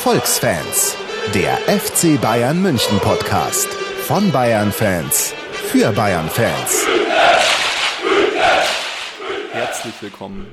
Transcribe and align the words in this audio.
Erfolgsfans, 0.00 0.96
der 1.34 1.58
FC 1.58 2.18
Bayern 2.18 2.62
München 2.62 2.98
Podcast 3.00 3.68
von 4.06 4.32
Bayern 4.32 4.72
Fans 4.72 5.34
für 5.52 5.92
Bayern 5.92 6.26
Fans. 6.30 6.86
Herzlich 9.52 9.92
willkommen 10.00 10.46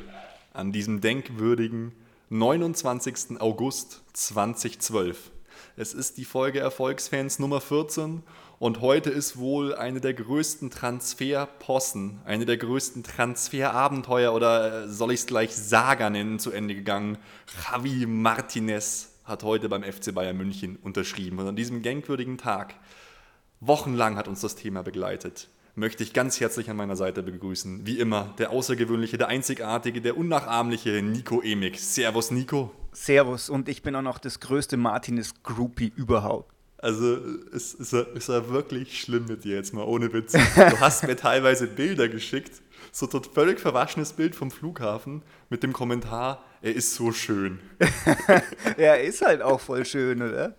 an 0.54 0.73
diesem 0.73 0.99
denkwürdigen 0.99 1.94
29. 2.30 3.39
August 3.39 4.02
2012. 4.12 5.31
Es 5.77 5.93
ist 5.93 6.18
die 6.18 6.25
Folge 6.25 6.59
Erfolgsfans 6.59 7.39
Nummer 7.39 7.61
14 7.61 8.23
und 8.59 8.82
heute 8.82 9.11
ist 9.11 9.38
wohl 9.38 9.73
eine 9.73 10.02
der 10.02 10.14
größten 10.14 10.72
Transferpossen, 10.72 12.20
eine 12.25 12.45
der 12.45 12.58
größten 12.58 13.03
Transferabenteuer 13.03 14.34
oder 14.34 14.84
äh, 14.84 14.88
soll 14.89 15.14
ich 15.14 15.22
es 15.22 15.25
gleich 15.25 15.55
Saga 15.55 16.09
nennen, 16.09 16.38
zu 16.38 16.52
Ende 16.52 16.75
gegangen. 16.75 17.17
Javi 17.72 18.05
Martinez 18.05 19.14
hat 19.27 19.44
heute 19.44 19.70
beim 19.70 19.84
FC 19.84 20.13
Bayern 20.13 20.38
München 20.38 20.77
unterschrieben 20.77 21.38
und 21.40 21.48
an 21.48 21.55
diesem 21.55 21.84
denkwürdigen 21.84 22.38
Tag, 22.38 22.76
wochenlang 23.59 24.16
hat 24.16 24.27
uns 24.27 24.41
das 24.41 24.55
Thema 24.55 24.81
begleitet 24.84 25.50
möchte 25.77 26.03
ich 26.03 26.12
ganz 26.12 26.40
herzlich 26.40 26.70
an 26.70 26.76
meiner 26.76 26.95
Seite 26.95 27.23
begrüßen. 27.23 27.86
Wie 27.86 28.00
immer, 28.00 28.34
der 28.40 28.50
außergewöhnliche, 28.50 29.17
der 29.17 29.27
einzigartige, 29.27 30.02
der 30.02 30.17
unnachahmliche 30.17 31.02
Nico 31.03 31.41
Emig. 31.41 31.80
Servus, 31.80 32.31
Nico. 32.31 32.72
Servus 32.91 33.50
und 33.50 33.70
ich 33.70 33.84
bin 33.84 33.95
auch 33.95 34.02
noch 34.02 34.17
das 34.17 34.40
größte 34.40 34.76
Martinez-Groupie 34.76 35.94
überhaupt. 35.95 36.52
Also 36.80 37.17
es 37.53 37.73
ist, 37.73 37.94
ist 37.94 38.30
er 38.30 38.50
wirklich 38.50 39.00
schlimm 39.00 39.25
mit 39.25 39.44
dir 39.44 39.55
jetzt 39.55 39.73
mal, 39.73 39.84
ohne 39.84 40.12
Witz. 40.14 40.34
Du 40.34 40.80
hast 40.80 41.05
mir 41.05 41.16
teilweise 41.16 41.67
Bilder 41.67 42.08
geschickt, 42.08 42.61
so 42.92 43.08
ein 43.08 43.23
völlig 43.23 43.59
verwaschenes 43.59 44.14
Bild 44.14 44.36
vom 44.36 44.52
Flughafen 44.52 45.23
mit 45.50 45.64
dem 45.64 45.73
Kommentar, 45.73 46.44
er 46.61 46.75
ist 46.75 46.95
so 46.95 47.11
schön. 47.11 47.59
er 48.77 49.02
ist 49.03 49.22
halt 49.22 49.41
auch 49.41 49.59
voll 49.59 49.86
schön, 49.86 50.22
oder? 50.22 50.55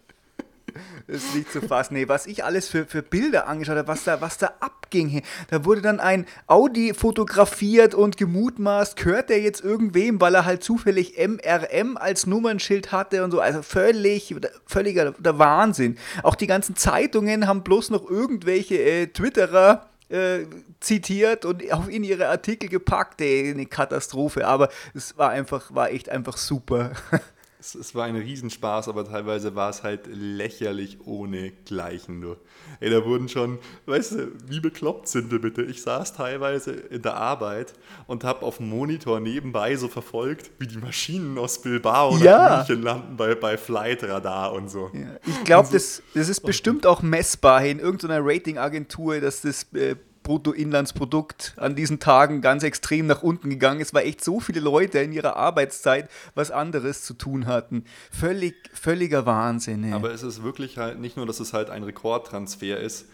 ist 1.06 1.34
nicht 1.34 1.50
zu 1.50 1.60
fassen. 1.60 1.94
Nee, 1.94 2.08
was 2.08 2.26
ich 2.26 2.44
alles 2.44 2.68
für, 2.68 2.86
für 2.86 3.02
Bilder 3.02 3.48
angeschaut 3.48 3.76
habe, 3.76 3.88
was 3.88 4.04
da, 4.04 4.20
was 4.20 4.38
da 4.38 4.52
abging. 4.60 5.22
Da 5.50 5.64
wurde 5.64 5.82
dann 5.82 6.00
ein 6.00 6.26
Audi 6.46 6.94
fotografiert 6.94 7.94
und 7.94 8.16
gemutmaßt, 8.16 8.96
gehört 8.96 9.30
der 9.30 9.40
jetzt 9.40 9.64
irgendwem, 9.64 10.20
weil 10.20 10.34
er 10.34 10.44
halt 10.44 10.62
zufällig 10.62 11.16
MRM 11.18 11.96
als 11.96 12.26
Nummernschild 12.26 12.92
hatte 12.92 13.24
und 13.24 13.30
so. 13.30 13.40
Also 13.40 13.62
völlig, 13.62 14.34
völliger 14.66 15.12
der 15.12 15.38
Wahnsinn. 15.38 15.96
Auch 16.22 16.34
die 16.34 16.46
ganzen 16.46 16.76
Zeitungen 16.76 17.46
haben 17.46 17.62
bloß 17.62 17.90
noch 17.90 18.08
irgendwelche 18.08 18.76
äh, 18.76 19.06
Twitterer 19.08 19.87
äh, 20.08 20.46
zitiert 20.80 21.44
und 21.44 21.70
auch 21.72 21.88
in 21.88 22.04
ihre 22.04 22.28
Artikel 22.28 22.68
gepackt. 22.68 23.20
Ey, 23.20 23.50
eine 23.50 23.66
Katastrophe. 23.66 24.46
Aber 24.46 24.68
es 24.94 25.16
war 25.18 25.30
einfach, 25.30 25.74
war 25.74 25.90
echt 25.90 26.08
einfach 26.08 26.36
super. 26.36 26.92
Es, 27.60 27.74
es, 27.74 27.94
war 27.94 28.04
ein 28.04 28.14
Riesenspaß, 28.14 28.88
aber 28.88 29.04
teilweise 29.04 29.56
war 29.56 29.70
es 29.70 29.82
halt 29.82 30.06
lächerlich 30.06 30.98
ohne 31.04 31.50
Gleichen 31.64 32.20
nur. 32.20 32.36
Ey, 32.78 32.88
da 32.88 33.04
wurden 33.04 33.28
schon, 33.28 33.58
weißt 33.86 34.12
du, 34.12 34.32
wie 34.46 34.60
bekloppt 34.60 35.08
sind 35.08 35.32
wir 35.32 35.40
bitte? 35.40 35.62
Ich 35.62 35.82
saß 35.82 36.14
teilweise 36.14 36.70
in 36.72 37.02
der 37.02 37.16
Arbeit 37.16 37.72
und 38.06 38.22
habe 38.22 38.46
auf 38.46 38.58
dem 38.58 38.68
Monitor 38.68 39.18
nebenbei 39.18 39.74
so 39.74 39.88
verfolgt, 39.88 40.52
wie 40.58 40.68
die 40.68 40.78
Maschinen 40.78 41.36
aus 41.36 41.60
Bilbao 41.60 42.16
ja. 42.18 42.38
nach 42.38 42.68
München 42.68 42.82
landen 42.84 43.16
bei, 43.16 43.34
bei 43.34 43.58
Flight 43.58 44.04
Radar 44.04 44.52
und 44.52 44.70
so. 44.70 44.90
Ja. 44.94 45.16
Ich 45.26 45.44
glaube, 45.44 45.66
so, 45.66 45.72
das, 45.72 46.02
das 46.14 46.28
ist 46.28 46.40
bestimmt 46.40 46.86
auch 46.86 47.02
messbar 47.02 47.64
in 47.64 47.80
irgendeiner 47.80 48.20
Ratingagentur, 48.22 49.20
dass 49.20 49.40
das 49.40 49.64
äh, 49.72 49.96
Bruttoinlandsprodukt 50.28 51.54
an 51.56 51.74
diesen 51.74 52.00
Tagen 52.00 52.42
ganz 52.42 52.62
extrem 52.62 53.06
nach 53.06 53.22
unten 53.22 53.48
gegangen 53.48 53.80
ist, 53.80 53.94
weil 53.94 54.06
echt 54.06 54.22
so 54.22 54.40
viele 54.40 54.60
Leute 54.60 54.98
in 54.98 55.12
ihrer 55.12 55.36
Arbeitszeit 55.36 56.10
was 56.34 56.50
anderes 56.50 57.02
zu 57.02 57.14
tun 57.14 57.46
hatten. 57.46 57.84
Völlig, 58.12 58.54
völliger 58.74 59.24
Wahnsinn. 59.24 59.84
Ey. 59.84 59.92
Aber 59.94 60.12
es 60.12 60.22
ist 60.22 60.42
wirklich 60.42 60.76
halt 60.76 61.00
nicht 61.00 61.16
nur, 61.16 61.24
dass 61.24 61.40
es 61.40 61.54
halt 61.54 61.70
ein 61.70 61.82
Rekordtransfer 61.82 62.78
ist, 62.78 63.06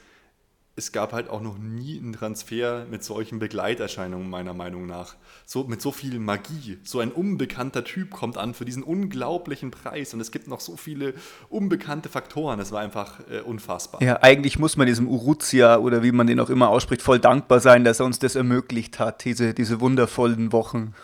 es 0.77 0.91
gab 0.91 1.13
halt 1.13 1.29
auch 1.29 1.41
noch 1.41 1.57
nie 1.57 1.99
einen 1.99 2.15
Transfer 2.15 2.85
mit 2.91 3.05
solchen 3.05 3.39
Begleiterscheinungen, 3.39 4.29
meiner 4.29 4.55
Meinung 4.55 4.87
nach. 4.87 5.15
So, 5.47 5.65
mit 5.65 5.81
so 5.81 5.93
viel 5.93 6.19
Magie. 6.19 6.79
So 6.83 6.99
ein 6.99 7.13
unbekannter 7.13 7.85
Typ 7.85 8.11
kommt 8.11 8.37
an 8.37 8.55
für 8.55 8.65
diesen 8.65 8.83
unglaublichen 8.83 9.71
Preis 9.71 10.15
und 10.15 10.21
es 10.21 10.33
gibt 10.33 10.49
noch 10.49 10.59
so 10.59 10.77
viele 10.77 11.15
unbekannte 11.49 12.09
Faktoren. 12.09 12.59
Es 12.59 12.73
war 12.73 12.81
einfach 12.81 13.21
äh, 13.31 13.41
unfassbar. 13.41 14.03
Ja, 14.03 14.21
eigentlich 14.23 14.59
muss 14.59 14.77
man 14.77 14.89
diesem 14.89 15.07
Uruzia 15.07 15.79
oder 15.79 16.03
wie 16.03 16.11
man 16.11 16.27
den 16.27 16.41
auch 16.41 16.51
immer 16.51 16.71
ausspricht, 16.71 17.03
voll 17.03 17.21
dankbar 17.21 17.61
sein, 17.61 17.85
dass 17.85 18.01
er 18.01 18.07
uns 18.07 18.19
das 18.19 18.35
ermöglicht 18.35 18.99
hat, 18.99 19.25
diese, 19.25 19.55
diese 19.55 19.81
wundervollen 19.81 20.51
Wochen. 20.53 20.95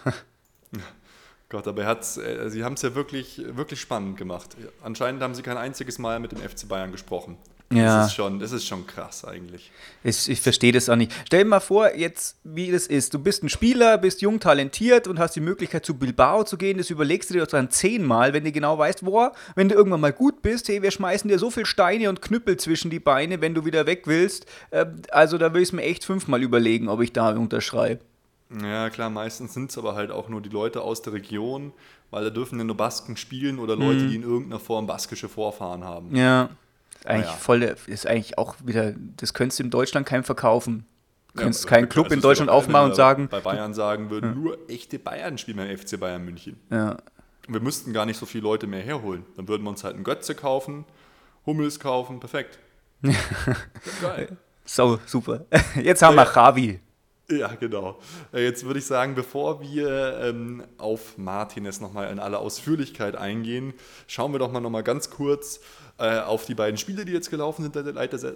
Gott, 1.48 1.68
aber 1.68 1.82
er 1.82 1.88
hat's, 1.88 2.16
äh, 2.16 2.48
sie 2.50 2.64
haben 2.64 2.74
es 2.74 2.82
ja 2.82 2.96
wirklich, 2.96 3.42
wirklich 3.44 3.80
spannend 3.80 4.16
gemacht. 4.16 4.56
Anscheinend 4.82 5.22
haben 5.22 5.34
sie 5.34 5.42
kein 5.42 5.56
einziges 5.56 5.98
Mal 5.98 6.18
mit 6.18 6.32
dem 6.32 6.38
FC 6.38 6.66
Bayern 6.68 6.90
gesprochen. 6.90 7.36
Ja. 7.72 7.98
Das 7.98 8.08
ist 8.08 8.14
schon, 8.14 8.40
das 8.40 8.50
ist 8.50 8.66
schon 8.66 8.84
krass 8.84 9.24
eigentlich. 9.24 9.70
Ich, 10.02 10.28
ich 10.28 10.40
verstehe 10.40 10.72
das 10.72 10.88
auch 10.88 10.96
nicht. 10.96 11.12
Stell 11.24 11.44
dir 11.44 11.50
mal 11.50 11.60
vor, 11.60 11.94
jetzt, 11.94 12.36
wie 12.42 12.72
das 12.72 12.88
ist. 12.88 13.14
Du 13.14 13.20
bist 13.20 13.44
ein 13.44 13.48
Spieler, 13.48 13.96
bist 13.96 14.22
jung, 14.22 14.40
talentiert 14.40 15.06
und 15.06 15.20
hast 15.20 15.36
die 15.36 15.40
Möglichkeit, 15.40 15.86
zu 15.86 15.94
Bilbao 15.94 16.42
zu 16.42 16.58
gehen. 16.58 16.78
Das 16.78 16.90
überlegst 16.90 17.30
du 17.30 17.34
dir 17.34 17.46
dann 17.46 17.70
zehnmal, 17.70 18.32
wenn 18.32 18.42
du 18.42 18.50
genau 18.50 18.76
weißt, 18.76 19.04
boah, 19.04 19.32
wenn 19.54 19.68
du 19.68 19.76
irgendwann 19.76 20.00
mal 20.00 20.12
gut 20.12 20.42
bist, 20.42 20.68
hey, 20.68 20.82
wir 20.82 20.90
schmeißen 20.90 21.28
dir 21.28 21.38
so 21.38 21.48
viel 21.50 21.64
Steine 21.64 22.08
und 22.08 22.20
Knüppel 22.20 22.56
zwischen 22.56 22.90
die 22.90 22.98
Beine, 22.98 23.40
wenn 23.40 23.54
du 23.54 23.64
wieder 23.64 23.86
weg 23.86 24.02
willst. 24.06 24.46
Ähm, 24.72 25.02
also 25.12 25.38
da 25.38 25.54
will 25.54 25.62
ich 25.62 25.68
es 25.68 25.72
mir 25.72 25.82
echt 25.82 26.04
fünfmal 26.04 26.42
überlegen, 26.42 26.88
ob 26.88 27.00
ich 27.00 27.12
da 27.12 27.30
unterschreibe. 27.30 28.00
Ja, 28.60 28.90
klar, 28.90 29.10
meistens 29.10 29.54
sind 29.54 29.70
es 29.70 29.78
aber 29.78 29.94
halt 29.94 30.10
auch 30.10 30.28
nur 30.28 30.40
die 30.40 30.48
Leute 30.48 30.80
aus 30.80 31.02
der 31.02 31.12
Region, 31.12 31.72
weil 32.10 32.24
da 32.24 32.30
dürfen 32.30 32.58
ja 32.58 32.64
nur 32.64 32.76
Basken 32.76 33.16
spielen 33.16 33.60
oder 33.60 33.76
Leute, 33.76 34.00
mhm. 34.00 34.08
die 34.08 34.16
in 34.16 34.22
irgendeiner 34.24 34.58
Form 34.58 34.88
baskische 34.88 35.28
Vorfahren 35.28 35.84
haben. 35.84 36.16
Ja. 36.16 36.50
Eigentlich 37.04 37.26
ja. 37.26 37.36
voll, 37.36 37.62
ist 37.62 38.06
eigentlich 38.06 38.38
auch 38.38 38.56
wieder, 38.64 38.94
das 39.16 39.34
könntest 39.34 39.58
du 39.58 39.64
in 39.64 39.70
Deutschland 39.70 40.06
keinem 40.06 40.24
verkaufen. 40.24 40.86
Du 41.34 41.42
könntest 41.42 41.64
ja, 41.64 41.70
keinen 41.70 41.88
Club 41.88 42.10
in 42.10 42.20
Deutschland 42.20 42.50
aufmachen 42.50 42.90
und 42.90 42.96
sagen. 42.96 43.28
Bei 43.28 43.40
Bayern 43.40 43.72
sagen 43.72 44.10
würden, 44.10 44.34
nur 44.34 44.58
echte 44.68 44.98
Bayern 44.98 45.38
spielen 45.38 45.58
beim 45.58 45.76
FC 45.76 45.98
Bayern 45.98 46.24
München. 46.24 46.58
Ja. 46.70 46.96
Wir 47.48 47.60
müssten 47.60 47.92
gar 47.92 48.04
nicht 48.04 48.18
so 48.18 48.26
viele 48.26 48.44
Leute 48.44 48.66
mehr 48.66 48.82
herholen. 48.82 49.24
Dann 49.36 49.48
würden 49.48 49.62
wir 49.62 49.70
uns 49.70 49.84
halt 49.84 49.94
einen 49.94 50.04
Götze 50.04 50.34
kaufen, 50.34 50.84
Hummels 51.46 51.80
kaufen, 51.80 52.20
perfekt. 52.20 52.58
Geil. 54.02 54.36
So, 54.64 54.98
super. 55.06 55.46
Jetzt 55.82 56.02
haben 56.02 56.16
wir 56.16 56.30
Javi. 56.32 56.80
Ja, 57.30 57.48
genau. 57.54 57.98
Äh, 58.32 58.44
jetzt 58.44 58.64
würde 58.64 58.80
ich 58.80 58.86
sagen, 58.86 59.14
bevor 59.14 59.60
wir 59.60 60.18
ähm, 60.20 60.64
auf 60.78 61.16
Martinez 61.16 61.80
nochmal 61.80 62.10
in 62.10 62.18
aller 62.18 62.40
Ausführlichkeit 62.40 63.14
eingehen, 63.14 63.72
schauen 64.08 64.32
wir 64.32 64.40
doch 64.40 64.50
mal 64.50 64.60
nochmal 64.60 64.82
ganz 64.82 65.10
kurz 65.10 65.60
äh, 66.00 66.20
auf 66.20 66.46
die 66.46 66.54
beiden 66.54 66.78
Spiele, 66.78 67.04
die 67.04 67.12
jetzt 67.12 67.28
gelaufen 67.28 67.62
sind 67.62 67.76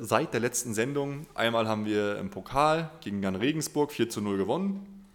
seit 0.00 0.34
der 0.34 0.40
letzten 0.40 0.74
Sendung. 0.74 1.26
Einmal 1.34 1.66
haben 1.66 1.86
wir 1.86 2.18
im 2.18 2.28
Pokal 2.28 2.90
gegen 3.00 3.22
Jan 3.22 3.36
Regensburg 3.36 3.90
4 3.90 4.10
zu 4.10 4.20
0 4.20 4.36
gewonnen. 4.36 5.06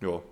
Ja. 0.00 0.22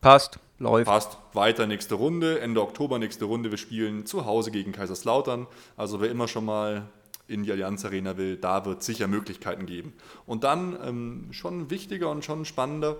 Passt, 0.00 0.38
läuft. 0.58 0.86
Passt. 0.86 1.18
Weiter 1.34 1.66
nächste 1.66 1.96
Runde, 1.96 2.40
Ende 2.40 2.62
Oktober 2.62 2.98
nächste 2.98 3.26
Runde. 3.26 3.50
Wir 3.50 3.58
spielen 3.58 4.06
zu 4.06 4.24
Hause 4.24 4.50
gegen 4.50 4.72
Kaiserslautern. 4.72 5.46
Also 5.76 6.00
wer 6.00 6.10
immer 6.10 6.28
schon 6.28 6.46
mal 6.46 6.88
in 7.26 7.42
die 7.42 7.52
Allianz 7.52 7.84
Arena 7.84 8.16
will, 8.16 8.38
da 8.38 8.64
wird 8.64 8.80
es 8.80 8.86
sicher 8.86 9.06
Möglichkeiten 9.06 9.66
geben. 9.66 9.92
Und 10.24 10.44
dann 10.44 10.78
ähm, 10.82 11.28
schon 11.32 11.68
wichtiger 11.68 12.10
und 12.10 12.24
schon 12.24 12.46
spannender, 12.46 12.96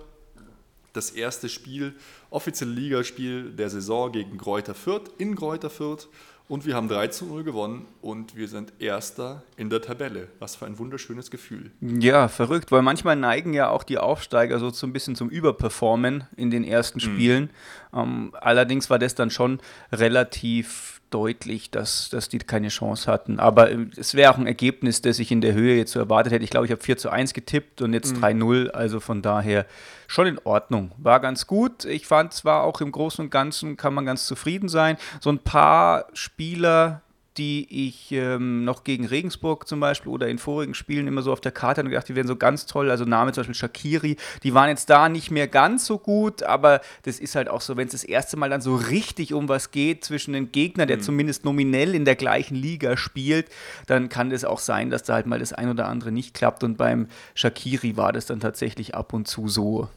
das 0.93 1.11
erste 1.11 1.49
Spiel, 1.49 1.95
offizielle 2.29 2.73
Ligaspiel 2.73 3.53
der 3.53 3.71
Saison 3.71 4.13
gegen 4.13 4.37
Kräuter 4.37 4.75
Fürth 4.75 5.11
in 5.17 5.35
Kräuter 5.35 5.71
Fürth. 5.71 6.09
Und 6.49 6.65
wir 6.65 6.75
haben 6.75 6.89
3 6.89 7.09
zu 7.09 7.27
0 7.27 7.45
gewonnen 7.45 7.87
und 8.01 8.35
wir 8.35 8.49
sind 8.49 8.73
Erster 8.79 9.43
in 9.59 9.69
der 9.69 9.83
Tabelle. 9.83 10.29
Was 10.39 10.57
für 10.57 10.65
ein 10.65 10.79
wunderschönes 10.79 11.31
Gefühl. 11.31 11.71
Ja, 11.83 12.29
verrückt, 12.29 12.73
weil 12.73 12.81
manchmal 12.81 13.17
neigen 13.17 13.53
ja 13.53 13.69
auch 13.69 13.83
die 13.83 13.99
Aufsteiger 13.99 14.59
so, 14.59 14.87
ein 14.87 14.93
bisschen 14.95 15.15
zum 15.15 15.29
Überperformen 15.29 16.25
in 16.37 16.51
den 16.51 16.65
ersten 16.65 17.01
mhm. 17.01 17.03
Spielen. 17.03 17.51
Mhm. 17.93 17.99
Ähm, 17.99 18.35
allerdings 18.41 18.89
war 18.89 18.99
das 18.99 19.15
dann 19.15 19.31
schon 19.31 19.61
relativ 19.93 20.98
deutlich, 21.11 21.71
dass, 21.71 22.09
dass 22.11 22.29
die 22.29 22.39
keine 22.39 22.69
Chance 22.69 23.11
hatten. 23.11 23.39
Aber 23.41 23.71
ähm, 23.71 23.91
es 23.97 24.15
wäre 24.15 24.33
auch 24.33 24.39
ein 24.39 24.47
Ergebnis, 24.47 25.03
das 25.03 25.19
ich 25.19 25.31
in 25.31 25.41
der 25.41 25.55
Höhe 25.55 25.77
jetzt 25.77 25.93
so 25.93 25.99
erwartet 25.99 26.33
hätte. 26.33 26.45
Ich 26.45 26.51
glaube, 26.51 26.67
ich 26.67 26.73
habe 26.73 26.83
4 26.83 26.97
zu 26.97 27.11
1 27.11 27.35
getippt 27.35 27.83
und 27.83 27.93
jetzt 27.93 28.17
mhm. 28.17 28.25
3-0. 28.25 28.71
Also 28.71 29.01
von 29.01 29.23
daher 29.23 29.67
schon 30.07 30.27
in 30.27 30.39
Ordnung. 30.45 30.93
War 30.99 31.21
ganz 31.21 31.47
gut. 31.47 31.85
Ich 31.85 32.07
fand 32.07 32.33
zwar 32.33 32.65
auch 32.65 32.81
im 32.81 32.93
Großen 32.93 33.25
und 33.25 33.31
Ganzen 33.31 33.77
kann 33.77 33.95
man 33.95 34.05
ganz 34.05 34.27
zufrieden 34.27 34.69
sein. 34.69 34.97
So 35.21 35.31
ein 35.31 35.39
paar 35.39 36.07
Spieler, 36.13 37.03
die 37.39 37.89
ich 37.89 38.11
ähm, 38.13 38.65
noch 38.65 38.85
gegen 38.85 39.07
Regensburg 39.07 39.69
zum 39.69 39.81
Beispiel 39.81 40.11
oder 40.11 40.29
in 40.29 40.39
vorigen 40.39 40.75
Spielen 40.75 41.07
immer 41.07 41.23
so 41.23 41.33
auf 41.33 41.41
der 41.41 41.53
Karte 41.53 41.81
habe 41.81 41.91
gedacht, 41.91 42.09
die 42.09 42.17
wären 42.17 42.27
so 42.27 42.37
ganz 42.37 42.67
toll. 42.67 42.91
Also 42.91 43.05
Name 43.05 43.33
zum 43.33 43.43
Beispiel 43.43 43.55
Shakiri, 43.55 44.17
die 44.43 44.55
waren 44.55 44.69
jetzt 44.69 44.91
da 44.91 45.09
nicht 45.09 45.31
mehr 45.31 45.47
ganz 45.47 45.87
so 45.87 45.99
gut, 45.99 46.43
aber 46.43 46.81
das 47.05 47.21
ist 47.21 47.37
halt 47.37 47.49
auch 47.49 47.61
so, 47.61 47.77
wenn 47.77 47.87
es 47.87 47.93
das 47.93 48.05
erste 48.05 48.37
Mal 48.37 48.51
dann 48.51 48.61
so 48.61 48.75
richtig 48.75 49.33
um 49.33 49.49
was 49.49 49.71
geht 49.71 50.05
zwischen 50.05 50.33
den 50.33 50.51
Gegnern, 50.53 50.89
der 50.89 50.99
mhm. 50.99 51.03
zumindest 51.03 51.45
nominell 51.45 51.95
in 51.95 52.05
der 52.05 52.17
gleichen 52.17 52.57
Liga 52.57 52.97
spielt, 52.97 53.49
dann 53.87 54.09
kann 54.09 54.31
das 54.31 54.45
auch 54.45 54.59
sein, 54.59 54.91
dass 54.91 55.05
da 55.05 55.15
halt 55.15 55.27
mal 55.27 55.39
das 55.39 55.53
ein 55.53 55.71
oder 55.71 55.87
andere 55.87 56.11
nicht 56.11 56.35
klappt. 56.35 56.65
Und 56.65 56.77
beim 56.77 57.07
Shakiri 57.35 57.97
war 57.97 58.13
das 58.13 58.27
dann 58.27 58.41
tatsächlich 58.41 58.95
ab 58.95 59.13
und 59.13 59.29
zu 59.29 59.49
so. 59.49 59.89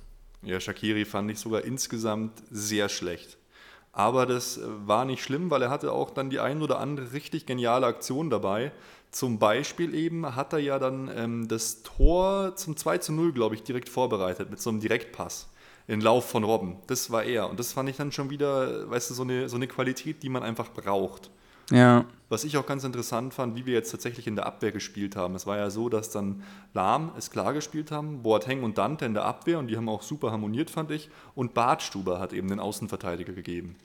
Ja, 0.44 0.60
Shakiri 0.60 1.06
fand 1.06 1.32
ich 1.32 1.40
sogar 1.40 1.64
insgesamt 1.64 2.34
sehr 2.50 2.90
schlecht. 2.90 3.38
Aber 3.94 4.26
das 4.26 4.58
äh, 4.58 4.62
war 4.86 5.06
nicht 5.06 5.24
schlimm, 5.24 5.50
weil 5.50 5.62
er 5.62 5.70
hatte 5.70 5.92
auch 5.92 6.12
dann 6.12 6.30
die 6.30 6.40
ein 6.40 6.62
oder 6.62 6.80
andere 6.80 7.14
richtig 7.14 7.46
geniale 7.46 7.88
Aktion 7.88 8.30
dabei. 8.30 8.72
Zum 9.12 9.40
Beispiel 9.40 9.94
eben 9.94 10.36
hat 10.36 10.54
er 10.54 10.60
ja 10.60 10.80
dann 10.80 11.12
ähm, 11.14 11.48
das 11.48 11.84
Tor 11.84 12.56
zum 12.56 12.78
2 12.78 13.00
zu 13.00 13.12
0, 13.12 13.34
glaube 13.34 13.56
ich, 13.56 13.64
direkt 13.64 13.90
vorbereitet 13.90 14.50
mit 14.50 14.62
so 14.62 14.70
einem 14.70 14.80
Direktpass. 14.80 15.50
In 15.88 16.00
Lauf 16.00 16.30
von 16.30 16.44
Robben. 16.44 16.78
Das 16.88 17.12
war 17.12 17.24
er. 17.24 17.50
Und 17.50 17.60
das 17.60 17.74
fand 17.74 17.90
ich 17.90 17.98
dann 17.98 18.12
schon 18.12 18.30
wieder, 18.30 18.90
weißt 18.90 19.10
du, 19.10 19.14
so 19.14 19.24
eine, 19.24 19.50
so 19.50 19.58
eine 19.58 19.68
Qualität, 19.68 20.24
die 20.24 20.30
man 20.30 20.44
einfach 20.44 20.72
braucht. 20.72 21.32
Ja. 21.72 22.06
Was 22.30 22.44
ich 22.44 22.58
auch 22.58 22.66
ganz 22.66 22.84
interessant 22.84 23.34
fand, 23.34 23.56
wie 23.56 23.66
wir 23.66 23.74
jetzt 23.74 23.92
tatsächlich 23.92 24.26
in 24.26 24.36
der 24.36 24.46
Abwehr 24.46 24.72
gespielt 24.72 25.16
haben. 25.16 25.36
Es 25.36 25.46
war 25.46 25.58
ja 25.58 25.70
so, 25.70 25.90
dass 25.90 26.12
dann 26.12 26.44
Lahm 26.74 27.12
es 27.18 27.30
klar 27.30 27.54
gespielt 27.54 27.92
haben, 27.92 28.24
Boateng 28.24 28.64
und 28.64 28.78
Dante 28.78 29.06
in 29.06 29.14
der 29.14 29.26
Abwehr 29.26 29.60
und 29.60 29.68
die 29.68 29.76
haben 29.76 29.90
auch 29.90 30.02
super 30.02 30.32
harmoniert, 30.32 30.70
fand 30.70 30.92
ich. 30.92 31.10
Und 31.36 31.54
Bartstuber 31.54 32.20
hat 32.20 32.32
eben 32.32 32.48
den 32.48 32.60
Außenverteidiger 32.60 33.34
gegeben. 33.34 33.76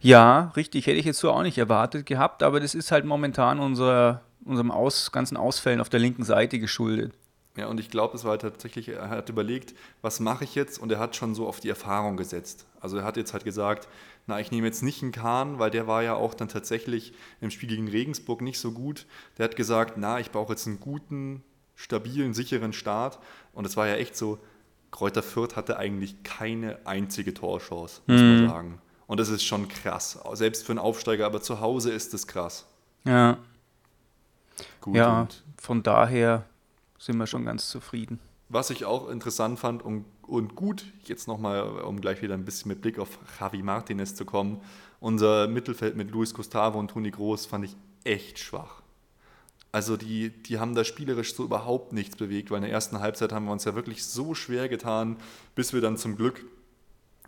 Ja, 0.00 0.52
richtig, 0.56 0.86
hätte 0.86 0.98
ich 0.98 1.04
jetzt 1.04 1.18
so 1.18 1.30
auch 1.30 1.42
nicht 1.42 1.58
erwartet 1.58 2.06
gehabt, 2.06 2.42
aber 2.42 2.60
das 2.60 2.74
ist 2.74 2.90
halt 2.90 3.04
momentan 3.04 3.60
unser, 3.60 4.22
unserem 4.44 4.70
Aus, 4.70 5.12
ganzen 5.12 5.36
Ausfällen 5.36 5.80
auf 5.80 5.88
der 5.88 6.00
linken 6.00 6.24
Seite 6.24 6.58
geschuldet. 6.58 7.12
Ja, 7.56 7.66
und 7.66 7.80
ich 7.80 7.90
glaube, 7.90 8.16
es 8.16 8.24
war 8.24 8.32
halt 8.32 8.42
tatsächlich, 8.42 8.88
er 8.88 9.10
hat 9.10 9.28
überlegt, 9.28 9.74
was 10.02 10.20
mache 10.20 10.44
ich 10.44 10.54
jetzt? 10.54 10.78
Und 10.78 10.92
er 10.92 10.98
hat 10.98 11.16
schon 11.16 11.34
so 11.34 11.46
auf 11.46 11.60
die 11.60 11.68
Erfahrung 11.68 12.16
gesetzt. 12.16 12.64
Also 12.80 12.98
er 12.98 13.04
hat 13.04 13.16
jetzt 13.16 13.32
halt 13.32 13.44
gesagt, 13.44 13.88
na, 14.26 14.40
ich 14.40 14.50
nehme 14.50 14.66
jetzt 14.66 14.82
nicht 14.82 15.02
einen 15.02 15.12
Kahn, 15.12 15.58
weil 15.58 15.70
der 15.70 15.86
war 15.86 16.02
ja 16.02 16.14
auch 16.14 16.34
dann 16.34 16.48
tatsächlich 16.48 17.12
im 17.40 17.50
Spiel 17.50 17.68
gegen 17.68 17.88
Regensburg 17.88 18.42
nicht 18.42 18.58
so 18.58 18.72
gut. 18.72 19.06
Der 19.38 19.44
hat 19.44 19.56
gesagt, 19.56 19.94
na, 19.96 20.20
ich 20.20 20.30
brauche 20.30 20.52
jetzt 20.52 20.66
einen 20.66 20.80
guten, 20.80 21.42
stabilen, 21.74 22.34
sicheren 22.34 22.72
Start. 22.72 23.18
Und 23.52 23.64
es 23.64 23.76
war 23.76 23.88
ja 23.88 23.94
echt 23.94 24.16
so, 24.16 24.38
Kräuter 24.90 25.22
Fürth 25.22 25.56
hatte 25.56 25.76
eigentlich 25.78 26.22
keine 26.24 26.84
einzige 26.84 27.32
Torchance, 27.32 28.02
muss 28.06 28.20
mhm. 28.20 28.36
man 28.36 28.48
sagen. 28.48 28.78
Und 29.06 29.20
das 29.20 29.28
ist 29.28 29.44
schon 29.44 29.68
krass. 29.68 30.18
Selbst 30.34 30.64
für 30.64 30.72
einen 30.72 30.78
Aufsteiger, 30.78 31.26
aber 31.26 31.40
zu 31.42 31.60
Hause 31.60 31.90
ist 31.90 32.14
es 32.14 32.26
krass. 32.26 32.66
Ja. 33.04 33.38
Gut, 34.80 34.96
ja, 34.96 35.26
von 35.56 35.82
daher 35.82 36.44
sind 36.98 37.16
wir 37.16 37.26
schon 37.26 37.44
ganz 37.44 37.68
zufrieden. 37.70 38.20
Was 38.48 38.70
ich 38.70 38.84
auch 38.84 39.08
interessant 39.08 39.58
fand 39.58 39.82
und, 39.82 40.04
und 40.30 40.54
gut, 40.54 40.84
jetzt 41.04 41.26
nochmal, 41.26 41.62
um 41.82 42.00
gleich 42.00 42.22
wieder 42.22 42.34
ein 42.34 42.44
bisschen 42.44 42.68
mit 42.68 42.80
Blick 42.80 42.98
auf 42.98 43.18
Javi 43.38 43.62
Martinez 43.62 44.14
zu 44.14 44.24
kommen, 44.24 44.60
unser 45.00 45.48
Mittelfeld 45.48 45.96
mit 45.96 46.10
Luis 46.10 46.34
Gustavo 46.34 46.78
und 46.78 46.88
Toni 46.88 47.10
Groß 47.10 47.46
fand 47.46 47.64
ich 47.64 47.76
echt 48.04 48.38
schwach. 48.38 48.82
Also 49.72 49.96
die, 49.96 50.30
die 50.30 50.58
haben 50.58 50.74
da 50.74 50.84
spielerisch 50.84 51.34
so 51.34 51.44
überhaupt 51.44 51.92
nichts 51.92 52.16
bewegt, 52.16 52.50
weil 52.50 52.58
in 52.58 52.64
der 52.64 52.72
ersten 52.72 53.00
Halbzeit 53.00 53.32
haben 53.32 53.44
wir 53.46 53.52
uns 53.52 53.64
ja 53.64 53.74
wirklich 53.74 54.04
so 54.04 54.34
schwer 54.34 54.68
getan, 54.68 55.16
bis 55.54 55.72
wir 55.72 55.80
dann 55.80 55.96
zum 55.96 56.16
Glück 56.16 56.44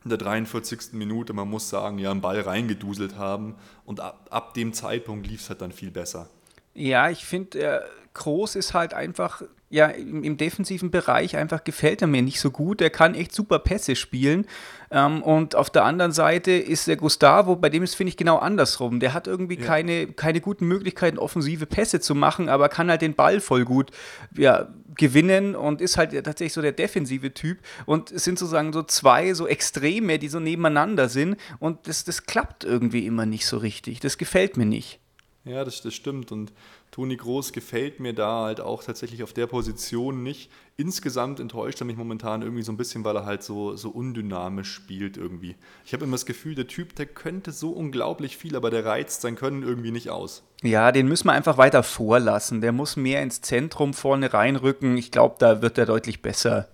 in 0.05 0.11
der 0.11 0.19
43. 0.19 0.93
Minute, 0.93 1.33
man 1.33 1.49
muss 1.49 1.69
sagen, 1.69 1.99
ja, 1.99 2.11
einen 2.11 2.21
Ball 2.21 2.41
reingeduselt 2.41 3.17
haben 3.17 3.55
und 3.85 4.01
ab, 4.01 4.29
ab 4.31 4.55
dem 4.55 4.73
Zeitpunkt 4.73 5.27
lief 5.27 5.43
es 5.43 5.49
halt 5.49 5.61
dann 5.61 5.73
viel 5.73 5.91
besser. 5.91 6.29
Ja, 6.75 7.11
ich 7.11 7.25
finde, 7.25 7.85
Groß 8.15 8.57
ist 8.57 8.75
halt 8.75 8.95
einfach 8.95 9.43
ja, 9.73 9.87
im, 9.87 10.23
im, 10.23 10.37
defensiven 10.37 10.91
Bereich 10.91 11.35
einfach 11.39 11.65
gefällt 11.65 12.03
er 12.03 12.07
mir 12.07 12.21
nicht 12.21 12.41
so 12.41 12.51
gut. 12.51 12.83
Er 12.83 12.91
kann 12.91 13.15
echt 13.15 13.35
super 13.35 13.59
Pässe 13.59 13.97
spielen. 13.97 14.47
Ähm, 14.91 15.23
und 15.23 15.55
auf 15.57 15.71
der 15.71 15.85
anderen 15.85 16.13
Seite 16.13 16.51
ist 16.51 16.89
der 16.89 16.97
Gustavo, 16.97 17.57
bei 17.57 17.71
dem 17.71 17.83
ist, 17.83 17.95
finde 17.95 18.11
ich, 18.11 18.19
genau 18.19 18.37
andersrum. 18.37 19.01
Der 19.01 19.15
hat 19.15 19.27
irgendwie 19.27 19.59
ja. 19.59 19.65
keine, 19.65 20.09
keine 20.09 20.43
guten 20.43 20.67
Möglichkeiten, 20.67 21.19
offensive 21.19 21.65
Pässe 21.65 22.01
zu 22.01 22.15
machen, 22.15 22.51
aber 22.51 22.69
kann 22.69 22.91
halt 22.91 23.01
den 23.01 23.15
Ball 23.15 23.41
voll 23.41 23.65
gut 23.65 23.93
ja, 24.37 24.69
gewinnen 24.95 25.57
und 25.57 25.81
ist 25.81 25.97
halt 25.97 26.13
tatsächlich 26.23 26.53
so 26.53 26.61
der 26.61 26.73
defensive 26.73 27.33
Typ. 27.33 27.57
Und 27.87 28.13
es 28.13 28.25
sind 28.25 28.39
sozusagen 28.39 28.75
so 28.75 28.83
zwei 28.83 29.33
so 29.33 29.47
Extreme, 29.47 30.19
die 30.19 30.29
so 30.29 30.39
nebeneinander 30.39 31.09
sind. 31.09 31.39
Und 31.61 31.89
das, 31.89 32.05
das 32.05 32.27
klappt 32.27 32.65
irgendwie 32.65 33.07
immer 33.07 33.25
nicht 33.25 33.47
so 33.47 33.57
richtig. 33.57 34.01
Das 34.01 34.19
gefällt 34.19 34.59
mir 34.59 34.67
nicht. 34.67 35.01
Ja, 35.45 35.65
das, 35.65 35.83
das 35.83 35.95
stimmt. 35.95 36.31
Und 36.31 36.53
Toni 36.93 37.17
Groß 37.17 37.53
gefällt 37.53 37.99
mir 37.99 38.13
da 38.13 38.45
halt 38.45 38.61
auch 38.61 38.85
tatsächlich 38.85 39.25
auf 39.25 39.33
der 39.33 39.49
Position 39.49 40.23
nicht. 40.23 40.51
Insgesamt 40.77 41.41
enttäuscht 41.41 41.81
er 41.81 41.85
mich 41.85 41.97
momentan 41.97 42.43
irgendwie 42.43 42.63
so 42.63 42.71
ein 42.71 42.77
bisschen, 42.77 43.05
weil 43.05 43.17
er 43.17 43.27
halt 43.27 43.43
so, 43.43 43.75
so 43.75 43.91
undynamisch 43.91 44.73
spielt 44.73 45.17
irgendwie. 45.17 45.57
Ich 45.85 45.93
habe 45.95 46.05
immer 46.05 46.15
das 46.15 46.27
Gefühl, 46.27 46.55
der 46.55 46.69
Typ, 46.69 46.95
der 46.95 47.07
könnte 47.07 47.51
so 47.51 47.71
unglaublich 47.71 48.37
viel, 48.37 48.55
aber 48.55 48.71
der 48.71 48.85
reizt 48.85 49.23
sein 49.23 49.35
Können 49.35 49.65
irgendwie 49.65 49.91
nicht 49.91 50.11
aus. 50.11 50.45
Ja, 50.63 50.93
den 50.93 51.09
müssen 51.09 51.27
wir 51.27 51.33
einfach 51.33 51.59
weiter 51.59 51.83
vorlassen. 51.83 52.61
Der 52.61 52.71
muss 52.71 52.97
mehr 52.97 53.21
ins 53.23 53.41
Zentrum 53.41 53.95
vorne 53.95 54.33
reinrücken. 54.33 54.97
Ich 54.97 55.11
glaube, 55.11 55.37
da 55.41 55.61
wird 55.61 55.77
er 55.77 55.87
deutlich 55.87 56.23
besser. 56.23 56.69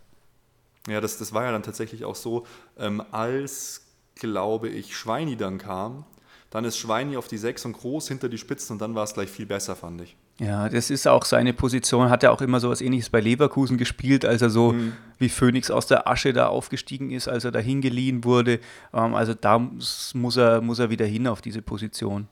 Ja, 0.88 1.00
das, 1.00 1.16
das 1.16 1.32
war 1.32 1.44
ja 1.44 1.52
dann 1.52 1.62
tatsächlich 1.62 2.04
auch 2.04 2.16
so, 2.16 2.44
ähm, 2.78 3.02
als, 3.12 3.86
glaube 4.14 4.68
ich, 4.68 4.94
Schweini 4.94 5.36
dann 5.36 5.56
kam 5.56 6.04
dann 6.50 6.64
ist 6.64 6.78
Schweini 6.78 7.16
auf 7.16 7.28
die 7.28 7.36
6 7.36 7.66
und 7.66 7.72
groß 7.74 8.08
hinter 8.08 8.28
die 8.28 8.38
Spitzen 8.38 8.74
und 8.74 8.78
dann 8.80 8.94
war 8.94 9.04
es 9.04 9.12
gleich 9.12 9.30
viel 9.30 9.44
besser, 9.44 9.76
fand 9.76 10.00
ich. 10.00 10.16
Ja, 10.38 10.68
das 10.68 10.88
ist 10.88 11.06
auch 11.06 11.24
seine 11.24 11.52
Position. 11.52 12.08
Hat 12.08 12.22
er 12.22 12.32
auch 12.32 12.40
immer 12.40 12.60
so 12.60 12.70
was 12.70 12.80
ähnliches 12.80 13.10
bei 13.10 13.20
Leverkusen 13.20 13.76
gespielt, 13.76 14.24
als 14.24 14.40
er 14.40 14.50
so 14.50 14.72
mhm. 14.72 14.92
wie 15.18 15.28
Phoenix 15.28 15.70
aus 15.70 15.86
der 15.86 16.08
Asche 16.08 16.32
da 16.32 16.46
aufgestiegen 16.46 17.10
ist, 17.10 17.28
als 17.28 17.44
er 17.44 17.50
da 17.50 17.58
hingeliehen 17.58 18.24
wurde. 18.24 18.60
Ähm, 18.94 19.14
also 19.14 19.34
da 19.34 19.58
muss 19.58 20.36
er, 20.36 20.62
muss 20.62 20.78
er 20.78 20.90
wieder 20.90 21.06
hin 21.06 21.26
auf 21.26 21.42
diese 21.42 21.60
Position. 21.60 22.28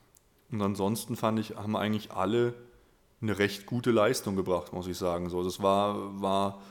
Und 0.51 0.63
ansonsten 0.63 1.17
fand 1.17 1.41
ich, 1.41 1.57
haben 1.57 1.77
eigentlich 1.77 2.13
alle 2.13 2.55
eine 3.21 3.39
recht 3.39 3.67
gute 3.67 3.91
Leistung 3.91 4.37
gebracht, 4.37 4.73
muss 4.73 4.87
ich 4.87 4.97
sagen. 4.97 5.29
So, 5.29 5.43
das 5.43 5.61
war, 5.61 6.23
war 6.23 6.63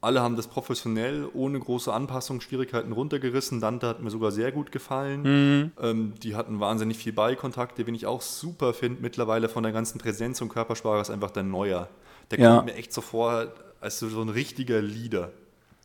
alle 0.00 0.20
haben 0.20 0.36
das 0.36 0.46
professionell, 0.46 1.28
ohne 1.32 1.58
große 1.58 1.92
Anpassungsschwierigkeiten 1.92 2.92
runtergerissen. 2.92 3.60
Dante 3.60 3.88
hat 3.88 4.02
mir 4.02 4.10
sogar 4.10 4.30
sehr 4.30 4.52
gut 4.52 4.70
gefallen. 4.70 5.22
Mhm. 5.22 5.72
Ähm, 5.80 6.14
die 6.22 6.36
hatten 6.36 6.60
wahnsinnig 6.60 6.98
viel 6.98 7.12
Ballkontakt, 7.12 7.78
den 7.78 7.94
ich 7.94 8.06
auch 8.06 8.22
super 8.22 8.74
finde. 8.74 9.02
Mittlerweile 9.02 9.48
von 9.48 9.62
der 9.62 9.72
ganzen 9.72 9.98
Präsenz 9.98 10.40
und 10.40 10.48
Körpersprache 10.48 11.00
ist 11.00 11.10
einfach 11.10 11.30
der 11.30 11.42
Neuer. 11.42 11.88
Der 12.30 12.38
ja. 12.38 12.54
kommt 12.54 12.66
mir 12.66 12.74
echt 12.74 12.92
so 12.92 13.00
vor, 13.00 13.52
als 13.80 13.98
so 13.98 14.20
ein 14.20 14.28
richtiger 14.28 14.82
Leader. 14.82 15.32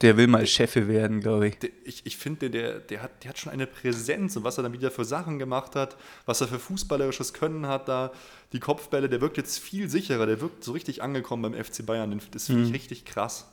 Der 0.01 0.17
will 0.17 0.25
mal 0.27 0.45
Chefe 0.47 0.87
werden, 0.87 1.19
glaube 1.21 1.47
ich. 1.47 1.59
Der, 1.59 1.69
ich. 1.85 2.05
Ich 2.05 2.17
finde, 2.17 2.49
der, 2.49 2.79
der, 2.79 3.03
hat, 3.03 3.23
der 3.23 3.29
hat 3.29 3.37
schon 3.37 3.51
eine 3.51 3.67
Präsenz 3.67 4.35
und 4.35 4.43
was 4.43 4.57
er 4.57 4.63
dann 4.63 4.73
wieder 4.73 4.89
für 4.89 5.05
Sachen 5.05 5.37
gemacht 5.37 5.75
hat, 5.75 5.95
was 6.25 6.41
er 6.41 6.47
für 6.47 6.57
fußballerisches 6.57 7.33
Können 7.33 7.67
hat 7.67 7.87
da, 7.87 8.11
die 8.51 8.59
Kopfbälle, 8.59 9.09
der 9.09 9.21
wirkt 9.21 9.37
jetzt 9.37 9.59
viel 9.59 9.89
sicherer, 9.89 10.25
der 10.25 10.41
wirkt 10.41 10.63
so 10.63 10.71
richtig 10.71 11.03
angekommen 11.03 11.43
beim 11.43 11.63
FC 11.63 11.85
Bayern. 11.85 12.19
Das 12.31 12.47
finde 12.47 12.63
ich 12.63 12.69
mhm. 12.69 12.73
richtig 12.73 13.05
krass. 13.05 13.50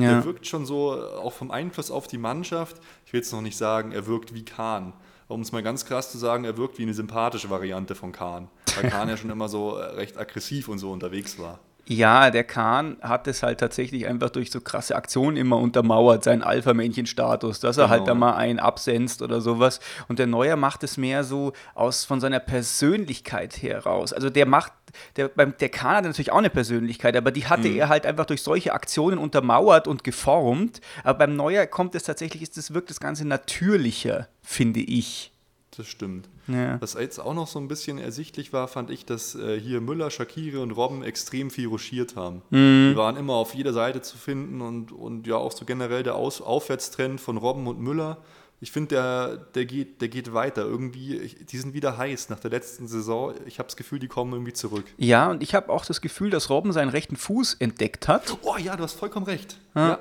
Ja. 0.00 0.14
Der 0.14 0.24
wirkt 0.24 0.46
schon 0.46 0.66
so, 0.66 0.92
auch 0.92 1.32
vom 1.32 1.50
Einfluss 1.50 1.90
auf 1.90 2.06
die 2.06 2.18
Mannschaft. 2.18 2.76
Ich 3.04 3.12
will 3.12 3.20
jetzt 3.20 3.32
noch 3.32 3.40
nicht 3.40 3.56
sagen, 3.56 3.92
er 3.92 4.06
wirkt 4.06 4.34
wie 4.34 4.44
Kahn. 4.44 4.92
Um 5.28 5.40
es 5.40 5.50
mal 5.50 5.62
ganz 5.62 5.84
krass 5.86 6.12
zu 6.12 6.18
sagen, 6.18 6.44
er 6.44 6.56
wirkt 6.56 6.78
wie 6.78 6.82
eine 6.82 6.94
sympathische 6.94 7.50
Variante 7.50 7.94
von 7.94 8.12
Kahn. 8.12 8.48
Weil 8.80 8.90
Kahn 8.90 9.08
ja 9.08 9.16
schon 9.16 9.30
immer 9.30 9.48
so 9.48 9.70
recht 9.70 10.18
aggressiv 10.18 10.68
und 10.68 10.78
so 10.78 10.92
unterwegs 10.92 11.38
war. 11.38 11.58
Ja, 11.88 12.30
der 12.32 12.42
Kahn 12.42 12.96
hat 13.00 13.28
es 13.28 13.44
halt 13.44 13.60
tatsächlich 13.60 14.08
einfach 14.08 14.30
durch 14.30 14.50
so 14.50 14.60
krasse 14.60 14.96
Aktionen 14.96 15.36
immer 15.36 15.56
untermauert, 15.56 16.24
seinen 16.24 16.42
Alpha-Männchen-Status, 16.42 17.60
dass 17.60 17.78
er 17.78 17.88
halt 17.88 18.00
genau. 18.04 18.08
halt 18.08 18.08
da 18.08 18.14
mal 18.14 18.34
einen 18.34 18.58
absenzt 18.58 19.22
oder 19.22 19.40
sowas. 19.40 19.78
Und 20.08 20.18
der 20.18 20.26
Neuer 20.26 20.56
macht 20.56 20.82
es 20.82 20.96
mehr 20.96 21.22
so 21.22 21.52
aus 21.76 22.04
von 22.04 22.20
seiner 22.20 22.40
Persönlichkeit 22.40 23.62
heraus. 23.62 24.12
Also 24.12 24.30
der 24.30 24.46
macht, 24.46 24.72
der, 25.16 25.28
beim, 25.28 25.56
der 25.58 25.68
Kahn 25.68 25.96
hat 25.96 26.04
natürlich 26.04 26.32
auch 26.32 26.38
eine 26.38 26.50
Persönlichkeit, 26.50 27.16
aber 27.16 27.30
die 27.30 27.46
hatte 27.46 27.68
mhm. 27.68 27.76
er 27.76 27.88
halt 27.88 28.06
einfach 28.06 28.26
durch 28.26 28.42
solche 28.42 28.72
Aktionen 28.72 29.18
untermauert 29.18 29.88
und 29.88 30.04
geformt. 30.04 30.80
Aber 31.04 31.18
beim 31.18 31.36
Neuer 31.36 31.66
kommt 31.66 31.94
es 31.94 32.04
tatsächlich, 32.04 32.42
ist 32.42 32.56
das, 32.56 32.74
wirkt 32.74 32.90
das 32.90 33.00
Ganze 33.00 33.26
natürlicher, 33.26 34.28
finde 34.42 34.80
ich. 34.80 35.32
Das 35.76 35.88
stimmt. 35.88 36.28
Ja. 36.48 36.80
Was 36.80 36.94
jetzt 36.94 37.18
auch 37.18 37.34
noch 37.34 37.48
so 37.48 37.58
ein 37.58 37.68
bisschen 37.68 37.98
ersichtlich 37.98 38.52
war, 38.52 38.68
fand 38.68 38.90
ich, 38.90 39.04
dass 39.04 39.34
äh, 39.34 39.60
hier 39.60 39.80
Müller, 39.80 40.10
Shakiri 40.10 40.58
und 40.58 40.70
Robben 40.70 41.02
extrem 41.02 41.50
viel 41.50 41.66
ruschiert 41.66 42.16
haben. 42.16 42.42
Mhm. 42.50 42.92
Die 42.92 42.96
waren 42.96 43.16
immer 43.16 43.34
auf 43.34 43.54
jeder 43.54 43.72
Seite 43.72 44.00
zu 44.00 44.16
finden 44.16 44.60
und, 44.62 44.92
und 44.92 45.26
ja 45.26 45.36
auch 45.36 45.52
so 45.52 45.64
generell 45.64 46.02
der 46.02 46.14
Aus 46.14 46.40
Aufwärtstrend 46.40 47.20
von 47.20 47.36
Robben 47.36 47.66
und 47.66 47.80
Müller. 47.80 48.18
Ich 48.60 48.72
finde, 48.72 48.94
der, 48.94 49.36
der, 49.36 49.66
geht, 49.66 50.00
der 50.00 50.08
geht 50.08 50.32
weiter. 50.32 50.62
Irgendwie, 50.62 51.16
ich, 51.16 51.44
die 51.44 51.58
sind 51.58 51.74
wieder 51.74 51.98
heiß 51.98 52.30
nach 52.30 52.40
der 52.40 52.50
letzten 52.50 52.88
Saison. 52.88 53.34
Ich 53.44 53.58
habe 53.58 53.66
das 53.66 53.76
Gefühl, 53.76 53.98
die 53.98 54.08
kommen 54.08 54.32
irgendwie 54.32 54.54
zurück. 54.54 54.86
Ja, 54.96 55.30
und 55.30 55.42
ich 55.42 55.54
habe 55.54 55.70
auch 55.70 55.84
das 55.84 56.00
Gefühl, 56.00 56.30
dass 56.30 56.48
Robben 56.48 56.72
seinen 56.72 56.88
rechten 56.88 57.16
Fuß 57.16 57.54
entdeckt 57.54 58.08
hat. 58.08 58.38
Oh 58.42 58.56
ja, 58.56 58.76
du 58.76 58.82
hast 58.82 58.94
vollkommen 58.94 59.26
recht. 59.26 59.58
Ja. 59.74 59.88
ja. 59.88 59.98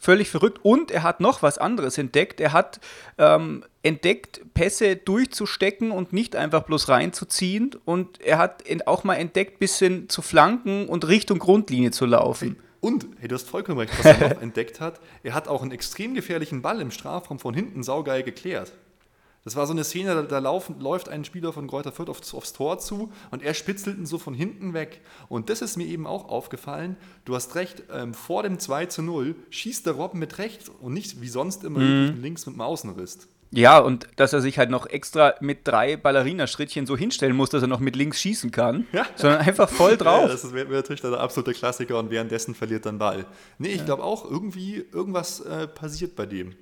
Völlig 0.00 0.30
verrückt. 0.30 0.60
Und 0.62 0.90
er 0.90 1.02
hat 1.02 1.20
noch 1.20 1.42
was 1.42 1.58
anderes 1.58 1.98
entdeckt. 1.98 2.40
Er 2.40 2.52
hat 2.52 2.80
ähm, 3.18 3.64
entdeckt, 3.82 4.40
Pässe 4.54 4.96
durchzustecken 4.96 5.90
und 5.90 6.12
nicht 6.12 6.36
einfach 6.36 6.62
bloß 6.62 6.88
reinzuziehen. 6.88 7.72
Und 7.84 8.20
er 8.20 8.38
hat 8.38 8.62
auch 8.86 9.02
mal 9.02 9.16
entdeckt, 9.16 9.58
bisschen 9.58 10.08
zu 10.08 10.22
flanken 10.22 10.88
und 10.88 11.06
Richtung 11.08 11.40
Grundlinie 11.40 11.90
zu 11.90 12.06
laufen. 12.06 12.56
Und, 12.80 13.06
hey, 13.18 13.28
du 13.28 13.34
hast 13.34 13.48
vollkommen 13.48 13.78
recht, 13.78 13.98
was 13.98 14.06
er 14.06 14.34
noch 14.34 14.42
entdeckt 14.42 14.80
hat. 14.80 15.00
Er 15.22 15.34
hat 15.34 15.48
auch 15.48 15.62
einen 15.62 15.72
extrem 15.72 16.14
gefährlichen 16.14 16.62
Ball 16.62 16.80
im 16.80 16.90
Strafraum 16.90 17.38
von 17.38 17.54
hinten 17.54 17.82
saugeil 17.82 18.22
geklärt. 18.22 18.72
Das 19.44 19.56
war 19.56 19.66
so 19.66 19.72
eine 19.72 19.84
Szene, 19.84 20.14
da, 20.14 20.22
da 20.22 20.38
laufen, 20.40 20.78
läuft 20.78 21.08
ein 21.08 21.24
Spieler 21.24 21.52
von 21.52 21.68
Greuther 21.68 21.92
Fürth 21.92 22.10
aufs, 22.10 22.34
aufs, 22.34 22.52
Tor 22.52 22.78
zu 22.78 23.10
und 23.30 23.42
er 23.42 23.54
spitzelt 23.54 23.96
ihn 23.96 24.04
so 24.04 24.18
von 24.18 24.34
hinten 24.34 24.74
weg. 24.74 25.00
Und 25.28 25.48
das 25.48 25.62
ist 25.62 25.76
mir 25.76 25.86
eben 25.86 26.06
auch 26.06 26.28
aufgefallen. 26.28 26.96
Du 27.24 27.34
hast 27.34 27.54
recht, 27.54 27.84
ähm, 27.90 28.14
vor 28.14 28.42
dem 28.42 28.58
2 28.58 28.86
zu 28.86 29.02
0 29.02 29.36
schießt 29.50 29.86
der 29.86 29.94
Robben 29.94 30.18
mit 30.18 30.38
rechts 30.38 30.68
und 30.68 30.92
nicht 30.92 31.22
wie 31.22 31.28
sonst 31.28 31.64
immer 31.64 31.78
mhm. 31.78 32.20
links 32.20 32.46
mit 32.46 32.56
dem 32.56 32.60
Außenriss. 32.60 33.28
Ja, 33.50 33.78
und 33.78 34.08
dass 34.16 34.32
er 34.32 34.40
sich 34.40 34.58
halt 34.58 34.70
noch 34.70 34.86
extra 34.86 35.34
mit 35.40 35.66
drei 35.66 35.96
Ballerina-Schrittchen 35.96 36.86
so 36.86 36.96
hinstellen 36.96 37.34
muss, 37.34 37.50
dass 37.50 37.62
er 37.62 37.68
noch 37.68 37.80
mit 37.80 37.96
links 37.96 38.20
schießen 38.20 38.50
kann, 38.50 38.86
ja. 38.92 39.06
sondern 39.16 39.40
einfach 39.40 39.68
voll 39.68 39.96
drauf. 39.96 40.22
Ja, 40.22 40.28
das 40.28 40.52
wäre 40.52 40.68
natürlich 40.70 41.00
der 41.00 41.12
absolute 41.18 41.52
Klassiker 41.52 41.98
und 41.98 42.10
währenddessen 42.10 42.54
verliert 42.54 42.84
dann 42.84 42.98
Ball. 42.98 43.24
Nee, 43.58 43.68
ich 43.68 43.78
ja. 43.78 43.84
glaube 43.84 44.04
auch, 44.04 44.30
irgendwie 44.30 44.84
irgendwas 44.92 45.40
äh, 45.40 45.66
passiert 45.66 46.14
bei 46.14 46.26
dem. 46.26 46.54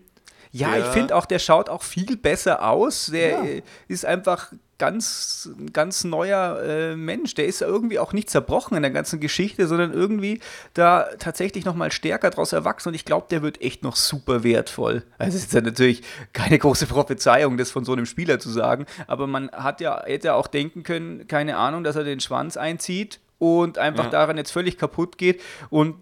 Ja, 0.53 0.75
der, 0.75 0.87
ich 0.87 0.93
finde 0.93 1.17
auch, 1.17 1.27
der 1.27 1.39
schaut 1.39 1.69
auch 1.69 1.83
viel 1.83 2.17
besser 2.17 2.67
aus. 2.69 3.07
Der 3.07 3.45
ja. 3.45 3.63
ist 3.89 4.07
einfach 4.07 4.53
ganz, 4.79 5.51
ganz 5.73 6.05
neuer 6.05 6.63
äh, 6.63 6.97
Mensch. 6.97 7.35
Der 7.35 7.47
ist 7.47 7.63
irgendwie 7.63 7.99
auch 7.99 8.13
nicht 8.13 8.31
zerbrochen 8.31 8.77
in 8.77 8.83
der 8.83 8.91
ganzen 8.91 9.21
Geschichte, 9.21 9.67
sondern 9.67 9.93
irgendwie 9.93 10.41
da 10.75 11.07
tatsächlich 11.19 11.65
nochmal 11.65 11.93
stärker 11.93 12.31
draus 12.31 12.53
erwachsen. 12.53 12.91
Und 12.91 12.95
ich 12.95 13.05
glaube, 13.05 13.27
der 13.31 13.43
wird 13.43 13.61
echt 13.63 13.83
noch 13.83 13.97
super 13.97 14.43
wertvoll. 14.45 15.03
Also, 15.19 15.39
es 15.39 15.45
ist 15.45 15.53
ja 15.53 15.61
natürlich 15.61 16.03
keine 16.33 16.59
große 16.59 16.87
Prophezeiung, 16.87 17.57
das 17.57 17.71
von 17.71 17.85
so 17.85 17.93
einem 17.93 18.07
Spieler 18.07 18.39
zu 18.39 18.51
sagen. 18.51 18.87
Aber 19.07 19.27
man 19.27 19.51
hat 19.51 19.81
ja, 19.81 20.03
hätte 20.05 20.35
auch 20.35 20.47
denken 20.47 20.83
können, 20.83 21.27
keine 21.27 21.57
Ahnung, 21.57 21.85
dass 21.85 21.97
er 21.97 22.05
den 22.05 22.21
Schwanz 22.21 22.57
einzieht 22.57 23.21
und 23.39 23.79
einfach 23.79 24.05
ja. 24.05 24.11
daran 24.11 24.37
jetzt 24.37 24.51
völlig 24.51 24.79
kaputt 24.79 25.19
geht. 25.19 25.41
Und 25.71 25.97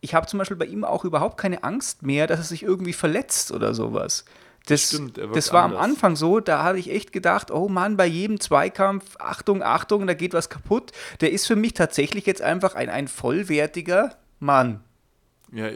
ich 0.00 0.14
habe 0.14 0.26
zum 0.26 0.38
Beispiel 0.38 0.56
bei 0.56 0.66
ihm 0.66 0.84
auch 0.84 1.04
überhaupt 1.04 1.38
keine 1.38 1.64
Angst 1.64 2.02
mehr, 2.02 2.26
dass 2.26 2.38
er 2.38 2.44
sich 2.44 2.62
irgendwie 2.62 2.92
verletzt 2.92 3.52
oder 3.52 3.74
sowas. 3.74 4.24
Das, 4.66 4.88
Stimmt, 4.88 5.16
das 5.16 5.52
war 5.52 5.64
anders. 5.64 5.78
am 5.78 5.90
Anfang 5.90 6.16
so, 6.16 6.40
da 6.40 6.64
habe 6.64 6.80
ich 6.80 6.90
echt 6.90 7.12
gedacht, 7.12 7.52
oh 7.52 7.68
Mann, 7.68 7.96
bei 7.96 8.06
jedem 8.06 8.40
Zweikampf, 8.40 9.16
Achtung, 9.20 9.62
Achtung, 9.62 10.06
da 10.08 10.14
geht 10.14 10.34
was 10.34 10.50
kaputt. 10.50 10.90
Der 11.20 11.30
ist 11.30 11.46
für 11.46 11.54
mich 11.54 11.74
tatsächlich 11.74 12.26
jetzt 12.26 12.42
einfach 12.42 12.74
ein, 12.74 12.90
ein 12.90 13.06
vollwertiger 13.06 14.16
Mann. 14.40 14.80
Ja, 15.52 15.70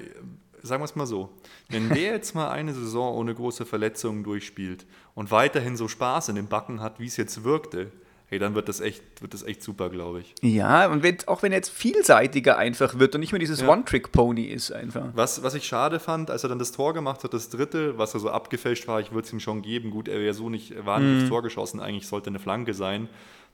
sagen 0.62 0.82
wir 0.82 0.87
es 0.87 0.97
mal 0.97 1.06
so. 1.06 1.30
Wenn 1.68 1.88
der 1.88 2.12
jetzt 2.12 2.35
mal 2.35 2.50
eine 2.50 2.75
Saison 2.75 3.14
ohne 3.14 3.32
große 3.32 3.64
Verletzungen 3.64 4.25
durchspielt 4.25 4.87
und 5.14 5.30
weiterhin 5.30 5.76
so 5.76 5.87
Spaß 5.87 6.28
in 6.30 6.35
den 6.35 6.49
Backen 6.49 6.80
hat, 6.80 6.99
wie 6.99 7.06
es 7.06 7.16
jetzt 7.16 7.44
wirkte, 7.44 7.92
hey, 8.30 8.38
dann 8.38 8.54
wird 8.54 8.68
das 8.68 8.80
echt, 8.80 9.02
wird 9.20 9.34
das 9.34 9.42
echt 9.42 9.60
super, 9.60 9.90
glaube 9.90 10.20
ich. 10.20 10.34
Ja, 10.40 10.87
und 10.87 11.02
wenn, 11.02 11.18
auch 11.26 11.42
wenn 11.42 11.50
er 11.50 11.58
jetzt 11.58 11.70
vielseitiger 11.70 12.56
einfach 12.56 13.00
wird 13.00 13.16
und 13.16 13.20
nicht 13.20 13.32
mehr 13.32 13.40
dieses 13.40 13.60
ja. 13.60 13.68
One-Trick-Pony 13.68 14.44
ist 14.44 14.70
einfach. 14.70 15.08
Was, 15.14 15.42
was 15.42 15.54
ich 15.54 15.66
schade 15.66 15.99
fand, 15.99 16.30
als 16.30 16.44
er 16.44 16.49
dann 16.49 16.60
das 16.60 16.70
Tor 16.70 16.94
gemacht 16.94 17.25
hat, 17.25 17.34
das 17.34 17.50
dritte, 17.50 17.99
was 17.99 18.14
er 18.14 18.20
so 18.20 18.30
abgefälscht 18.30 18.87
war, 18.87 19.00
ich 19.00 19.10
würde 19.10 19.26
es 19.26 19.32
ihm 19.32 19.40
schon 19.40 19.62
geben. 19.62 19.90
Gut, 19.90 20.06
er 20.06 20.20
wäre 20.20 20.32
so 20.32 20.49
nicht 20.49 20.75
wahnsinnig 20.87 21.25
mhm. 21.25 21.28
Tor 21.28 21.42
geschossen, 21.42 21.80
eigentlich 21.80 22.06
sollte 22.06 22.30
eine 22.30 22.38
Flanke 22.38 22.72
sein. 22.72 23.08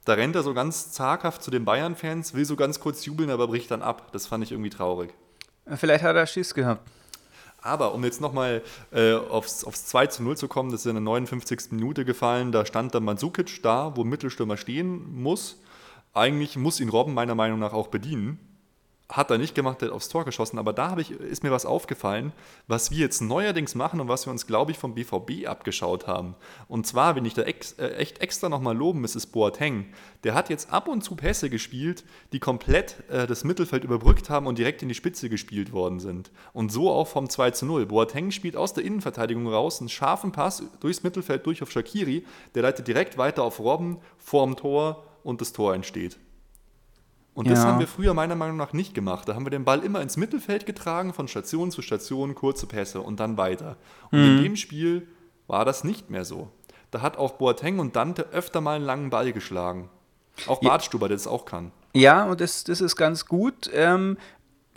Da 0.04 0.12
rennt 0.12 0.36
er 0.36 0.42
so 0.42 0.52
ganz 0.52 0.92
zaghaft 0.92 1.42
zu 1.42 1.50
den 1.50 1.64
Bayern-Fans, 1.64 2.34
will 2.34 2.44
so 2.44 2.54
ganz 2.54 2.78
kurz 2.78 3.06
jubeln, 3.06 3.30
aber 3.30 3.48
bricht 3.48 3.70
dann 3.70 3.80
ab. 3.80 4.12
Das 4.12 4.26
fand 4.26 4.44
ich 4.44 4.52
irgendwie 4.52 4.70
traurig. 4.70 5.14
Vielleicht 5.74 6.04
hat 6.04 6.16
er 6.16 6.26
Schiss 6.26 6.52
gehabt. 6.52 6.86
Aber 7.66 7.94
um 7.94 8.04
jetzt 8.04 8.20
nochmal 8.20 8.62
äh, 8.92 9.14
aufs, 9.14 9.64
aufs 9.64 9.86
2 9.86 10.06
zu 10.06 10.22
0 10.22 10.36
zu 10.36 10.48
kommen, 10.48 10.70
das 10.70 10.80
ist 10.80 10.86
in 10.86 10.94
der 10.94 11.02
59. 11.02 11.72
Minute 11.72 12.04
gefallen, 12.04 12.52
da 12.52 12.64
stand 12.64 12.94
dann 12.94 13.04
Mandzukic 13.04 13.62
da, 13.62 13.96
wo 13.96 14.04
Mittelstürmer 14.04 14.56
stehen 14.56 15.20
muss. 15.20 15.60
Eigentlich 16.14 16.56
muss 16.56 16.80
ihn 16.80 16.88
Robben 16.88 17.12
meiner 17.12 17.34
Meinung 17.34 17.58
nach 17.58 17.72
auch 17.72 17.88
bedienen. 17.88 18.38
Hat 19.08 19.30
er 19.30 19.38
nicht 19.38 19.54
gemacht, 19.54 19.80
der 19.80 19.88
hat 19.88 19.94
aufs 19.94 20.08
Tor 20.08 20.24
geschossen, 20.24 20.58
aber 20.58 20.72
da 20.72 20.96
ich, 20.98 21.12
ist 21.12 21.44
mir 21.44 21.52
was 21.52 21.64
aufgefallen, 21.64 22.32
was 22.66 22.90
wir 22.90 22.98
jetzt 22.98 23.20
neuerdings 23.20 23.76
machen 23.76 24.00
und 24.00 24.08
was 24.08 24.26
wir 24.26 24.32
uns, 24.32 24.48
glaube 24.48 24.72
ich, 24.72 24.78
vom 24.78 24.94
BVB 24.94 25.46
abgeschaut 25.46 26.08
haben. 26.08 26.34
Und 26.66 26.88
zwar, 26.88 27.14
wenn 27.14 27.24
ich 27.24 27.34
da 27.34 27.42
ex, 27.42 27.72
äh, 27.74 27.94
echt 27.94 28.20
extra 28.20 28.48
nochmal 28.48 28.76
loben, 28.76 29.04
ist 29.04 29.14
es 29.14 29.26
Boateng. 29.26 29.86
Der 30.24 30.34
hat 30.34 30.50
jetzt 30.50 30.72
ab 30.72 30.88
und 30.88 31.02
zu 31.02 31.14
Pässe 31.14 31.50
gespielt, 31.50 32.04
die 32.32 32.40
komplett 32.40 33.08
äh, 33.08 33.28
das 33.28 33.44
Mittelfeld 33.44 33.84
überbrückt 33.84 34.28
haben 34.28 34.48
und 34.48 34.58
direkt 34.58 34.82
in 34.82 34.88
die 34.88 34.94
Spitze 34.96 35.28
gespielt 35.28 35.72
worden 35.72 36.00
sind. 36.00 36.32
Und 36.52 36.72
so 36.72 36.90
auch 36.90 37.06
vom 37.06 37.30
2 37.30 37.52
zu 37.52 37.64
0. 37.64 37.86
Boateng 37.86 38.32
spielt 38.32 38.56
aus 38.56 38.74
der 38.74 38.84
Innenverteidigung 38.84 39.46
raus 39.46 39.78
einen 39.78 39.88
scharfen 39.88 40.32
Pass 40.32 40.64
durchs 40.80 41.04
Mittelfeld 41.04 41.46
durch 41.46 41.62
auf 41.62 41.70
Shakiri, 41.70 42.24
der 42.56 42.62
leitet 42.62 42.88
direkt 42.88 43.18
weiter 43.18 43.44
auf 43.44 43.60
Robben 43.60 43.98
vorm 44.18 44.56
Tor 44.56 45.04
und 45.22 45.40
das 45.40 45.52
Tor 45.52 45.74
entsteht. 45.74 46.18
Und 47.36 47.50
das 47.50 47.66
haben 47.66 47.78
wir 47.78 47.86
früher 47.86 48.14
meiner 48.14 48.34
Meinung 48.34 48.56
nach 48.56 48.72
nicht 48.72 48.94
gemacht. 48.94 49.28
Da 49.28 49.34
haben 49.34 49.44
wir 49.44 49.50
den 49.50 49.66
Ball 49.66 49.80
immer 49.84 50.00
ins 50.00 50.16
Mittelfeld 50.16 50.64
getragen, 50.64 51.12
von 51.12 51.28
Station 51.28 51.70
zu 51.70 51.82
Station, 51.82 52.34
kurze 52.34 52.66
Pässe 52.66 53.02
und 53.02 53.20
dann 53.20 53.36
weiter. 53.36 53.76
Und 54.10 54.20
mhm. 54.20 54.38
in 54.38 54.42
dem 54.42 54.56
Spiel 54.56 55.06
war 55.46 55.66
das 55.66 55.84
nicht 55.84 56.08
mehr 56.08 56.24
so. 56.24 56.48
Da 56.90 57.02
hat 57.02 57.18
auch 57.18 57.32
Boateng 57.32 57.78
und 57.78 57.94
Dante 57.94 58.30
öfter 58.32 58.62
mal 58.62 58.76
einen 58.76 58.86
langen 58.86 59.10
Ball 59.10 59.34
geschlagen. 59.34 59.90
Auch 60.46 60.62
Bartstuber, 60.62 61.08
der 61.08 61.18
das 61.18 61.26
auch 61.26 61.44
kann. 61.44 61.72
Ja, 61.94 62.24
und 62.24 62.40
das, 62.40 62.64
das 62.64 62.80
ist 62.80 62.96
ganz 62.96 63.26
gut. 63.26 63.70
Ähm, 63.74 64.16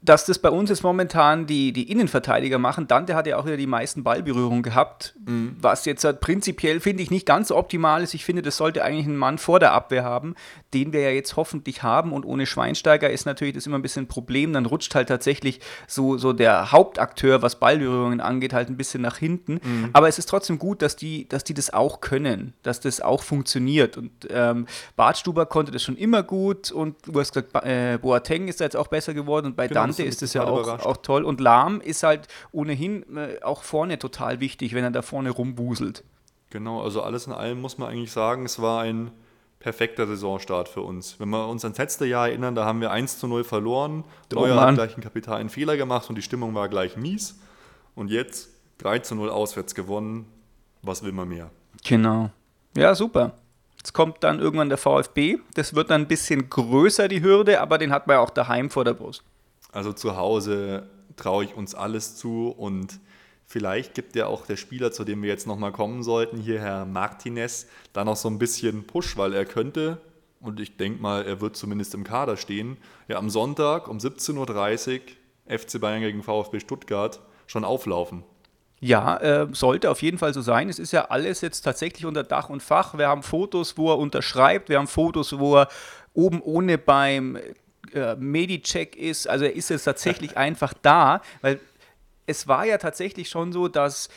dass 0.01 0.25
das 0.25 0.39
bei 0.39 0.49
uns 0.49 0.69
jetzt 0.69 0.83
momentan 0.83 1.45
die, 1.45 1.73
die 1.73 1.91
Innenverteidiger 1.91 2.57
machen. 2.57 2.87
Dante 2.87 3.15
hat 3.15 3.27
ja 3.27 3.37
auch 3.37 3.45
wieder 3.45 3.57
die 3.57 3.67
meisten 3.67 4.03
Ballberührungen 4.03 4.63
gehabt, 4.63 5.15
mhm. 5.25 5.55
was 5.59 5.85
jetzt 5.85 6.03
halt 6.03 6.21
prinzipiell, 6.21 6.79
finde 6.79 7.03
ich, 7.03 7.11
nicht 7.11 7.25
ganz 7.25 7.49
so 7.49 7.57
optimal 7.57 8.03
ist. 8.03 8.13
Ich 8.13 8.25
finde, 8.25 8.41
das 8.41 8.57
sollte 8.57 8.83
eigentlich 8.83 9.05
ein 9.05 9.17
Mann 9.17 9.37
vor 9.37 9.59
der 9.59 9.73
Abwehr 9.73 10.03
haben, 10.03 10.35
den 10.73 10.93
wir 10.93 11.01
ja 11.01 11.09
jetzt 11.09 11.35
hoffentlich 11.35 11.83
haben. 11.83 12.13
Und 12.13 12.25
ohne 12.25 12.45
Schweinsteiger 12.45 13.09
ist 13.09 13.25
natürlich 13.25 13.55
das 13.55 13.65
immer 13.65 13.77
ein 13.77 13.81
bisschen 13.81 14.05
ein 14.05 14.07
Problem. 14.07 14.53
Dann 14.53 14.65
rutscht 14.65 14.95
halt 14.95 15.09
tatsächlich 15.09 15.59
so, 15.87 16.17
so 16.17 16.33
der 16.33 16.71
Hauptakteur, 16.71 17.41
was 17.41 17.59
Ballberührungen 17.59 18.21
angeht, 18.21 18.53
halt 18.53 18.69
ein 18.69 18.77
bisschen 18.77 19.01
nach 19.01 19.17
hinten. 19.17 19.59
Mhm. 19.63 19.89
Aber 19.93 20.07
es 20.07 20.17
ist 20.19 20.29
trotzdem 20.29 20.59
gut, 20.59 20.81
dass 20.81 20.95
die, 20.95 21.27
dass 21.27 21.43
die 21.43 21.53
das 21.53 21.73
auch 21.73 22.01
können, 22.01 22.53
dass 22.63 22.79
das 22.79 23.01
auch 23.01 23.23
funktioniert. 23.23 23.97
Und 23.97 24.11
ähm, 24.29 24.65
Bartstuber 24.95 25.45
konnte 25.45 25.71
das 25.71 25.83
schon 25.83 25.97
immer 25.97 26.23
gut 26.23 26.71
und 26.71 26.95
du 27.05 27.19
hast 27.19 27.33
gesagt, 27.33 27.65
äh, 27.65 27.97
Boateng 27.97 28.47
ist 28.47 28.61
da 28.61 28.65
jetzt 28.65 28.77
auch 28.77 28.87
besser 28.87 29.13
geworden 29.13 29.47
und 29.47 29.55
bei 29.55 29.67
genau. 29.67 29.81
Dante 29.81 29.88
ist 29.97 30.21
es 30.21 30.33
ja 30.33 30.43
auch, 30.43 30.67
auch 30.85 30.97
toll. 30.97 31.23
Und 31.23 31.41
Lahm 31.41 31.81
ist 31.81 32.03
halt 32.03 32.27
ohnehin 32.51 33.17
äh, 33.17 33.41
auch 33.41 33.63
vorne 33.63 33.97
total 33.97 34.39
wichtig, 34.39 34.73
wenn 34.75 34.83
er 34.83 34.91
da 34.91 35.01
vorne 35.01 35.31
rumwuselt. 35.31 36.03
Genau, 36.51 36.81
also 36.81 37.01
alles 37.01 37.27
in 37.27 37.33
allem 37.33 37.61
muss 37.61 37.77
man 37.77 37.89
eigentlich 37.89 38.11
sagen, 38.11 38.45
es 38.45 38.61
war 38.61 38.81
ein 38.81 39.11
perfekter 39.59 40.07
Saisonstart 40.07 40.69
für 40.69 40.81
uns. 40.81 41.19
Wenn 41.19 41.29
wir 41.29 41.47
uns 41.47 41.63
ans 41.63 41.77
letzte 41.77 42.05
Jahr 42.05 42.29
erinnern, 42.29 42.55
da 42.55 42.65
haben 42.65 42.81
wir 42.81 42.91
1 42.91 43.19
zu 43.19 43.27
0 43.27 43.43
verloren. 43.43 44.03
Oh, 44.33 44.39
Neuer 44.39 44.59
hat 44.59 44.75
gleich 44.75 44.93
einen 44.93 45.03
kapitalen 45.03 45.49
Fehler 45.49 45.77
gemacht 45.77 46.09
und 46.09 46.15
die 46.15 46.21
Stimmung 46.21 46.55
war 46.55 46.69
gleich 46.69 46.97
mies. 46.97 47.39
Und 47.95 48.09
jetzt 48.09 48.49
3 48.79 48.99
zu 48.99 49.15
0 49.15 49.29
auswärts 49.29 49.75
gewonnen. 49.75 50.25
Was 50.81 51.03
will 51.03 51.11
man 51.11 51.27
mehr? 51.27 51.49
Genau. 51.83 52.29
Ja, 52.75 52.95
super. 52.95 53.33
Jetzt 53.77 53.93
kommt 53.93 54.23
dann 54.23 54.39
irgendwann 54.39 54.69
der 54.69 54.77
VfB. 54.77 55.37
Das 55.55 55.75
wird 55.75 55.89
dann 55.89 56.01
ein 56.01 56.07
bisschen 56.07 56.49
größer, 56.49 57.07
die 57.07 57.21
Hürde, 57.21 57.61
aber 57.61 57.77
den 57.77 57.91
hat 57.91 58.07
man 58.07 58.15
ja 58.15 58.19
auch 58.21 58.29
daheim 58.29 58.69
vor 58.69 58.85
der 58.85 58.93
Brust. 58.93 59.23
Also 59.71 59.93
zu 59.93 60.17
Hause 60.17 60.89
traue 61.15 61.43
ich 61.43 61.55
uns 61.55 61.75
alles 61.75 62.15
zu 62.15 62.49
und 62.49 62.99
vielleicht 63.45 63.93
gibt 63.93 64.15
ja 64.15 64.27
auch 64.27 64.45
der 64.45 64.57
Spieler, 64.57 64.91
zu 64.91 65.03
dem 65.03 65.21
wir 65.21 65.29
jetzt 65.29 65.47
nochmal 65.47 65.71
kommen 65.71 66.03
sollten, 66.03 66.37
hier 66.37 66.59
Herr 66.59 66.85
Martinez, 66.85 67.67
da 67.93 68.05
noch 68.05 68.15
so 68.15 68.29
ein 68.29 68.39
bisschen 68.39 68.85
Push, 68.85 69.17
weil 69.17 69.33
er 69.33 69.45
könnte, 69.45 69.99
und 70.39 70.59
ich 70.59 70.77
denke 70.77 71.01
mal, 71.01 71.25
er 71.25 71.41
wird 71.41 71.55
zumindest 71.55 71.93
im 71.93 72.03
Kader 72.03 72.37
stehen, 72.37 72.77
ja 73.07 73.17
am 73.17 73.29
Sonntag 73.29 73.87
um 73.87 73.97
17.30 73.97 75.01
Uhr 75.47 75.59
FC 75.59 75.81
Bayern 75.81 76.01
gegen 76.01 76.23
VfB 76.23 76.59
Stuttgart 76.59 77.19
schon 77.47 77.65
auflaufen. 77.65 78.23
Ja, 78.81 79.17
äh, 79.17 79.47
sollte 79.51 79.91
auf 79.91 80.01
jeden 80.01 80.17
Fall 80.17 80.33
so 80.33 80.41
sein. 80.41 80.69
Es 80.69 80.79
ist 80.79 80.93
ja 80.93 81.05
alles 81.05 81.41
jetzt 81.41 81.61
tatsächlich 81.61 82.05
unter 82.05 82.23
Dach 82.23 82.49
und 82.49 82.63
Fach. 82.63 82.97
Wir 82.97 83.09
haben 83.09 83.23
Fotos, 83.23 83.77
wo 83.77 83.91
er 83.91 83.97
unterschreibt, 83.97 84.69
wir 84.69 84.77
haben 84.77 84.87
Fotos, 84.87 85.37
wo 85.37 85.57
er 85.57 85.67
oben 86.13 86.41
ohne 86.41 86.77
beim 86.77 87.37
äh, 87.93 88.15
Medicheck 88.15 88.95
ist. 88.95 89.27
Also 89.27 89.45
ist 89.45 89.69
jetzt 89.69 89.83
tatsächlich 89.83 90.37
einfach 90.37 90.73
da, 90.81 91.21
weil 91.41 91.59
es 92.25 92.47
war 92.47 92.65
ja 92.65 92.77
tatsächlich 92.77 93.29
schon 93.29 93.51
so, 93.51 93.67
dass 93.67 94.09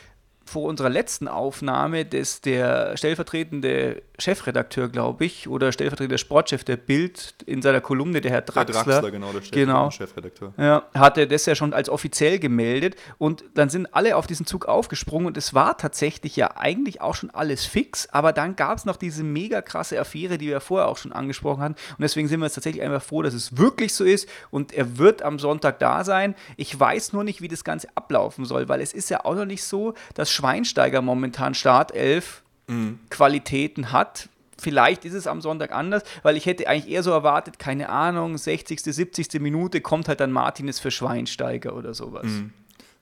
vor 0.44 0.68
unserer 0.68 0.90
letzten 0.90 1.28
Aufnahme, 1.28 2.04
dass 2.04 2.40
der 2.40 2.96
stellvertretende 2.96 4.02
Chefredakteur, 4.18 4.88
glaube 4.88 5.24
ich, 5.24 5.48
oder 5.48 5.72
stellvertretender 5.72 6.18
Sportchef 6.18 6.64
der 6.64 6.76
Bild 6.76 7.34
in 7.46 7.62
seiner 7.62 7.80
Kolumne, 7.80 8.20
der 8.20 8.30
Herr 8.30 8.42
Draxler, 8.42 8.64
der 8.64 8.84
Draxler 8.84 9.10
genau, 9.10 9.32
der 9.32 9.40
genau, 9.50 9.90
Chefredakteur, 9.90 10.52
ja, 10.56 10.84
hatte 10.94 11.26
das 11.26 11.46
ja 11.46 11.54
schon 11.54 11.72
als 11.72 11.88
offiziell 11.88 12.38
gemeldet 12.38 12.96
und 13.18 13.44
dann 13.54 13.68
sind 13.68 13.94
alle 13.94 14.16
auf 14.16 14.26
diesen 14.26 14.46
Zug 14.46 14.66
aufgesprungen 14.66 15.26
und 15.26 15.36
es 15.36 15.54
war 15.54 15.76
tatsächlich 15.76 16.36
ja 16.36 16.56
eigentlich 16.56 17.00
auch 17.00 17.14
schon 17.14 17.30
alles 17.30 17.64
fix, 17.64 18.08
aber 18.10 18.32
dann 18.32 18.56
gab 18.56 18.78
es 18.78 18.84
noch 18.84 18.96
diese 18.96 19.24
mega 19.24 19.62
krasse 19.62 19.98
Affäre, 19.98 20.38
die 20.38 20.48
wir 20.48 20.60
vorher 20.60 20.88
auch 20.88 20.98
schon 20.98 21.12
angesprochen 21.12 21.62
hatten 21.62 21.74
und 21.74 22.00
deswegen 22.00 22.28
sind 22.28 22.40
wir 22.40 22.46
jetzt 22.46 22.54
tatsächlich 22.54 22.82
einfach 22.82 23.02
froh, 23.02 23.22
dass 23.22 23.34
es 23.34 23.56
wirklich 23.56 23.94
so 23.94 24.04
ist 24.04 24.28
und 24.50 24.72
er 24.72 24.98
wird 24.98 25.22
am 25.22 25.38
Sonntag 25.38 25.78
da 25.78 26.04
sein. 26.04 26.34
Ich 26.56 26.78
weiß 26.78 27.12
nur 27.12 27.24
nicht, 27.24 27.40
wie 27.40 27.48
das 27.48 27.64
Ganze 27.64 27.88
ablaufen 27.94 28.44
soll, 28.44 28.68
weil 28.68 28.80
es 28.80 28.92
ist 28.92 29.10
ja 29.10 29.24
auch 29.24 29.34
noch 29.34 29.46
nicht 29.46 29.64
so, 29.64 29.94
dass 30.14 30.30
Schweinsteiger 30.32 31.02
momentan 31.02 31.54
Startelf 31.54 32.42
mhm. 32.66 32.98
Qualitäten 33.10 33.92
hat. 33.92 34.28
Vielleicht 34.58 35.04
ist 35.04 35.14
es 35.14 35.26
am 35.26 35.40
Sonntag 35.40 35.72
anders, 35.72 36.02
weil 36.22 36.36
ich 36.36 36.46
hätte 36.46 36.68
eigentlich 36.68 36.92
eher 36.92 37.02
so 37.02 37.10
erwartet, 37.10 37.58
keine 37.58 37.88
Ahnung, 37.88 38.38
60., 38.38 38.80
70. 38.80 39.40
Minute 39.40 39.80
kommt 39.80 40.08
halt 40.08 40.20
dann 40.20 40.30
Martinez 40.30 40.78
für 40.78 40.90
Schweinsteiger 40.90 41.74
oder 41.74 41.94
sowas. 41.94 42.26
Mhm. 42.26 42.52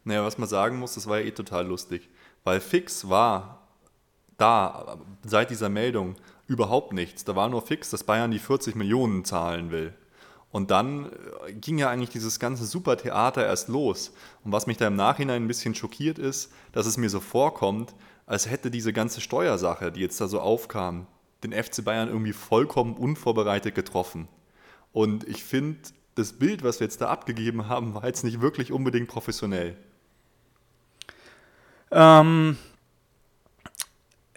Naja, 0.04 0.25
was 0.25 0.38
man 0.38 0.49
sagen 0.49 0.78
muss, 0.78 0.94
das 0.94 1.06
war 1.06 1.18
ja 1.18 1.26
eh 1.26 1.30
total 1.32 1.66
lustig, 1.66 2.08
weil 2.44 2.60
fix 2.60 3.08
war 3.08 3.66
da 4.38 4.99
seit 5.25 5.50
dieser 5.50 5.68
Meldung 5.68 6.16
überhaupt 6.46 6.94
nichts. 6.94 7.25
Da 7.25 7.37
war 7.37 7.49
nur 7.49 7.62
fix, 7.62 7.90
dass 7.90 8.04
Bayern 8.04 8.30
die 8.30 8.38
40 8.38 8.75
Millionen 8.75 9.25
zahlen 9.25 9.70
will. 9.70 9.92
Und 10.52 10.71
dann 10.71 11.11
äh, 11.47 11.52
ging 11.52 11.78
ja 11.78 11.88
eigentlich 11.90 12.11
dieses 12.11 12.40
ganze 12.40 12.64
Supertheater 12.64 13.45
erst 13.47 13.69
los. 13.69 14.12
Und 14.45 14.52
was 14.52 14.66
mich 14.66 14.76
da 14.76 14.88
im 14.88 14.97
Nachhinein 14.97 15.45
ein 15.45 15.49
bisschen 15.49 15.75
schockiert 15.75 16.19
ist, 16.19 16.52
dass 16.73 16.87
es 16.87 16.97
mir 16.97 17.11
so 17.11 17.21
vorkommt, 17.21 17.95
als 18.26 18.50
hätte 18.50 18.71
diese 18.71 18.92
ganze 18.92 19.21
Steuersache, 19.21 19.92
die 19.92 20.00
jetzt 20.00 20.21
da 20.21 20.28
so 20.28 20.40
aufkam, 20.40 21.07
den 21.42 21.52
FC 21.52 21.85
Bayern 21.85 22.09
irgendwie 22.09 22.33
vollkommen 22.33 22.95
unvorbereitet 22.97 23.75
getroffen. 23.75 24.28
Und 24.92 25.26
ich 25.26 25.42
finde, 25.42 25.78
das 26.16 26.33
Bild, 26.33 26.62
was 26.62 26.80
wir 26.80 26.87
jetzt 26.87 27.00
da 27.00 27.09
abgegeben 27.09 27.69
haben, 27.69 27.95
war 27.95 28.07
jetzt 28.07 28.25
nicht 28.25 28.40
wirklich 28.40 28.73
unbedingt 28.73 29.09
professionell. 29.09 29.76
Ähm, 31.90 32.57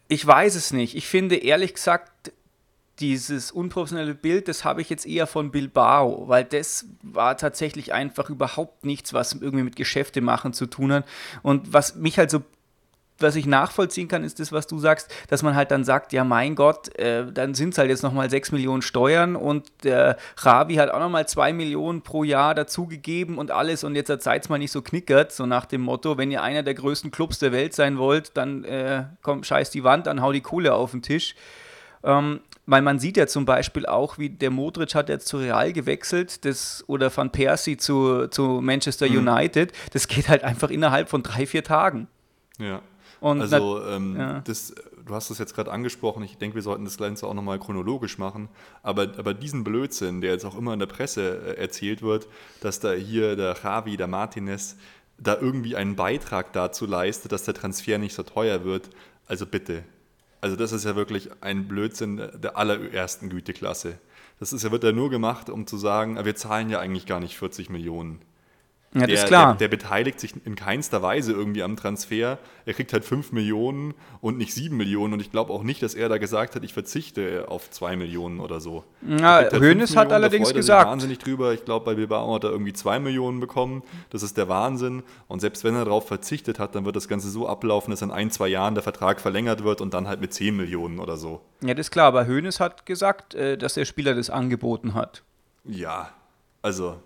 ich 0.08 0.26
weiß 0.26 0.56
es 0.56 0.72
nicht. 0.72 0.96
Ich 0.96 1.08
finde 1.08 1.36
ehrlich 1.36 1.74
gesagt, 1.74 2.32
dieses 3.00 3.52
unprofessionelle 3.52 4.14
Bild, 4.14 4.48
das 4.48 4.64
habe 4.64 4.82
ich 4.82 4.90
jetzt 4.90 5.06
eher 5.06 5.26
von 5.26 5.52
Bilbao, 5.52 6.28
weil 6.28 6.44
das 6.44 6.86
war 7.02 7.38
tatsächlich 7.38 7.94
einfach 7.94 8.30
überhaupt 8.30 8.86
nichts, 8.86 9.14
was 9.14 9.34
irgendwie 9.34 9.64
mit 9.64 9.76
Geschäfte 9.76 10.22
machen 10.22 10.54
zu 10.54 10.68
tun 10.68 10.94
hat. 10.94 11.06
Und 11.42 11.74
was 11.74 11.96
mich 11.96 12.18
halt 12.18 12.30
so 12.30 12.44
was 13.20 13.36
ich 13.36 13.46
nachvollziehen 13.46 14.08
kann, 14.08 14.24
ist 14.24 14.40
das, 14.40 14.52
was 14.52 14.68
du 14.68 14.80
sagst, 14.80 15.10
dass 15.30 15.44
man 15.44 15.56
halt 15.56 15.72
dann 15.72 15.84
sagt, 15.84 16.14
ja 16.14 16.24
mein 16.24 16.56
Gott, 16.56 16.96
äh, 16.98 17.32
dann 17.32 17.54
sind 17.54 17.70
es 17.70 17.78
halt 17.78 17.90
jetzt 17.90 18.04
nochmal 18.04 18.30
6 18.30 18.52
Millionen 18.52 18.82
Steuern 18.82 19.36
und 19.36 19.72
der 19.84 20.18
Ravi 20.38 20.76
hat 20.76 20.90
auch 20.90 21.00
nochmal 21.00 21.28
2 21.28 21.54
Millionen 21.54 22.02
pro 22.02 22.24
Jahr 22.24 22.56
dazugegeben 22.56 23.38
und 23.38 23.52
alles 23.52 23.84
und 23.84 23.96
jetzt 23.96 24.12
seid 24.24 24.50
mal 24.50 24.58
nicht 24.58 24.72
so 24.72 24.82
knickert, 24.82 25.32
so 25.32 25.46
nach 25.46 25.66
dem 25.66 25.82
Motto, 25.82 26.18
wenn 26.18 26.32
ihr 26.32 26.44
einer 26.44 26.64
der 26.64 26.74
größten 26.74 27.12
Clubs 27.12 27.40
der 27.40 27.52
Welt 27.52 27.74
sein 27.74 27.98
wollt, 27.98 28.36
dann 28.36 28.64
äh, 28.66 29.06
komm, 29.22 29.44
scheiß 29.44 29.70
die 29.70 29.84
Wand 29.84 30.08
an, 30.08 30.22
hau 30.22 30.32
die 30.32 30.42
Kohle 30.42 30.74
auf 30.74 30.92
den 30.92 31.02
Tisch. 31.02 31.36
Ähm, 32.04 32.42
weil 32.66 32.82
man 32.82 33.00
sieht 33.00 33.18
ja 33.18 33.28
zum 33.28 33.46
Beispiel 33.46 33.86
auch, 33.86 34.18
wie 34.18 34.30
der 34.30 34.50
Modric 34.50 34.96
hat 34.96 35.10
jetzt 35.10 35.28
zu 35.28 35.38
Real 35.38 35.74
gewechselt 35.74 36.46
das, 36.46 36.84
oder 36.88 37.16
Van 37.16 37.32
Persie 37.32 37.78
zu, 37.78 38.28
zu 38.28 38.62
Manchester 38.62 39.10
mhm. 39.10 39.28
United. 39.28 39.74
Das 39.92 40.08
geht 40.08 40.30
halt 40.30 40.44
einfach 40.44 40.70
innerhalb 40.70 41.10
von 41.10 41.24
drei, 41.24 41.46
vier 41.46 41.64
Tagen. 41.64 42.08
Ja. 42.58 42.82
Und 43.20 43.42
also 43.42 43.82
ähm, 43.86 44.18
ja. 44.18 44.42
das, 44.42 44.76
du 45.06 45.16
hast 45.16 45.30
das 45.30 45.38
jetzt 45.38 45.56
gerade 45.56 45.72
angesprochen, 45.72 46.24
ich 46.24 46.38
denke, 46.38 46.56
wir 46.56 46.62
sollten 46.62 46.84
das 46.84 46.98
Ganze 46.98 47.26
auch 47.26 47.34
nochmal 47.34 47.58
chronologisch 47.58 48.18
machen, 48.18 48.50
aber, 48.82 49.04
aber 49.18 49.34
diesen 49.34 49.64
Blödsinn, 49.64 50.20
der 50.20 50.32
jetzt 50.32 50.44
auch 50.44 50.58
immer 50.58 50.74
in 50.74 50.80
der 50.80 50.88
Presse 50.88 51.56
äh, 51.56 51.62
erzählt 51.62 52.02
wird, 52.02 52.28
dass 52.60 52.82
da 52.82 52.92
hier 52.92 53.38
der 53.38 53.56
Javi, 53.62 53.96
der 53.96 54.08
Martinez, 54.08 54.76
da 55.18 55.38
irgendwie 55.40 55.76
einen 55.78 55.96
Beitrag 55.96 56.52
dazu 56.52 56.86
leistet, 56.86 57.32
dass 57.32 57.44
der 57.44 57.54
Transfer 57.54 57.98
nicht 57.98 58.14
so 58.14 58.24
teuer 58.24 58.66
wird, 58.66 58.90
also 59.26 59.46
bitte. 59.46 59.84
Also 60.44 60.58
das 60.58 60.74
ist 60.74 60.84
ja 60.84 60.98
wirklich 60.98 61.30
ein 61.40 61.70
Blödsinn 61.70 62.18
der 62.18 62.58
allerersten 62.58 63.30
Güteklasse. 63.30 63.98
Das 64.42 64.52
ist 64.52 64.64
ja, 64.64 64.74
wird 64.74 64.84
ja 64.84 64.92
nur 64.92 65.10
gemacht, 65.10 65.50
um 65.50 65.66
zu 65.68 65.78
sagen, 65.78 66.18
wir 66.22 66.36
zahlen 66.36 66.70
ja 66.70 66.82
eigentlich 66.82 67.06
gar 67.06 67.22
nicht 67.22 67.38
40 67.38 67.70
Millionen. 67.70 68.20
Ja, 68.94 69.08
der, 69.08 69.16
ist 69.16 69.26
klar. 69.26 69.48
Der, 69.54 69.68
der, 69.68 69.68
beteiligt 69.70 70.20
sich 70.20 70.34
in 70.46 70.56
keinster 70.56 71.02
Weise 71.02 71.34
irgendwie 71.34 71.64
am 71.64 71.76
Transfer. 71.76 72.38
Er 72.66 72.74
kriegt 72.74 72.94
halt 72.94 73.04
5 73.04 73.32
Millionen 73.32 73.96
und 74.22 74.38
nicht 74.38 74.54
7 74.54 74.76
Millionen. 74.78 75.14
Und 75.14 75.20
ich 75.20 75.32
glaube 75.32 75.52
auch 75.52 75.64
nicht, 75.64 75.82
dass 75.82 75.96
er 75.96 76.10
da 76.10 76.18
gesagt 76.18 76.56
hat, 76.56 76.64
ich 76.64 76.74
verzichte 76.74 77.46
auf 77.48 77.72
2 77.72 77.96
Millionen 77.96 78.40
oder 78.40 78.60
so. 78.60 78.84
Ja, 79.02 79.36
halt 79.36 79.54
Hönes 79.54 79.96
hat 79.96 80.12
allerdings 80.12 80.54
gesagt. 80.54 80.88
wahnsinnig 80.88 81.18
drüber. 81.18 81.54
Ich 81.54 81.66
glaube, 81.66 81.86
bei 81.86 81.96
Bilbao 81.96 82.36
hat 82.36 82.44
er 82.44 82.52
irgendwie 82.52 82.74
2 82.74 83.00
Millionen 83.00 83.40
bekommen. 83.40 83.82
Das 84.12 84.22
ist 84.22 84.38
der 84.38 84.48
Wahnsinn. 84.48 85.04
Und 85.28 85.40
selbst 85.40 85.64
wenn 85.64 85.76
er 85.76 85.86
darauf 85.86 86.08
verzichtet 86.08 86.60
hat, 86.60 86.76
dann 86.76 86.86
wird 86.86 86.96
das 86.96 87.08
Ganze 87.08 87.30
so 87.30 87.48
ablaufen, 87.48 87.92
dass 87.92 88.02
in 88.04 88.12
ein, 88.12 88.30
zwei 88.30 88.48
Jahren 88.48 88.76
der 88.76 88.84
Vertrag 88.84 89.22
verlängert 89.22 89.64
wird 89.64 89.82
und 89.82 89.94
dann 89.94 90.08
halt 90.08 90.22
mit 90.22 90.34
10 90.34 90.56
Millionen 90.56 91.00
oder 91.00 91.18
so. 91.18 91.42
Ja, 91.62 91.74
das 91.74 91.88
ist 91.88 91.92
klar. 91.92 92.08
Aber 92.08 92.28
Hönes 92.28 92.60
hat 92.60 92.86
gesagt, 92.86 93.34
äh, 93.34 93.58
dass 93.58 93.74
der 93.74 93.86
Spieler 93.86 94.14
das 94.14 94.30
angeboten 94.30 94.94
hat. 94.94 95.24
Ja, 95.66 96.12
also, 96.62 96.98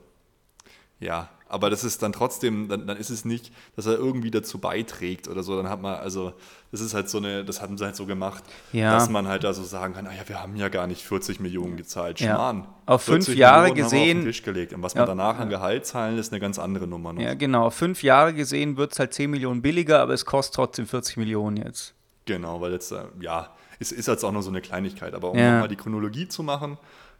ja, 0.99 1.29
aber 1.49 1.69
das 1.69 1.83
ist 1.83 2.03
dann 2.03 2.13
trotzdem, 2.13 2.67
dann, 2.67 2.87
dann 2.87 2.97
ist 2.97 3.09
es 3.09 3.25
nicht, 3.25 3.51
dass 3.75 3.85
er 3.85 3.93
irgendwie 3.93 4.31
dazu 4.31 4.59
beiträgt 4.59 5.27
oder 5.27 5.43
so. 5.43 5.55
Dann 5.55 5.69
hat 5.69 5.81
man, 5.81 5.95
also, 5.95 6.33
das 6.71 6.81
ist 6.81 6.93
halt 6.93 7.09
so 7.09 7.17
eine, 7.17 7.45
das 7.45 7.61
haben 7.61 7.77
sie 7.77 7.85
halt 7.85 7.95
so 7.95 8.05
gemacht, 8.05 8.43
ja. 8.73 8.91
dass 8.91 9.09
man 9.09 9.27
halt 9.27 9.43
da 9.43 9.53
so 9.53 9.63
sagen 9.63 9.93
kann, 9.93 10.05
naja, 10.05 10.21
wir 10.25 10.41
haben 10.41 10.55
ja 10.55 10.69
gar 10.69 10.87
nicht 10.87 11.03
40 11.03 11.39
Millionen 11.39 11.77
gezahlt. 11.77 12.19
Schmarrn. 12.19 12.59
Ja. 12.59 12.75
Auf 12.85 13.03
fünf 13.03 13.27
Jahre 13.35 13.69
Millionen 13.69 13.83
gesehen. 13.83 13.99
Haben 13.99 14.05
wir 14.05 14.11
auf 14.11 14.23
den 14.23 14.25
Tisch 14.25 14.43
gelegt. 14.43 14.73
Und 14.73 14.83
was 14.83 14.93
ja. 14.93 15.05
man 15.05 15.17
danach 15.17 15.39
an 15.39 15.49
Gehalt 15.49 15.85
zahlen, 15.85 16.17
ist 16.17 16.31
eine 16.31 16.39
ganz 16.39 16.59
andere 16.59 16.87
Nummer 16.87 17.13
noch. 17.13 17.21
Ja, 17.21 17.33
genau. 17.33 17.67
Auf 17.67 17.75
fünf 17.75 18.03
Jahre 18.03 18.33
gesehen 18.33 18.77
wird 18.77 18.93
es 18.93 18.99
halt 18.99 19.13
10 19.13 19.29
Millionen 19.31 19.61
billiger, 19.61 20.01
aber 20.01 20.13
es 20.13 20.25
kostet 20.25 20.55
trotzdem 20.55 20.87
40 20.87 21.17
Millionen 21.17 21.57
jetzt. 21.57 21.93
Genau, 22.25 22.59
weil 22.59 22.73
jetzt, 22.73 22.91
äh, 22.91 23.05
ja, 23.21 23.55
es 23.79 23.91
ist 23.91 24.07
jetzt 24.07 24.23
auch 24.23 24.31
nur 24.31 24.43
so 24.43 24.49
eine 24.49 24.61
Kleinigkeit. 24.61 25.13
Aber 25.13 25.31
um 25.31 25.37
nochmal 25.37 25.67
die 25.67 25.75
Chronologie 25.75 26.27
zu 26.27 26.43
machen, 26.43 26.77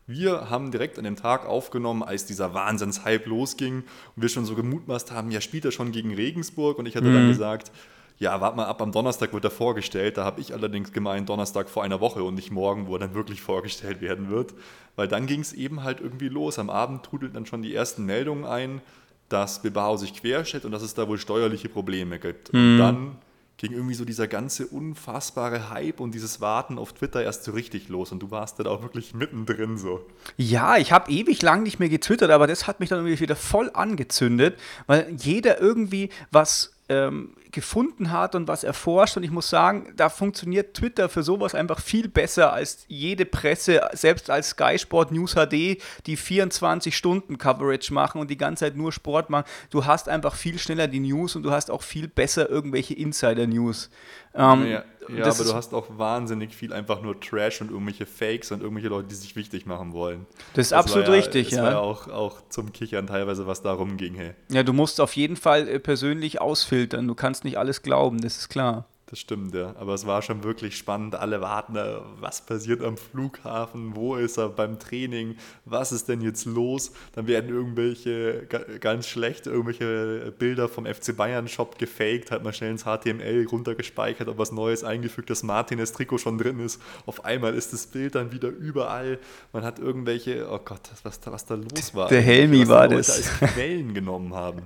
wir 0.07 0.49
haben 0.49 0.71
direkt 0.71 0.97
an 0.97 1.03
dem 1.03 1.17
Tag 1.17 1.45
aufgenommen, 1.45 2.01
als 2.01 2.25
dieser 2.25 2.53
Wahnsinnshype 2.53 3.29
losging 3.29 3.83
und 4.15 4.21
wir 4.21 4.29
schon 4.29 4.45
so 4.45 4.55
gemutmaßt 4.55 5.11
haben, 5.11 5.31
ja, 5.31 5.41
spielt 5.41 5.65
er 5.65 5.71
schon 5.71 5.91
gegen 5.91 6.13
Regensburg? 6.13 6.79
Und 6.79 6.85
ich 6.85 6.95
hatte 6.95 7.07
mhm. 7.07 7.13
dann 7.13 7.27
gesagt, 7.27 7.71
ja, 8.19 8.41
warte 8.41 8.57
mal 8.57 8.65
ab, 8.65 8.81
am 8.81 8.91
Donnerstag 8.91 9.33
wird 9.33 9.43
er 9.43 9.51
vorgestellt. 9.51 10.17
Da 10.17 10.23
habe 10.23 10.41
ich 10.41 10.53
allerdings 10.53 10.91
gemeint, 10.91 11.29
Donnerstag 11.29 11.69
vor 11.69 11.83
einer 11.83 11.99
Woche 11.99 12.23
und 12.23 12.35
nicht 12.35 12.51
morgen, 12.51 12.87
wo 12.87 12.95
er 12.95 12.99
dann 12.99 13.13
wirklich 13.13 13.41
vorgestellt 13.41 14.01
werden 14.01 14.29
wird. 14.29 14.55
Weil 14.95 15.07
dann 15.07 15.27
ging 15.27 15.41
es 15.41 15.53
eben 15.53 15.83
halt 15.83 15.99
irgendwie 15.99 16.29
los. 16.29 16.57
Am 16.57 16.69
Abend 16.69 17.03
trudelten 17.03 17.35
dann 17.35 17.45
schon 17.45 17.61
die 17.61 17.75
ersten 17.75 18.05
Meldungen 18.05 18.45
ein, 18.45 18.81
dass 19.29 19.61
Bilbao 19.61 19.97
sich 19.97 20.13
querstellt 20.15 20.65
und 20.65 20.71
dass 20.71 20.81
es 20.81 20.93
da 20.93 21.07
wohl 21.07 21.19
steuerliche 21.19 21.69
Probleme 21.69 22.17
gibt. 22.17 22.53
Mhm. 22.53 22.59
Und 22.59 22.77
dann 22.77 23.15
ging 23.57 23.71
irgendwie 23.71 23.95
so 23.95 24.05
dieser 24.05 24.27
ganze 24.27 24.67
unfassbare 24.67 25.69
Hype 25.71 25.99
und 25.99 26.13
dieses 26.13 26.41
Warten 26.41 26.77
auf 26.77 26.93
Twitter 26.93 27.23
erst 27.23 27.43
so 27.43 27.51
richtig 27.51 27.89
los 27.89 28.11
und 28.11 28.19
du 28.19 28.29
warst 28.29 28.59
dann 28.59 28.67
auch 28.67 28.83
wirklich 28.83 29.15
mittendrin 29.15 29.77
so. 29.77 30.05
Ja, 30.37 30.77
ich 30.77 30.91
habe 30.91 31.11
ewig 31.11 31.41
lang 31.41 31.63
nicht 31.63 31.79
mehr 31.79 31.89
getwittert, 31.89 32.29
aber 32.29 32.45
das 32.45 32.67
hat 32.67 32.79
mich 32.79 32.89
dann 32.89 32.99
irgendwie 32.99 33.19
wieder 33.19 33.35
voll 33.35 33.71
angezündet, 33.73 34.59
weil 34.85 35.11
jeder 35.17 35.59
irgendwie 35.59 36.09
was 36.31 36.73
ähm, 36.89 37.33
gefunden 37.57 38.11
hat 38.11 38.35
und 38.35 38.47
was 38.47 38.63
erforscht. 38.63 39.17
Und 39.17 39.23
ich 39.23 39.31
muss 39.31 39.49
sagen, 39.49 39.91
da 39.95 40.09
funktioniert 40.09 40.75
Twitter 40.75 41.09
für 41.09 41.23
sowas 41.23 41.55
einfach 41.55 41.79
viel 41.79 42.07
besser 42.07 42.53
als 42.53 42.85
jede 42.87 43.25
Presse, 43.25 43.81
selbst 43.93 44.29
als 44.29 44.49
Sky 44.49 44.77
Sport 44.77 45.11
News 45.11 45.33
HD, 45.33 45.81
die 46.05 46.17
24 46.17 46.95
Stunden 46.95 47.39
Coverage 47.39 47.91
machen 47.91 48.21
und 48.21 48.29
die 48.29 48.37
ganze 48.37 48.65
Zeit 48.65 48.75
nur 48.75 48.91
Sport 48.91 49.31
machen. 49.31 49.45
Du 49.71 49.85
hast 49.85 50.07
einfach 50.07 50.35
viel 50.35 50.59
schneller 50.59 50.87
die 50.87 50.99
News 50.99 51.35
und 51.35 51.41
du 51.41 51.49
hast 51.49 51.71
auch 51.71 51.81
viel 51.81 52.07
besser 52.07 52.47
irgendwelche 52.47 52.93
Insider-News. 52.93 53.89
Ähm, 54.35 54.67
ja, 54.67 54.83
ja 55.09 55.25
aber 55.25 55.43
du 55.43 55.53
hast 55.53 55.73
auch 55.73 55.85
wahnsinnig 55.97 56.55
viel 56.55 56.73
einfach 56.73 57.01
nur 57.01 57.19
Trash 57.19 57.61
und 57.61 57.71
irgendwelche 57.71 58.05
Fakes 58.05 58.51
und 58.51 58.61
irgendwelche 58.61 58.89
Leute, 58.89 59.07
die 59.07 59.15
sich 59.15 59.35
wichtig 59.35 59.65
machen 59.65 59.93
wollen. 59.93 60.25
Das 60.53 60.67
ist 60.67 60.71
das 60.71 60.79
absolut 60.79 61.07
ja, 61.07 61.13
richtig, 61.13 61.49
das 61.49 61.57
ja. 61.57 61.63
war 61.63 61.71
ja 61.71 61.79
auch, 61.79 62.07
auch 62.07 62.41
zum 62.49 62.73
Kichern 62.73 63.07
teilweise, 63.07 63.47
was 63.47 63.61
darum 63.61 63.97
ging. 63.97 64.15
Hey. 64.15 64.33
Ja, 64.49 64.63
du 64.63 64.73
musst 64.73 65.01
auf 65.01 65.15
jeden 65.15 65.35
Fall 65.35 65.67
äh, 65.67 65.79
persönlich 65.79 66.41
ausfiltern. 66.41 67.07
Du 67.07 67.15
kannst 67.15 67.43
nicht 67.43 67.57
alles 67.57 67.81
glauben, 67.81 68.19
das 68.21 68.37
ist 68.37 68.49
klar. 68.49 68.85
Das 69.09 69.19
stimmt, 69.19 69.55
ja. 69.55 69.73
Aber 69.79 69.93
es 69.93 70.05
war 70.05 70.21
schon 70.21 70.43
wirklich 70.43 70.75
spannend. 70.75 71.15
Alle 71.15 71.39
warten, 71.39 71.77
was 72.19 72.41
passiert 72.41 72.83
am 72.83 72.97
Flughafen, 72.97 73.95
wo 73.95 74.17
ist 74.17 74.37
er 74.37 74.49
beim 74.49 74.79
Training, 74.79 75.37
was 75.63 75.93
ist 75.93 76.09
denn 76.09 76.19
jetzt 76.19 76.43
los? 76.43 76.91
Dann 77.13 77.25
werden 77.25 77.49
irgendwelche 77.49 78.45
ganz 78.81 79.07
schlecht, 79.07 79.47
irgendwelche 79.47 80.33
Bilder 80.37 80.67
vom 80.67 80.85
FC 80.85 81.15
Bayern 81.15 81.47
Shop 81.47 81.79
gefaked, 81.79 82.31
hat 82.31 82.43
man 82.43 82.51
schnell 82.51 82.71
ins 82.71 82.83
HTML 82.83 83.47
runtergespeichert, 83.49 84.27
ob 84.27 84.39
was 84.39 84.51
Neues 84.51 84.83
eingefügt, 84.83 85.29
dass 85.29 85.41
Martinez 85.41 85.93
Trikot 85.93 86.17
schon 86.17 86.37
drin 86.37 86.59
ist. 86.59 86.81
Auf 87.05 87.23
einmal 87.23 87.55
ist 87.55 87.71
das 87.71 87.87
Bild 87.87 88.15
dann 88.15 88.33
wieder 88.33 88.49
überall. 88.49 89.19
Man 89.53 89.63
hat 89.63 89.79
irgendwelche, 89.79 90.49
oh 90.51 90.59
Gott, 90.59 90.81
was, 91.03 91.21
was 91.23 91.45
da 91.45 91.55
los 91.55 91.95
war. 91.95 92.09
Der 92.09 92.21
Helmi 92.21 92.67
war 92.67 92.89
das. 92.89 93.09
als 93.09 93.53
Quellen 93.53 93.93
genommen 93.93 94.33
haben. 94.33 94.63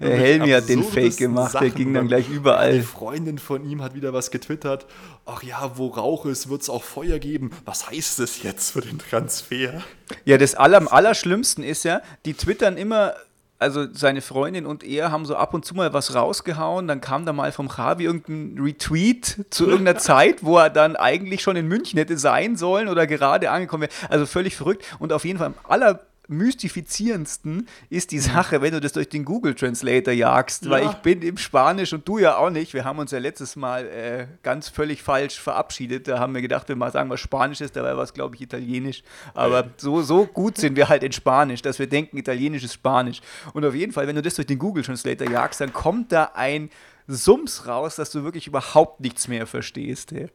Der 0.00 0.16
Helmi 0.16 0.48
hat 0.50 0.68
den 0.70 0.82
Fake 0.82 1.18
gemacht, 1.18 1.52
Sachen. 1.52 1.66
der 1.66 1.76
ging 1.76 1.92
dann 1.92 2.08
gleich 2.08 2.30
überall. 2.30 2.72
Die 2.78 2.82
Freundin 2.82 3.38
von 3.38 3.68
ihm 3.68 3.73
ihm 3.74 3.82
hat 3.82 3.94
wieder 3.94 4.12
was 4.12 4.30
getwittert. 4.30 4.86
Ach 5.26 5.42
ja, 5.42 5.72
wo 5.76 5.88
Rauch 5.88 6.26
ist, 6.26 6.48
wird 6.48 6.62
es 6.62 6.70
auch 6.70 6.82
Feuer 6.82 7.18
geben. 7.18 7.50
Was 7.64 7.90
heißt 7.90 8.18
das 8.18 8.42
jetzt 8.42 8.70
für 8.70 8.80
den 8.80 8.98
Transfer? 8.98 9.82
Ja, 10.24 10.38
das 10.38 10.54
Aller, 10.54 10.90
Allerschlimmsten 10.90 11.62
ist 11.62 11.84
ja, 11.84 12.00
die 12.24 12.34
twittern 12.34 12.76
immer 12.76 13.14
also 13.58 13.86
seine 13.92 14.20
Freundin 14.20 14.66
und 14.66 14.82
er 14.84 15.10
haben 15.10 15.24
so 15.24 15.36
ab 15.36 15.54
und 15.54 15.64
zu 15.64 15.74
mal 15.74 15.92
was 15.92 16.14
rausgehauen, 16.14 16.86
dann 16.86 17.00
kam 17.00 17.24
da 17.24 17.32
mal 17.32 17.50
vom 17.52 17.70
Javi 17.74 18.04
irgendein 18.04 18.62
Retweet 18.62 19.46
zu 19.50 19.64
irgendeiner 19.68 19.98
Zeit, 19.98 20.44
wo 20.44 20.58
er 20.58 20.70
dann 20.70 20.96
eigentlich 20.96 21.40
schon 21.40 21.56
in 21.56 21.66
München 21.66 21.98
hätte 21.98 22.18
sein 22.18 22.56
sollen 22.56 22.88
oder 22.88 23.06
gerade 23.06 23.50
angekommen 23.50 23.82
wäre. 23.82 24.10
Also 24.10 24.26
völlig 24.26 24.56
verrückt 24.56 24.84
und 24.98 25.12
auf 25.12 25.24
jeden 25.24 25.38
Fall 25.38 25.48
am 25.48 25.54
aller 25.66 26.00
mystifizierendsten 26.28 27.68
ist 27.90 28.10
die 28.10 28.18
Sache, 28.18 28.62
wenn 28.62 28.72
du 28.72 28.80
das 28.80 28.92
durch 28.92 29.08
den 29.08 29.24
Google 29.24 29.54
Translator 29.54 30.12
jagst, 30.12 30.64
ja. 30.64 30.70
weil 30.70 30.86
ich 30.86 30.94
bin 30.96 31.22
im 31.22 31.36
Spanisch 31.36 31.92
und 31.92 32.06
du 32.08 32.18
ja 32.18 32.36
auch 32.36 32.50
nicht. 32.50 32.74
Wir 32.74 32.84
haben 32.84 32.98
uns 32.98 33.10
ja 33.10 33.18
letztes 33.18 33.56
Mal 33.56 33.86
äh, 33.86 34.26
ganz 34.42 34.68
völlig 34.68 35.02
falsch 35.02 35.38
verabschiedet. 35.38 36.08
Da 36.08 36.18
haben 36.18 36.34
wir 36.34 36.42
gedacht, 36.42 36.68
wir 36.68 36.76
mal 36.76 36.90
sagen, 36.90 37.10
was 37.10 37.20
Spanisch 37.20 37.60
ist, 37.60 37.76
dabei 37.76 37.96
war 37.96 38.04
es, 38.04 38.14
glaube 38.14 38.36
ich, 38.36 38.40
Italienisch. 38.40 39.02
Aber 39.34 39.70
so, 39.76 40.02
so 40.02 40.26
gut 40.26 40.56
sind 40.56 40.76
wir 40.76 40.88
halt 40.88 41.02
in 41.02 41.12
Spanisch, 41.12 41.62
dass 41.62 41.78
wir 41.78 41.86
denken, 41.86 42.16
Italienisch 42.16 42.64
ist 42.64 42.74
Spanisch. 42.74 43.20
Und 43.52 43.64
auf 43.64 43.74
jeden 43.74 43.92
Fall, 43.92 44.06
wenn 44.06 44.16
du 44.16 44.22
das 44.22 44.34
durch 44.34 44.46
den 44.46 44.58
Google 44.58 44.82
Translator 44.82 45.28
jagst, 45.28 45.60
dann 45.60 45.72
kommt 45.72 46.12
da 46.12 46.32
ein 46.34 46.70
Sums 47.06 47.66
raus, 47.66 47.96
dass 47.96 48.10
du 48.10 48.24
wirklich 48.24 48.46
überhaupt 48.46 49.00
nichts 49.00 49.28
mehr 49.28 49.46
verstehst. 49.46 50.12
Ey. 50.12 50.28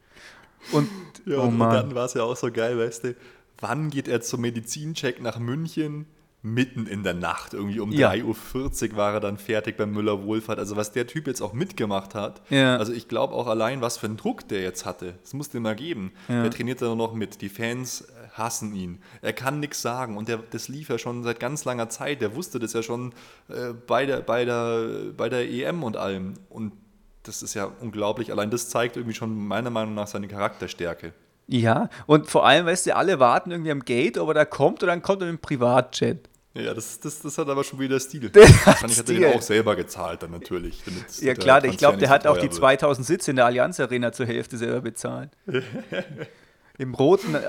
Und, 0.72 0.88
ja, 1.26 1.38
oh 1.38 1.44
und 1.44 1.58
dann 1.58 1.94
war 1.94 2.04
es 2.04 2.14
ja 2.14 2.22
auch 2.22 2.36
so 2.36 2.52
geil, 2.52 2.78
weißt 2.78 3.04
du 3.04 3.16
wann 3.60 3.90
geht 3.90 4.08
er 4.08 4.20
zum 4.20 4.40
Medizincheck 4.42 5.20
nach 5.20 5.38
München? 5.38 6.06
mitten 6.42 6.86
in 6.86 7.02
der 7.02 7.12
Nacht, 7.12 7.52
irgendwie 7.52 7.80
um 7.80 7.92
Ja. 7.92 8.12
3.40 8.12 8.92
Uhr 8.92 8.96
war 8.96 9.12
er 9.12 9.20
dann 9.20 9.36
fertig 9.36 9.76
beim 9.76 9.92
Müller 9.92 10.24
Wohlfahrt. 10.24 10.58
Also 10.58 10.74
was 10.74 10.90
der 10.90 11.06
Typ 11.06 11.26
jetzt 11.26 11.42
auch 11.42 11.52
mitgemacht 11.52 12.14
hat, 12.14 12.40
Ja. 12.48 12.78
also 12.78 12.94
ich 12.94 13.08
glaube 13.08 13.34
auch 13.34 13.46
allein, 13.46 13.82
was 13.82 13.98
für 13.98 14.06
einen 14.06 14.16
Druck 14.16 14.48
der 14.48 14.62
jetzt 14.62 14.86
hatte, 14.86 15.16
das 15.20 15.34
musste 15.34 15.60
mal 15.60 15.76
geben. 15.76 16.12
Ja. 16.28 16.40
Der 16.40 16.50
trainiert 16.50 16.80
dann 16.80 16.96
noch 16.96 17.12
mit, 17.12 17.42
die 17.42 17.50
Fans 17.50 18.08
hassen 18.32 18.74
ihn. 18.74 19.02
Er 19.20 19.34
kann 19.34 19.60
nichts 19.60 19.82
sagen 19.82 20.16
und 20.16 20.28
der, 20.28 20.38
das 20.38 20.68
lief 20.68 20.88
ja 20.88 20.96
schon 20.96 21.24
seit 21.24 21.40
ganz 21.40 21.66
langer 21.66 21.90
Zeit. 21.90 22.22
Der 22.22 22.34
wusste 22.34 22.58
das 22.58 22.72
ja 22.72 22.82
schon 22.82 23.12
äh, 23.50 23.74
bei, 23.86 24.06
der, 24.06 24.22
bei, 24.22 24.46
der, 24.46 25.12
bei 25.14 25.28
der 25.28 25.46
EM 25.46 25.82
und 25.82 25.98
allem. 25.98 26.32
Und 26.48 26.72
das 27.24 27.42
ist 27.42 27.52
ja 27.52 27.70
unglaublich. 27.80 28.32
Allein 28.32 28.48
das 28.50 28.70
zeigt 28.70 28.96
irgendwie 28.96 29.14
schon 29.14 29.46
meiner 29.46 29.68
Meinung 29.68 29.92
nach 29.92 30.06
seine 30.06 30.26
Charakterstärke. 30.26 31.12
Ja, 31.52 31.88
und 32.06 32.30
vor 32.30 32.46
allem, 32.46 32.66
weißt 32.66 32.86
du, 32.86 32.96
alle 32.96 33.18
warten 33.18 33.50
irgendwie 33.50 33.72
am 33.72 33.80
Gate, 33.80 34.18
ob 34.18 34.28
er 34.28 34.34
da 34.34 34.44
kommt 34.44 34.84
und 34.84 34.86
dann 34.86 35.02
kommt 35.02 35.20
er 35.22 35.26
mit 35.26 35.38
dem 35.38 35.42
Privatjet. 35.42 36.28
Ja, 36.54 36.74
das, 36.74 37.00
das, 37.00 37.20
das 37.20 37.38
hat 37.38 37.48
aber 37.48 37.64
schon 37.64 37.80
wieder 37.80 37.98
Stil. 37.98 38.28
Der 38.30 38.42
Wahrscheinlich 38.42 38.98
hat 38.98 39.08
er 39.08 39.14
den 39.14 39.34
auch 39.34 39.42
selber 39.42 39.74
gezahlt 39.74 40.22
dann 40.22 40.30
natürlich. 40.30 40.80
Ja 41.20 41.34
klar, 41.34 41.64
ich 41.64 41.76
glaube, 41.76 41.98
der 41.98 42.08
hat 42.08 42.26
auch 42.26 42.34
die 42.34 42.48
teuer 42.48 42.70
wird. 42.70 42.80
2000 42.80 43.06
Sitze 43.06 43.30
in 43.30 43.36
der 43.36 43.46
Allianz 43.46 43.80
Arena 43.80 44.12
zur 44.12 44.26
Hälfte 44.26 44.56
selber 44.56 44.80
bezahlt. 44.80 45.30
Im 46.78 46.94
roten 46.94 47.34
äh, 47.34 47.40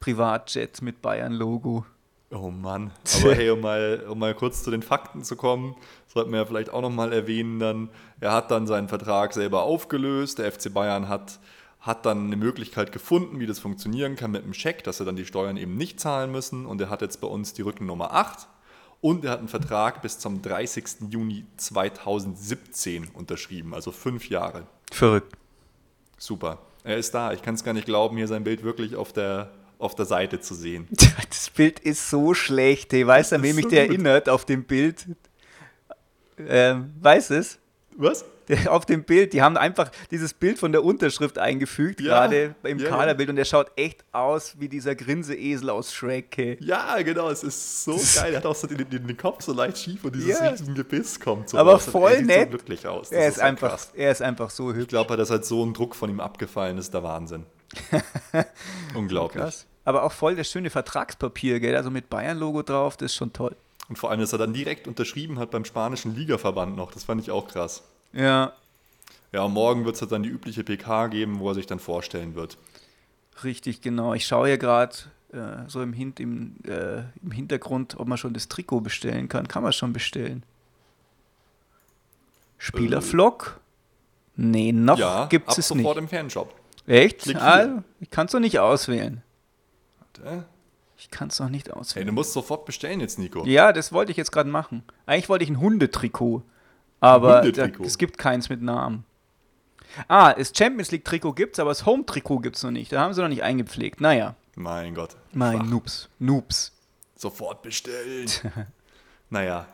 Privatjet 0.00 0.82
mit 0.82 1.00
Bayern-Logo. 1.00 1.86
Oh 2.30 2.50
Mann. 2.50 2.92
Aber 3.22 3.34
hey, 3.34 3.50
um 3.50 3.60
mal, 3.60 4.04
um 4.08 4.18
mal 4.18 4.34
kurz 4.34 4.64
zu 4.64 4.70
den 4.70 4.82
Fakten 4.82 5.22
zu 5.22 5.36
kommen, 5.36 5.76
sollten 6.08 6.30
wir 6.30 6.40
ja 6.40 6.44
vielleicht 6.44 6.70
auch 6.70 6.82
nochmal 6.82 7.12
erwähnen, 7.12 7.58
dann, 7.58 7.88
er 8.20 8.32
hat 8.32 8.50
dann 8.50 8.66
seinen 8.66 8.88
Vertrag 8.88 9.32
selber 9.32 9.62
aufgelöst. 9.62 10.38
Der 10.38 10.50
FC 10.50 10.72
Bayern 10.72 11.08
hat, 11.08 11.38
hat 11.86 12.04
dann 12.04 12.26
eine 12.26 12.36
Möglichkeit 12.36 12.90
gefunden, 12.90 13.38
wie 13.38 13.46
das 13.46 13.60
funktionieren 13.60 14.16
kann 14.16 14.32
mit 14.32 14.44
dem 14.44 14.52
Scheck, 14.52 14.82
dass 14.82 14.98
er 14.98 15.06
dann 15.06 15.14
die 15.16 15.24
Steuern 15.24 15.56
eben 15.56 15.76
nicht 15.76 16.00
zahlen 16.00 16.32
müssen. 16.32 16.66
Und 16.66 16.80
er 16.80 16.90
hat 16.90 17.00
jetzt 17.00 17.20
bei 17.20 17.28
uns 17.28 17.52
die 17.52 17.62
Rückennummer 17.62 18.12
8. 18.12 18.48
Und 19.00 19.24
er 19.24 19.30
hat 19.30 19.38
einen 19.38 19.48
Vertrag 19.48 20.02
bis 20.02 20.18
zum 20.18 20.42
30. 20.42 21.10
Juni 21.10 21.46
2017 21.58 23.08
unterschrieben, 23.14 23.72
also 23.72 23.92
fünf 23.92 24.28
Jahre. 24.28 24.66
Verrückt. 24.90 25.32
Super. 26.18 26.58
Er 26.82 26.96
ist 26.96 27.14
da. 27.14 27.32
Ich 27.32 27.42
kann 27.42 27.54
es 27.54 27.62
gar 27.62 27.74
nicht 27.74 27.86
glauben, 27.86 28.16
hier 28.16 28.26
sein 28.26 28.42
Bild 28.42 28.64
wirklich 28.64 28.96
auf 28.96 29.12
der, 29.12 29.52
auf 29.78 29.94
der 29.94 30.06
Seite 30.06 30.40
zu 30.40 30.54
sehen. 30.54 30.88
Das 31.28 31.50
Bild 31.50 31.78
ist 31.80 32.10
so 32.10 32.34
schlecht, 32.34 32.92
hey. 32.92 33.06
Weißt 33.06 33.32
du, 33.32 33.36
an 33.36 33.42
wem 33.42 33.56
mich 33.56 33.64
so 33.64 33.70
der 33.70 33.86
gut. 33.86 33.94
erinnert 33.94 34.28
auf 34.28 34.44
dem 34.44 34.64
Bild? 34.64 35.06
Ähm, 36.38 36.92
weiß 37.00 37.30
es? 37.30 37.58
Was? 37.96 38.24
Auf 38.68 38.86
dem 38.86 39.04
Bild, 39.04 39.32
die 39.32 39.42
haben 39.42 39.56
einfach 39.56 39.90
dieses 40.10 40.32
Bild 40.34 40.58
von 40.58 40.72
der 40.72 40.84
Unterschrift 40.84 41.38
eingefügt, 41.38 42.00
Ja, 42.00 42.26
gerade 42.26 42.54
im 42.62 42.78
ja, 42.78 42.84
ja. 42.84 42.90
Kaderbild, 42.90 43.28
und 43.30 43.36
der 43.36 43.44
schaut 43.44 43.70
echt 43.76 44.04
aus 44.12 44.54
wie 44.58 44.68
dieser 44.68 44.94
Grinseesel 44.94 45.70
aus 45.70 45.92
Shrek. 45.92 46.34
Hey. 46.36 46.56
Ja, 46.60 47.00
genau, 47.02 47.28
es 47.30 47.42
ist 47.42 47.84
so 47.84 47.92
geil. 48.20 48.32
Er 48.34 48.38
hat 48.38 48.46
auch 48.46 48.54
so 48.54 48.66
den, 48.66 48.88
den, 48.88 49.16
Kopf 49.16 49.42
so 49.42 49.52
leicht 49.52 49.78
schief 49.78 50.04
und 50.04 50.14
dieses 50.14 50.38
Ja. 50.38 50.48
riesen 50.50 50.74
Gebiss 50.74 51.18
kommt 51.18 51.48
so 51.48 51.58
Aber 51.58 51.72
raus. 51.72 51.86
Voll 51.86 52.10
er 52.12 52.18
sieht 52.18 52.26
nett. 52.26 52.42
so 52.44 52.48
glücklich 52.56 52.86
aus. 52.86 53.10
Das 53.10 53.18
Er 53.18 53.28
ist, 53.28 53.36
so 53.36 53.42
einfach, 53.42 53.68
krass. 53.70 53.90
er 53.94 54.12
ist 54.12 54.22
einfach 54.22 54.50
so 54.50 54.70
Ich 54.70 54.76
hübsch. 54.76 54.88
glaube, 54.88 55.16
dass 55.16 55.30
halt 55.30 55.44
so 55.44 55.64
ein 55.64 55.72
Druck 55.74 55.94
von 55.96 56.08
ihm 56.10 56.20
abgefallen 56.20 56.78
ist, 56.78 56.94
der 56.94 57.02
Wahnsinn. 57.02 57.44
Unglaublich. 58.94 59.42
Krass. 59.42 59.66
Aber 59.84 60.02
auch 60.02 60.12
voll 60.12 60.34
das 60.36 60.50
schöne 60.50 60.70
Vertragspapier, 60.70 61.60
gell? 61.60 61.76
Also 61.76 61.90
mit 61.90 62.10
Bayern-Logo 62.10 62.62
drauf, 62.62 62.96
das 62.96 63.12
ist 63.12 63.16
schon 63.16 63.32
toll. 63.32 63.54
Und 63.88 63.96
vor 63.98 64.10
allem, 64.10 64.20
dass 64.20 64.32
er 64.32 64.38
dann 64.38 64.52
direkt 64.52 64.88
unterschrieben 64.88 65.38
hat 65.38 65.52
beim 65.52 65.64
spanischen 65.64 66.14
Ligaverband 66.16 66.76
noch. 66.76 66.90
Das 66.92 67.04
fand 67.04 67.20
ich 67.20 67.30
auch 67.30 67.46
krass. 67.46 67.84
Ja, 68.12 68.52
Ja, 69.32 69.48
morgen 69.48 69.84
wird 69.84 70.00
es 70.00 70.08
dann 70.08 70.22
die 70.22 70.28
übliche 70.30 70.64
PK 70.64 71.08
geben, 71.08 71.38
wo 71.40 71.48
er 71.50 71.54
sich 71.54 71.66
dann 71.66 71.78
vorstellen 71.78 72.34
wird. 72.34 72.56
richtig, 73.44 73.82
genau. 73.82 74.14
Ich 74.14 74.26
schaue 74.26 74.46
hier 74.48 74.58
gerade 74.58 74.94
äh, 75.32 75.68
so 75.68 75.82
im, 75.82 75.92
Hint, 75.92 76.20
im, 76.20 76.56
äh, 76.66 77.02
im 77.22 77.30
Hintergrund, 77.32 77.98
ob 77.98 78.08
man 78.08 78.16
schon 78.18 78.32
das 78.32 78.48
Trikot 78.48 78.80
bestellen 78.80 79.28
kann. 79.28 79.46
Kann 79.48 79.62
man 79.62 79.72
schon 79.72 79.92
bestellen. 79.92 80.42
Spielervlog? 82.58 83.60
Nee, 84.36 84.72
noch 84.72 84.98
ja, 84.98 85.26
gibt 85.26 85.48
es 85.56 85.68
sofort 85.68 85.96
nicht. 85.96 85.96
im 85.98 86.08
Fanshop. 86.08 86.54
Echt? 86.86 87.34
Ah, 87.36 87.82
ich 88.00 88.10
kann 88.10 88.26
es 88.26 88.32
noch 88.32 88.40
nicht 88.40 88.58
auswählen. 88.58 89.22
Warte. 89.98 90.44
Ich 90.98 91.10
kann 91.10 91.28
es 91.28 91.38
noch 91.38 91.48
nicht 91.50 91.66
Hey, 91.68 91.74
auswählen. 91.74 92.06
du 92.06 92.12
musst 92.12 92.32
sofort 92.32 92.64
bestellen 92.64 93.00
jetzt, 93.00 93.18
Nico. 93.18 93.44
Ja, 93.44 93.72
das 93.72 93.92
wollte 93.92 94.10
ich 94.12 94.16
jetzt 94.16 94.32
gerade 94.32 94.48
machen. 94.48 94.82
Eigentlich 95.04 95.28
wollte 95.28 95.44
ich 95.44 95.50
ein 95.50 95.60
Hundetrikot, 95.60 96.42
aber 97.00 97.42
da, 97.50 97.66
es 97.82 97.98
gibt 97.98 98.18
keins 98.18 98.48
mit 98.48 98.62
Namen. 98.62 99.04
Ah, 100.08 100.34
das 100.34 100.52
Champions 100.56 100.90
League 100.90 101.04
Trikot 101.04 101.32
gibt's, 101.34 101.58
aber 101.58 101.70
das 101.70 101.86
Home 101.86 102.04
Trikot 102.04 102.40
gibt's 102.40 102.62
noch 102.62 102.70
nicht. 102.70 102.92
Da 102.92 103.00
haben 103.00 103.14
sie 103.14 103.22
noch 103.22 103.28
nicht 103.28 103.42
eingepflegt. 103.42 104.00
Naja, 104.00 104.34
Mein 104.54 104.94
Gott. 104.94 105.16
mein 105.32 105.58
Schwach. 105.58 105.66
Noobs, 105.66 106.08
Noobs. 106.18 106.72
Sofort 107.14 107.62
bestellen. 107.62 108.28
naja, 109.30 109.66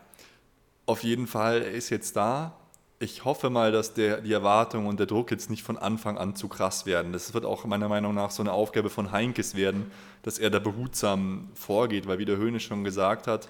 auf 0.85 1.03
jeden 1.03 1.27
Fall 1.27 1.61
er 1.63 1.71
ist 1.71 1.89
jetzt 1.89 2.15
da. 2.15 2.53
Ich 2.99 3.25
hoffe 3.25 3.49
mal, 3.49 3.73
dass 3.73 3.93
der, 3.93 4.21
die 4.21 4.31
Erwartung 4.31 4.85
und 4.87 4.97
der 4.97 5.07
Druck 5.07 5.29
jetzt 5.31 5.49
nicht 5.49 5.63
von 5.63 5.77
Anfang 5.77 6.17
an 6.17 6.37
zu 6.37 6.47
krass 6.47 6.85
werden. 6.85 7.11
Das 7.11 7.33
wird 7.33 7.43
auch 7.43 7.65
meiner 7.65 7.89
Meinung 7.89 8.13
nach 8.15 8.31
so 8.31 8.41
eine 8.41 8.53
Aufgabe 8.53 8.89
von 8.89 9.11
Heinkes 9.11 9.55
werden, 9.55 9.91
dass 10.21 10.39
er 10.39 10.49
da 10.49 10.59
behutsam 10.59 11.49
vorgeht, 11.53 12.07
weil 12.07 12.17
wie 12.19 12.25
der 12.25 12.37
Höhne 12.37 12.61
schon 12.61 12.85
gesagt 12.85 13.27
hat, 13.27 13.49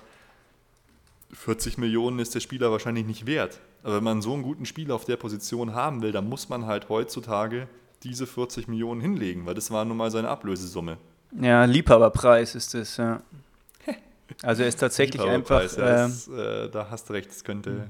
40 1.34 1.78
Millionen 1.78 2.20
ist 2.20 2.36
der 2.36 2.40
Spieler 2.40 2.72
wahrscheinlich 2.72 3.06
nicht 3.06 3.26
wert. 3.26 3.60
Aber 3.84 3.98
wenn 3.98 4.04
man 4.04 4.22
so 4.22 4.34
einen 4.34 4.44
guten 4.44 4.66
Spieler 4.66 4.96
auf 4.96 5.06
der 5.06 5.18
Position 5.18 5.74
haben 5.74 6.02
will, 6.02 6.12
dann 6.12 6.30
muss 6.30 6.50
man 6.50 6.66
halt 6.66 6.90
heutzutage 6.90 7.68
diese 8.04 8.28
40 8.28 8.68
Millionen 8.68 9.02
hinlegen, 9.02 9.46
weil 9.46 9.56
das 9.56 9.72
war 9.72 9.86
nun 9.86 9.98
mal 9.98 10.12
seine 10.12 10.30
Ablösesumme. 10.30 10.98
Ja, 11.40 11.66
Liebhaberpreis 11.66 12.56
ist 12.56 12.76
es, 12.76 12.98
ja. 12.98 13.22
Also 14.42 14.64
er 14.64 14.70
ist 14.70 14.80
tatsächlich 14.80 15.22
einfach. 15.22 15.62
Ähm, 15.62 15.70
das, 15.78 16.28
äh, 16.28 16.70
da 16.70 16.88
hast 16.90 17.10
du 17.10 17.14
recht, 17.14 17.30
das 17.30 17.44
könnte, 17.44 17.90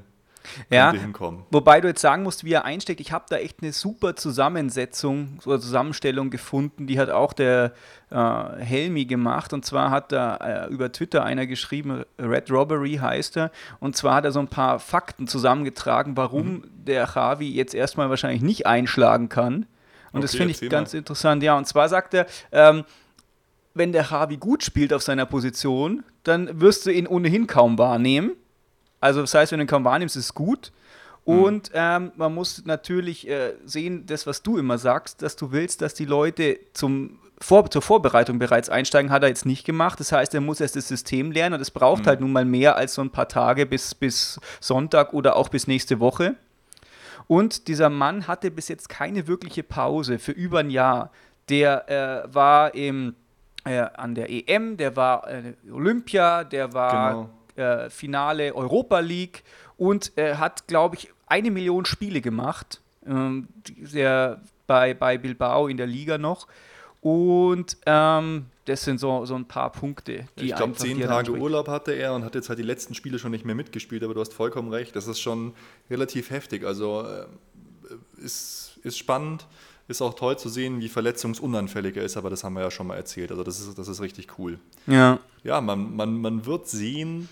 ja, 0.70 0.92
hinkommen. 0.92 1.44
Wobei 1.52 1.82
du 1.82 1.88
jetzt 1.88 2.02
sagen 2.02 2.24
musst, 2.24 2.44
wie 2.44 2.54
er 2.54 2.66
einsteckt, 2.66 3.00
ich 3.02 3.12
habe 3.12 3.26
da 3.30 3.38
echt 3.38 3.62
eine 3.62 3.72
super 3.74 4.16
Zusammensetzung 4.16 5.40
oder 5.46 5.60
Zusammenstellung 5.60 6.30
gefunden, 6.30 6.88
die 6.88 7.00
hat 7.00 7.10
auch 7.10 7.34
der 7.34 7.74
äh, 8.10 8.16
Helmi 8.60 9.06
gemacht. 9.06 9.54
Und 9.54 9.66
zwar 9.66 9.92
hat 9.92 10.12
da 10.12 10.36
äh, 10.38 10.70
über 10.70 10.92
Twitter 10.92 11.24
einer 11.24 11.48
geschrieben, 11.48 12.04
Red 12.20 12.52
Robbery 12.52 12.96
heißt 13.02 13.38
er, 13.38 13.52
und 13.80 13.96
zwar 13.96 14.16
hat 14.16 14.26
er 14.26 14.32
so 14.32 14.40
ein 14.40 14.48
paar 14.48 14.80
Fakten 14.80 15.28
zusammengetragen, 15.28 16.16
warum 16.18 16.48
Mhm. 16.54 16.64
der 16.86 17.10
Javi 17.16 17.50
jetzt 17.52 17.74
erstmal 17.74 18.10
wahrscheinlich 18.10 18.42
nicht 18.42 18.66
einschlagen 18.68 19.30
kann. 19.30 19.66
Und 20.12 20.24
das 20.24 20.32
Okay, 20.36 20.38
finde 20.50 20.52
ich 20.64 20.70
ganz 20.70 20.94
mal. 20.94 21.00
interessant. 21.00 21.42
Ja, 21.42 21.58
und 21.58 21.66
zwar 21.68 21.90
sagt 21.90 22.14
er, 22.14 22.28
ähm, 22.52 22.84
wenn 23.74 23.92
der 23.92 24.04
Javi 24.12 24.38
gut 24.38 24.64
spielt 24.64 24.94
auf 24.94 25.02
seiner 25.02 25.26
Position, 25.26 26.04
dann 26.24 26.62
wirst 26.62 26.86
du 26.86 26.92
ihn 26.92 27.08
ohnehin 27.08 27.48
kaum 27.48 27.78
wahrnehmen. 27.80 28.34
Also 29.04 29.20
das 29.20 29.34
heißt, 29.34 29.52
wenn 29.52 29.60
du 29.60 29.66
ihn 29.66 29.68
kaum 29.68 29.84
wahrnimmst, 29.84 30.16
ist 30.16 30.26
es 30.26 30.34
gut. 30.34 30.72
Und 31.26 31.72
ähm, 31.74 32.12
man 32.16 32.34
muss 32.34 32.66
natürlich 32.66 33.28
äh, 33.30 33.54
sehen, 33.66 34.06
das, 34.06 34.26
was 34.28 34.44
du 34.44 34.58
immer 34.58 34.78
sagst, 34.78 35.22
dass 35.22 35.36
du 35.36 35.52
willst, 35.52 35.82
dass 35.82 35.94
die 35.94 36.06
Leute 36.06 36.60
zum 36.74 37.20
vor, 37.40 37.70
zur 37.70 37.82
Vorbereitung 37.82 38.40
bereits 38.40 38.70
einsteigen, 38.70 39.12
hat 39.12 39.24
er 39.24 39.30
jetzt 39.30 39.46
nicht 39.46 39.66
gemacht. 39.66 40.00
Das 40.00 40.14
heißt, 40.14 40.34
er 40.34 40.40
muss 40.40 40.62
erst 40.62 40.78
das 40.78 40.88
System 40.88 41.32
lernen 41.32 41.56
und 41.56 41.62
es 41.62 41.72
braucht 41.72 42.08
halt 42.08 42.22
nun 42.22 42.32
mal 42.32 42.46
mehr 42.46 42.78
als 42.78 42.94
so 42.94 43.02
ein 43.02 43.10
paar 43.10 43.28
Tage 43.28 43.66
bis, 43.66 43.94
bis 43.94 44.40
Sonntag 44.62 45.14
oder 45.14 45.36
auch 45.36 45.50
bis 45.50 45.68
nächste 45.68 46.00
Woche. 46.00 46.36
Und 47.28 47.68
dieser 47.68 47.90
Mann 47.90 48.28
hatte 48.28 48.52
bis 48.52 48.70
jetzt 48.70 48.88
keine 48.88 49.28
wirkliche 49.28 49.64
Pause 49.64 50.20
für 50.20 50.32
über 50.32 50.60
ein 50.60 50.70
Jahr. 50.70 51.12
Der 51.50 51.90
äh, 51.90 52.34
war 52.34 52.74
im, 52.76 53.16
äh, 53.66 53.80
an 53.80 54.16
der 54.16 54.30
EM, 54.30 54.78
der 54.78 54.96
war 54.96 55.30
äh, 55.30 55.54
Olympia, 55.70 56.46
der 56.46 56.74
war 56.74 57.30
äh, 57.56 57.90
Finale 57.90 58.56
Europa 58.56 59.00
League 59.00 59.44
und 59.78 60.18
äh, 60.18 60.36
hat, 60.36 60.68
glaube 60.68 60.96
ich, 60.96 61.10
eine 61.28 61.52
Million 61.52 61.86
Spiele 61.86 62.22
gemacht. 62.22 62.82
Ähm, 63.06 63.48
der 63.68 64.42
bei, 64.68 64.94
bei 64.94 65.18
Bilbao 65.18 65.68
in 65.68 65.78
der 65.78 65.88
Liga 65.88 66.18
noch. 66.18 66.48
Und 67.02 67.78
ähm, 67.86 68.46
das 68.66 68.84
sind 68.84 69.00
so, 69.00 69.26
so 69.26 69.36
ein 69.36 69.46
paar 69.46 69.72
Punkte, 69.72 70.26
die 70.40 70.46
ich 70.46 70.56
glaube, 70.56 70.74
zehn 70.74 71.02
Tage. 71.02 71.34
Urlaub 71.34 71.68
hatte 71.68 71.92
er 71.92 72.14
und 72.14 72.24
hat 72.24 72.34
jetzt 72.34 72.48
halt 72.48 72.60
die 72.60 72.64
letzten 72.64 72.94
Spiele 72.96 73.20
schon 73.20 73.32
nicht 73.32 73.44
mehr 73.44 73.56
mitgespielt, 73.56 74.04
aber 74.04 74.14
du 74.14 74.22
hast 74.22 74.34
vollkommen 74.34 74.72
recht, 74.72 74.96
das 74.96 75.08
ist 75.08 75.20
schon 75.20 75.54
relativ 75.90 76.30
heftig. 76.30 76.66
Also 76.66 77.06
äh, 77.06 77.26
ist, 78.24 78.80
ist 78.84 78.98
spannend, 78.98 79.46
ist 79.90 80.02
auch 80.02 80.14
toll 80.14 80.38
zu 80.38 80.48
sehen, 80.48 80.80
wie 80.80 80.88
verletzungsunanfällig 80.88 81.98
er 81.98 82.04
ist, 82.04 82.16
aber 82.16 82.30
das 82.30 82.46
haben 82.46 82.54
wir 82.54 82.62
ja 82.62 82.72
schon 82.72 82.88
mal 82.88 82.96
erzählt. 82.96 83.32
Also 83.32 83.44
das 83.44 83.60
ist, 83.60 83.78
das 83.78 83.90
ist 83.90 84.00
richtig 84.00 84.40
cool. 84.40 84.60
Ja. 84.88 85.20
Ja, 85.44 85.60
man, 85.60 85.94
man, 85.94 86.22
man 86.22 86.46
wird 86.46 86.70
sehen, 86.70 87.28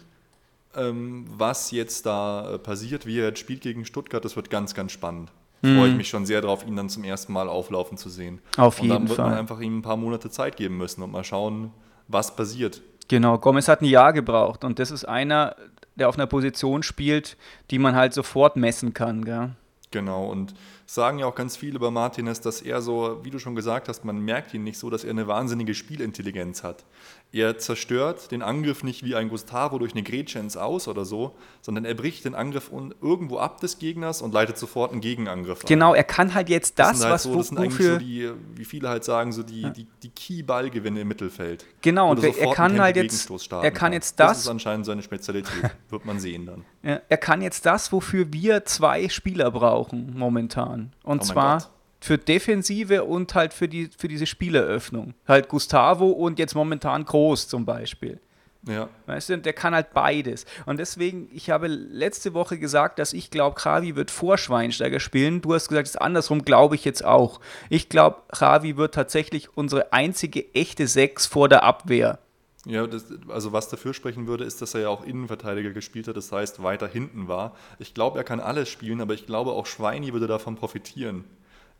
ähm, 0.75 1.25
was 1.29 1.71
jetzt 1.71 2.05
da 2.05 2.53
äh, 2.53 2.57
passiert, 2.57 3.05
wie 3.05 3.19
er 3.19 3.27
jetzt 3.27 3.39
spielt 3.39 3.62
gegen 3.62 3.86
Stuttgart. 3.86 4.23
Das 4.23 4.36
wird 4.36 4.49
ganz, 4.49 4.73
ganz 4.73 4.91
spannend. 4.91 5.31
Freue 5.63 5.89
ich 5.89 5.95
mich 5.95 6.10
schon 6.10 6.25
sehr 6.25 6.41
darauf, 6.41 6.65
ihn 6.65 6.75
dann 6.75 6.89
zum 6.89 7.03
ersten 7.03 7.31
Mal 7.34 7.47
auflaufen 7.47 7.95
zu 7.95 8.10
sehen. 8.10 8.41
Mhm. 8.57 8.63
Auf 8.63 8.81
und 8.81 8.89
dann 8.89 8.97
jeden 8.97 9.10
wird 9.10 9.19
man 9.19 9.29
Fall. 9.29 9.39
einfach 9.39 9.60
ihm 9.60 9.77
ein 9.77 9.81
paar 9.84 9.95
Monate 9.97 10.31
Zeit 10.31 10.57
geben 10.57 10.77
müssen 10.77 11.03
und 11.03 11.12
mal 11.12 11.23
schauen, 11.23 11.71
was 12.07 12.36
passiert. 12.36 12.81
Genau, 13.07 13.38
Gomez 13.38 13.67
hat 13.67 13.81
ein 13.81 13.86
Jahr 13.86 14.12
gebraucht 14.12 14.63
und 14.63 14.79
das 14.79 14.89
ist 14.89 15.05
einer, 15.05 15.55
der 15.95 16.10
auf 16.10 16.15
einer 16.15 16.25
Position 16.25 16.81
spielt, 16.81 17.38
die 17.69 17.77
man 17.77 17.95
halt 17.95 18.13
sofort 18.13 18.55
messen 18.55 18.95
kann. 18.95 19.23
Gell? 19.23 19.51
Genau, 19.91 20.31
und 20.31 20.55
sagen 20.86 21.19
ja 21.19 21.25
auch 21.25 21.36
ganz 21.36 21.57
viel 21.57 21.75
über 21.75 21.91
Martinez, 21.91 22.41
dass 22.41 22.62
er 22.62 22.81
so, 22.81 23.19
wie 23.23 23.29
du 23.29 23.38
schon 23.38 23.55
gesagt 23.55 23.88
hast, 23.88 24.03
man 24.03 24.19
merkt 24.19 24.53
ihn 24.53 24.63
nicht 24.63 24.79
so, 24.79 24.89
dass 24.89 25.03
er 25.03 25.12
eine 25.12 25.27
wahnsinnige 25.27 25.73
Spielintelligenz 25.73 26.63
hat. 26.63 26.86
Er 27.34 27.58
zerstört 27.58 28.32
den 28.32 28.41
Angriff 28.41 28.84
nicht 28.84 29.06
wie 29.06 29.15
ein 29.15 29.30
Gustavo 29.30 29.80
durch 29.80 29.94
eine 29.94 30.04
Grätsche 30.04 30.39
ins 30.39 30.58
Aus 30.58 30.89
oder 30.89 31.06
so, 31.06 31.34
sondern 31.62 31.86
er 31.86 31.94
bricht 31.94 32.26
den 32.26 32.36
Angriff 32.36 32.72
irgendwo 33.02 33.38
ab 33.38 33.62
des 33.62 33.80
Gegners 33.80 34.22
und 34.22 34.34
leitet 34.34 34.58
sofort 34.58 34.91
einen 34.91 35.00
Gegenangriff 35.00 35.62
an. 35.62 35.67
Genau, 35.67 35.94
er 35.94 36.04
kann 36.04 36.34
halt 36.34 36.50
jetzt 36.50 36.78
das, 36.78 37.00
das 37.00 37.04
halt 37.04 37.13
was 37.13 37.24
so, 37.24 37.36
Das 37.36 37.48
sind 37.48 37.58
eigentlich 37.58 37.88
so 37.88 37.98
die, 37.98 38.32
wie 38.56 38.65
viele 38.65 38.89
halt 38.89 39.06
sagen, 39.06 39.32
so 39.32 39.44
die, 39.44 39.62
ja. 39.62 39.70
die, 39.70 39.88
die 40.04 40.10
Key-Ballgewinne 40.10 41.02
im 41.02 41.08
Mittelfeld. 41.08 41.65
Genau, 41.82 42.12
und 42.12 42.22
er 42.22 42.54
kann 42.54 42.82
halt 42.82 42.98
jetzt, 42.98 43.32
er 43.50 43.72
kann 43.72 43.94
jetzt 43.94 44.20
das. 44.20 44.32
Das 44.32 44.39
ist 44.39 44.48
anscheinend 44.50 44.86
seine 44.86 45.02
Spezialität, 45.02 45.72
wird 45.89 46.06
man 46.06 46.20
sehen 46.20 46.46
dann. 46.46 46.65
Ja, 46.84 47.00
er 47.08 47.17
kann 47.17 47.41
jetzt 47.41 47.65
das, 47.65 47.94
wofür 47.94 48.34
wir 48.34 48.65
zwei 48.65 49.08
Spieler 49.08 49.52
brauchen 49.52 50.17
momentan. 50.17 50.91
Und 51.04 51.22
oh 51.22 51.24
zwar 51.24 51.60
Gott 51.60 51.70
für 52.01 52.17
Defensive 52.17 53.03
und 53.03 53.33
halt 53.35 53.53
für, 53.53 53.67
die, 53.67 53.89
für 53.95 54.07
diese 54.07 54.25
Spieleröffnung. 54.25 55.13
Halt 55.27 55.47
Gustavo 55.47 56.07
und 56.07 56.39
jetzt 56.39 56.55
momentan 56.55 57.05
Groß 57.05 57.47
zum 57.47 57.63
Beispiel. 57.63 58.19
Ja. 58.67 58.89
Weißt 59.07 59.29
du, 59.29 59.37
der 59.37 59.53
kann 59.53 59.73
halt 59.73 59.93
beides. 59.93 60.45
Und 60.65 60.77
deswegen, 60.77 61.29
ich 61.33 61.49
habe 61.49 61.67
letzte 61.67 62.33
Woche 62.33 62.59
gesagt, 62.59 62.99
dass 62.99 63.13
ich 63.13 63.31
glaube, 63.31 63.63
Ravi 63.65 63.95
wird 63.95 64.11
vor 64.11 64.37
Schweinsteiger 64.37 64.99
spielen. 64.99 65.41
Du 65.41 65.53
hast 65.53 65.67
gesagt, 65.69 65.87
es 65.87 65.95
ist 65.95 66.01
andersrum, 66.01 66.43
glaube 66.43 66.75
ich 66.75 66.85
jetzt 66.85 67.03
auch. 67.03 67.39
Ich 67.69 67.89
glaube, 67.89 68.17
Ravi 68.31 68.77
wird 68.77 68.93
tatsächlich 68.93 69.55
unsere 69.55 69.93
einzige 69.93 70.53
echte 70.53 70.87
Sechs 70.87 71.25
vor 71.25 71.49
der 71.49 71.63
Abwehr. 71.63 72.19
Ja, 72.65 72.85
das, 72.85 73.05
also 73.29 73.53
was 73.53 73.69
dafür 73.69 73.95
sprechen 73.95 74.27
würde, 74.27 74.43
ist, 74.43 74.61
dass 74.61 74.75
er 74.75 74.81
ja 74.81 74.89
auch 74.89 75.03
Innenverteidiger 75.03 75.71
gespielt 75.71 76.07
hat, 76.07 76.15
das 76.15 76.31
heißt 76.31 76.61
weiter 76.61 76.87
hinten 76.87 77.27
war. 77.27 77.55
Ich 77.79 77.95
glaube, 77.95 78.19
er 78.19 78.23
kann 78.23 78.39
alles 78.39 78.69
spielen, 78.69 79.01
aber 79.01 79.15
ich 79.15 79.25
glaube 79.25 79.53
auch 79.53 79.65
Schweini 79.65 80.13
würde 80.13 80.27
davon 80.27 80.55
profitieren 80.55 81.25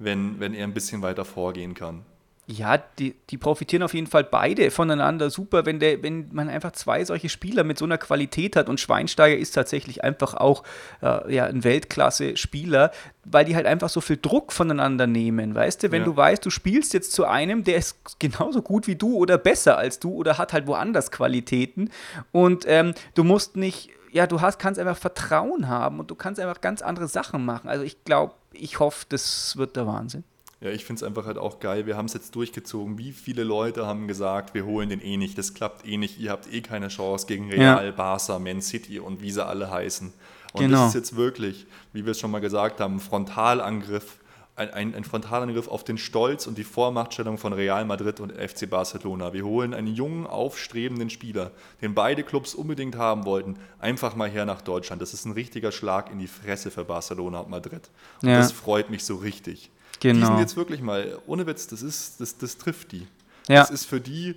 wenn, 0.04 0.40
wenn 0.40 0.54
er 0.54 0.64
ein 0.64 0.74
bisschen 0.74 1.02
weiter 1.02 1.26
vorgehen 1.26 1.74
kann. 1.74 2.06
Ja, 2.48 2.78
die, 2.78 3.16
die 3.30 3.38
profitieren 3.38 3.84
auf 3.84 3.94
jeden 3.94 4.08
Fall 4.08 4.24
beide 4.26 4.72
voneinander 4.72 5.30
super, 5.30 5.66
wenn, 5.66 5.80
der, 5.80 6.04
wenn 6.04 6.28
man 6.34 6.50
einfach 6.50 6.72
zwei 6.72 7.06
solche 7.06 7.30
Spieler 7.30 7.64
mit 7.64 7.78
so 7.78 7.86
einer 7.86 7.98
Qualität 7.98 8.56
hat. 8.56 8.68
Und 8.68 8.80
Schweinsteiger 8.80 9.38
ist 9.38 9.52
tatsächlich 9.52 10.04
einfach 10.04 10.34
auch 10.34 10.64
äh, 11.02 11.34
ja, 11.34 11.46
ein 11.46 11.64
Weltklasse-Spieler, 11.64 12.92
weil 13.24 13.46
die 13.46 13.56
halt 13.56 13.68
einfach 13.68 13.90
so 13.90 14.02
viel 14.02 14.18
Druck 14.22 14.52
voneinander 14.52 15.08
nehmen. 15.08 15.56
Weißt 15.56 15.84
du, 15.84 15.92
wenn 15.92 16.02
ja. 16.02 16.06
du 16.06 16.18
weißt, 16.18 16.44
du 16.44 16.50
spielst 16.50 16.94
jetzt 16.94 17.14
zu 17.14 17.26
einem, 17.26 17.64
der 17.64 17.78
ist 17.78 18.20
genauso 18.20 18.62
gut 18.62 18.88
wie 18.88 18.96
du 18.96 19.16
oder 19.16 19.38
besser 19.38 19.78
als 19.78 20.00
du 20.00 20.12
oder 20.12 20.38
hat 20.38 20.52
halt 20.52 20.68
woanders 20.68 21.12
Qualitäten 21.12 21.90
und 22.32 22.66
ähm, 22.68 22.96
du 23.14 23.24
musst 23.24 23.56
nicht 23.56 23.92
ja, 24.12 24.28
du 24.28 24.41
hast, 24.41 24.60
kannst 24.60 24.80
einfach 24.80 24.97
Vertrauen 24.97 25.67
haben 25.67 26.00
und 26.00 26.12
du 26.12 26.15
kannst 26.15 26.39
einfach 26.39 26.62
ganz 26.62 26.82
andere 26.82 27.08
Sachen 27.08 27.45
machen. 27.45 27.69
Also 27.69 27.84
ich 27.84 28.04
glaube, 28.04 28.34
ich 28.54 28.80
hoffe, 28.80 29.06
das 29.10 29.58
wird 29.58 29.76
der 29.76 29.88
Wahnsinn. 29.88 30.24
Ja, 30.60 30.69
ich 30.69 30.86
finde 30.86 31.00
es 31.00 31.04
einfach 31.04 31.26
halt 31.26 31.39
auch 31.39 31.60
geil. 31.60 31.88
Wir 31.88 31.97
haben 31.97 32.06
es 32.06 32.13
jetzt 32.13 32.36
durchgezogen. 32.36 33.00
Wie 33.00 33.13
viele 33.13 33.43
Leute 33.43 33.88
haben 33.88 34.08
gesagt, 34.08 34.54
wir 34.54 34.65
holen 34.65 34.89
den 34.89 35.02
eh 35.02 35.17
nicht, 35.17 35.38
das 35.38 35.56
klappt 35.56 35.88
eh 35.88 35.97
nicht, 35.97 36.19
ihr 36.19 36.30
habt 36.30 36.52
eh 36.54 36.62
keine 36.62 36.89
Chance 36.89 37.26
gegen 37.26 37.50
Real, 37.50 37.86
ja. 37.86 37.91
Barca, 37.91 38.38
Man 38.38 38.62
City 38.62 39.00
und 39.00 39.21
wie 39.21 39.32
sie 39.32 39.43
alle 39.43 39.71
heißen. 39.71 40.13
Und 40.54 40.60
genau. 40.60 40.78
das 40.78 40.89
ist 40.89 40.95
jetzt 40.95 41.15
wirklich, 41.15 41.65
wie 41.93 42.06
wir 42.06 42.12
es 42.12 42.19
schon 42.19 42.30
mal 42.30 42.41
gesagt 42.41 42.80
haben, 42.80 42.97
ein 42.97 43.00
Frontalangriff 43.00 44.19
ein, 44.56 44.70
ein, 44.72 44.96
ein 44.96 45.04
Frontalangriff 45.04 45.68
auf 45.68 45.84
den 45.84 45.98
Stolz 45.98 46.46
und 46.46 46.58
die 46.58 46.64
Vormachtstellung 46.64 47.38
von 47.38 47.54
Real 47.54 47.86
Madrid 47.86 48.20
und 48.20 48.34
FC 48.34 48.70
Barcelona. 48.70 49.34
Wir 49.34 49.46
holen 49.46 49.74
einen 49.74 49.88
jungen, 49.88 50.28
aufstrebenden 50.28 51.10
Spieler, 51.10 51.52
den 51.82 51.94
beide 51.94 52.24
Clubs 52.24 52.54
unbedingt 52.54 52.96
haben 52.96 53.26
wollten, 53.26 53.58
einfach 53.80 54.16
mal 54.16 54.30
her 54.30 54.46
nach 54.46 54.62
Deutschland. 54.62 55.02
Das 55.02 55.14
ist 55.14 55.26
ein 55.26 55.32
richtiger 55.32 55.72
Schlag 55.72 56.12
in 56.12 56.20
die 56.20 56.28
Fresse 56.28 56.70
für 56.70 56.84
Barcelona 56.84 57.40
und 57.40 57.50
Madrid. 57.50 57.90
Und 58.22 58.30
ja. 58.30 58.38
das 58.38 58.52
freut 58.52 58.90
mich 58.90 59.06
so 59.06 59.16
richtig. 59.16 59.72
Genau. 60.00 60.20
Die 60.20 60.26
sind 60.26 60.40
jetzt 60.40 60.58
wirklich 60.58 60.82
mal, 60.82 61.20
ohne 61.28 61.48
Witz, 61.48 61.68
das, 61.68 61.82
ist, 61.82 62.20
das, 62.20 62.38
das 62.38 62.58
trifft 62.58 62.92
die. 62.92 63.08
Ja. 63.48 63.62
Das 63.62 63.70
ist 63.70 63.86
für 63.86 64.02
die, 64.02 64.36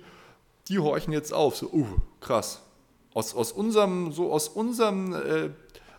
die 0.69 0.79
horchen 0.79 1.11
jetzt 1.11 1.33
auf, 1.33 1.55
so, 1.55 1.69
uh, 1.71 1.87
krass. 2.21 2.61
Aus, 3.13 3.33
aus 3.33 3.51
unserem, 3.51 4.11
so 4.11 4.31
aus 4.31 4.47
unserem 4.47 5.13
äh, 5.13 5.49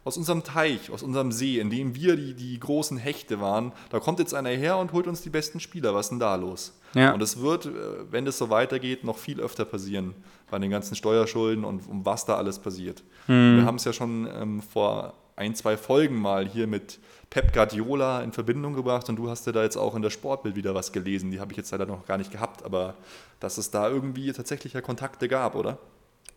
aus 0.06 0.16
unserem 0.16 0.44
Teich, 0.44 0.92
aus 0.92 1.02
unserem 1.02 1.32
See, 1.32 1.58
in 1.58 1.68
dem 1.68 1.96
wir 1.96 2.14
die, 2.14 2.34
die 2.34 2.60
großen 2.60 2.96
Hechte 2.96 3.40
waren, 3.40 3.72
da 3.90 3.98
kommt 3.98 4.20
jetzt 4.20 4.34
einer 4.34 4.50
her 4.50 4.78
und 4.78 4.92
holt 4.92 5.08
uns 5.08 5.20
die 5.20 5.30
besten 5.30 5.58
Spieler. 5.58 5.94
Was 5.94 6.06
ist 6.06 6.10
denn 6.10 6.20
da 6.20 6.36
los? 6.36 6.78
Ja. 6.94 7.12
Und 7.12 7.20
es 7.22 7.40
wird, 7.40 7.66
äh, 7.66 7.70
wenn 8.12 8.24
es 8.24 8.38
so 8.38 8.48
weitergeht, 8.48 9.02
noch 9.02 9.18
viel 9.18 9.40
öfter 9.40 9.64
passieren 9.64 10.14
bei 10.48 10.60
den 10.60 10.70
ganzen 10.70 10.94
Steuerschulden 10.94 11.64
und 11.64 11.88
um 11.88 12.06
was 12.06 12.24
da 12.24 12.36
alles 12.36 12.60
passiert. 12.60 13.02
Mhm. 13.26 13.56
Wir 13.56 13.64
haben 13.64 13.76
es 13.76 13.84
ja 13.84 13.92
schon 13.92 14.28
ähm, 14.32 14.62
vor 14.62 15.14
ein, 15.34 15.56
zwei 15.56 15.76
Folgen 15.76 16.14
mal 16.14 16.46
hier 16.46 16.68
mit 16.68 17.00
Pep 17.28 17.52
Guardiola 17.52 18.22
in 18.22 18.30
Verbindung 18.30 18.74
gebracht 18.74 19.08
und 19.08 19.16
du 19.16 19.28
hast 19.28 19.44
ja 19.46 19.52
da 19.52 19.64
jetzt 19.64 19.76
auch 19.76 19.96
in 19.96 20.02
der 20.02 20.10
Sportbild 20.10 20.54
wieder 20.54 20.72
was 20.76 20.92
gelesen. 20.92 21.32
Die 21.32 21.40
habe 21.40 21.50
ich 21.50 21.56
jetzt 21.58 21.72
leider 21.72 21.84
noch 21.84 22.06
gar 22.06 22.16
nicht 22.16 22.30
gehabt, 22.30 22.64
aber 22.64 22.94
dass 23.40 23.58
es 23.58 23.72
da 23.72 23.88
irgendwie 23.88 24.32
tatsächlich 24.32 24.74
ja 24.74 24.82
Kontakte 24.82 25.26
gab, 25.26 25.56
oder? 25.56 25.78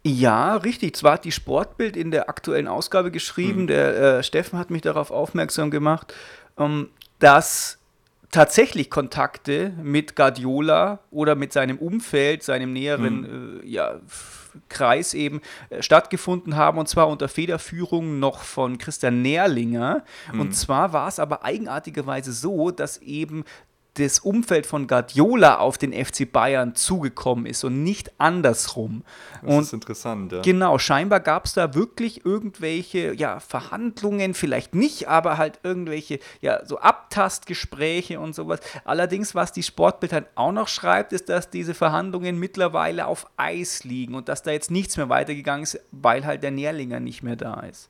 Ja, 0.04 0.56
richtig. 0.56 0.96
Zwar 0.96 1.14
hat 1.14 1.26
die 1.26 1.32
Sportbild 1.32 1.98
in 1.98 2.12
der 2.12 2.30
aktuellen 2.30 2.68
Ausgabe 2.68 3.12
geschrieben, 3.12 3.64
mhm. 3.64 3.68
der 3.68 3.98
äh, 3.98 4.24
Steffen 4.24 4.58
hat 4.58 4.70
mich 4.70 4.82
darauf 4.82 5.12
aufmerksam 5.12 5.72
gemacht, 5.72 6.14
ähm, 6.58 6.90
dass 7.20 7.80
tatsächlich 8.32 8.90
Kontakte 8.90 9.74
mit 9.82 10.16
Guardiola 10.16 11.00
oder 11.12 11.36
mit 11.36 11.52
seinem 11.52 11.78
Umfeld, 11.78 12.44
seinem 12.44 12.74
näheren 12.74 13.22
mhm. 13.22 13.62
äh, 13.64 13.68
ja, 13.68 14.00
Kreis 14.68 15.14
eben 15.14 15.42
äh, 15.70 15.82
stattgefunden 15.82 16.56
haben 16.56 16.78
und 16.78 16.88
zwar 16.88 17.08
unter 17.08 17.28
Federführung 17.28 18.20
noch 18.20 18.40
von 18.40 18.78
Christian 18.78 19.22
Nährlinger. 19.22 20.04
Mhm. 20.32 20.40
Und 20.40 20.54
zwar 20.54 20.94
war 20.94 21.08
es 21.08 21.20
aber 21.20 21.44
eigenartigerweise 21.44 22.32
so, 22.32 22.72
dass 22.72 22.98
eben 23.00 23.44
das 24.00 24.20
Umfeld 24.20 24.66
von 24.66 24.88
Guardiola 24.88 25.58
auf 25.58 25.78
den 25.78 25.94
FC 25.94 26.32
Bayern 26.32 26.76
zugekommen 26.76 27.46
ist 27.46 27.64
und 27.64 27.84
nicht 27.84 28.12
andersrum. 28.20 29.04
Das 29.42 29.56
und 29.56 29.62
ist 29.64 29.74
interessant, 29.74 30.32
ja. 30.32 30.42
Genau, 30.42 30.78
scheinbar 30.78 31.20
gab 31.20 31.46
es 31.46 31.54
da 31.54 31.74
wirklich 31.74 32.26
irgendwelche 32.26 33.14
ja, 33.14 33.40
Verhandlungen, 33.40 34.34
vielleicht 34.34 34.76
nicht, 34.76 35.08
aber 35.08 35.38
halt 35.38 35.60
irgendwelche 35.64 36.20
ja, 36.42 36.66
so 36.66 36.80
Abtastgespräche 36.80 38.20
und 38.20 38.36
sowas. 38.36 38.60
Allerdings, 38.86 39.36
was 39.36 39.52
die 39.52 39.64
Sportbild 39.64 40.14
halt 40.14 40.28
auch 40.36 40.52
noch 40.52 40.68
schreibt, 40.68 41.14
ist, 41.14 41.30
dass 41.30 41.50
diese 41.50 41.74
Verhandlungen 41.74 42.40
mittlerweile 42.40 43.08
auf 43.08 43.28
Eis 43.38 43.84
liegen 43.84 44.16
und 44.16 44.30
dass 44.30 44.44
da 44.44 44.52
jetzt 44.52 44.72
nichts 44.72 44.98
mehr 44.98 45.10
weitergegangen 45.10 45.64
ist, 45.64 45.80
weil 45.92 46.26
halt 46.26 46.44
der 46.44 46.52
Nährlinger 46.52 47.00
nicht 47.00 47.24
mehr 47.24 47.36
da 47.36 47.62
ist. 47.62 47.90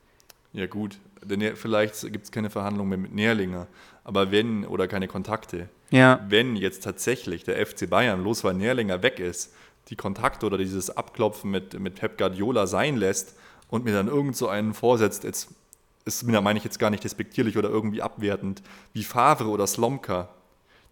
Ja 0.51 0.65
gut, 0.65 0.97
denn 1.23 1.55
vielleicht 1.55 2.01
gibt 2.11 2.25
es 2.25 2.31
keine 2.31 2.49
Verhandlungen 2.49 2.89
mehr 2.89 2.97
mit 2.97 3.13
Nährlinger, 3.13 3.67
aber 4.09 4.31
wenn, 4.31 4.65
oder 4.65 4.87
keine 4.87 5.07
Kontakte, 5.07 5.69
ja. 5.91 6.25
wenn 6.27 6.55
jetzt 6.55 6.83
tatsächlich 6.83 7.43
der 7.43 7.63
FC 7.63 7.87
Bayern, 7.87 8.23
bloß 8.23 8.43
weil 8.43 8.55
Nährlinger 8.55 9.03
weg 9.03 9.19
ist, 9.19 9.53
die 9.89 9.95
Kontakte 9.95 10.47
oder 10.47 10.57
dieses 10.57 10.89
Abklopfen 10.89 11.51
mit, 11.51 11.79
mit 11.79 11.93
Pep 11.93 12.17
Guardiola 12.17 12.65
sein 12.65 12.97
lässt 12.97 13.35
und 13.67 13.85
mir 13.85 13.93
dann 13.93 14.07
irgend 14.07 14.35
so 14.35 14.47
einen 14.47 14.73
vorsetzt, 14.73 15.25
jetzt 15.25 15.49
ist 16.05 16.23
mir, 16.23 16.41
meine 16.41 16.57
ich 16.57 16.65
jetzt 16.65 16.79
gar 16.79 16.89
nicht 16.89 17.03
despektierlich 17.03 17.55
oder 17.55 17.69
irgendwie 17.69 18.01
abwertend, 18.01 18.63
wie 18.93 19.03
Favre 19.03 19.49
oder 19.49 19.67
Slomka, 19.67 20.29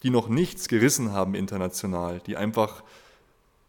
die 0.04 0.12
noch 0.12 0.30
nichts 0.30 0.68
gerissen 0.68 1.12
haben 1.12 1.34
international, 1.34 2.22
die 2.28 2.38
einfach 2.38 2.84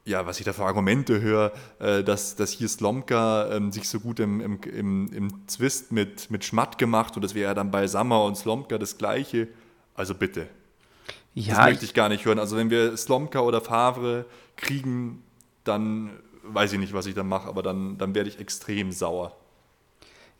ja, 0.09 0.27
was 0.27 0.39
ich 0.39 0.45
da 0.45 0.53
für 0.53 0.65
Argumente 0.65 1.21
höre, 1.21 1.53
äh, 1.79 2.03
dass, 2.03 2.35
dass 2.35 2.51
hier 2.51 2.69
Slomka 2.69 3.51
ähm, 3.53 3.71
sich 3.71 3.89
so 3.89 4.01
gut 4.01 4.19
im, 4.21 4.41
im, 4.41 4.61
im, 4.63 5.13
im 5.13 5.49
Zwist 5.49 5.93
mit, 5.93 6.31
mit 6.31 6.45
Schmatt 6.45 6.79
gemacht 6.79 7.15
und 7.17 7.23
das 7.23 7.35
wäre 7.35 7.51
ja 7.51 7.55
dann 7.55 7.71
bei 7.71 7.87
Sammer 7.87 8.25
und 8.25 8.37
Slomka 8.37 8.79
das 8.79 8.99
Gleiche. 8.99 9.49
Also 9.95 10.15
bitte. 10.15 10.49
Ja, 11.35 11.57
das 11.57 11.67
möchte 11.67 11.85
ich 11.85 11.95
gar 11.95 12.09
nicht 12.09 12.25
hören. 12.25 12.39
Also 12.39 12.57
wenn 12.57 12.71
wir 12.71 12.97
Slomka 12.97 13.41
oder 13.41 13.61
Favre 13.61 14.25
kriegen, 14.57 15.23
dann 15.65 16.11
weiß 16.43 16.73
ich 16.73 16.79
nicht, 16.79 16.95
was 16.95 17.07
ich 17.07 17.15
dann 17.15 17.29
mache, 17.29 17.49
aber 17.49 17.63
dann, 17.63 17.99
dann 17.99 18.15
werde 18.15 18.29
ich 18.29 18.41
extrem 18.41 18.91
sauer. 18.91 19.37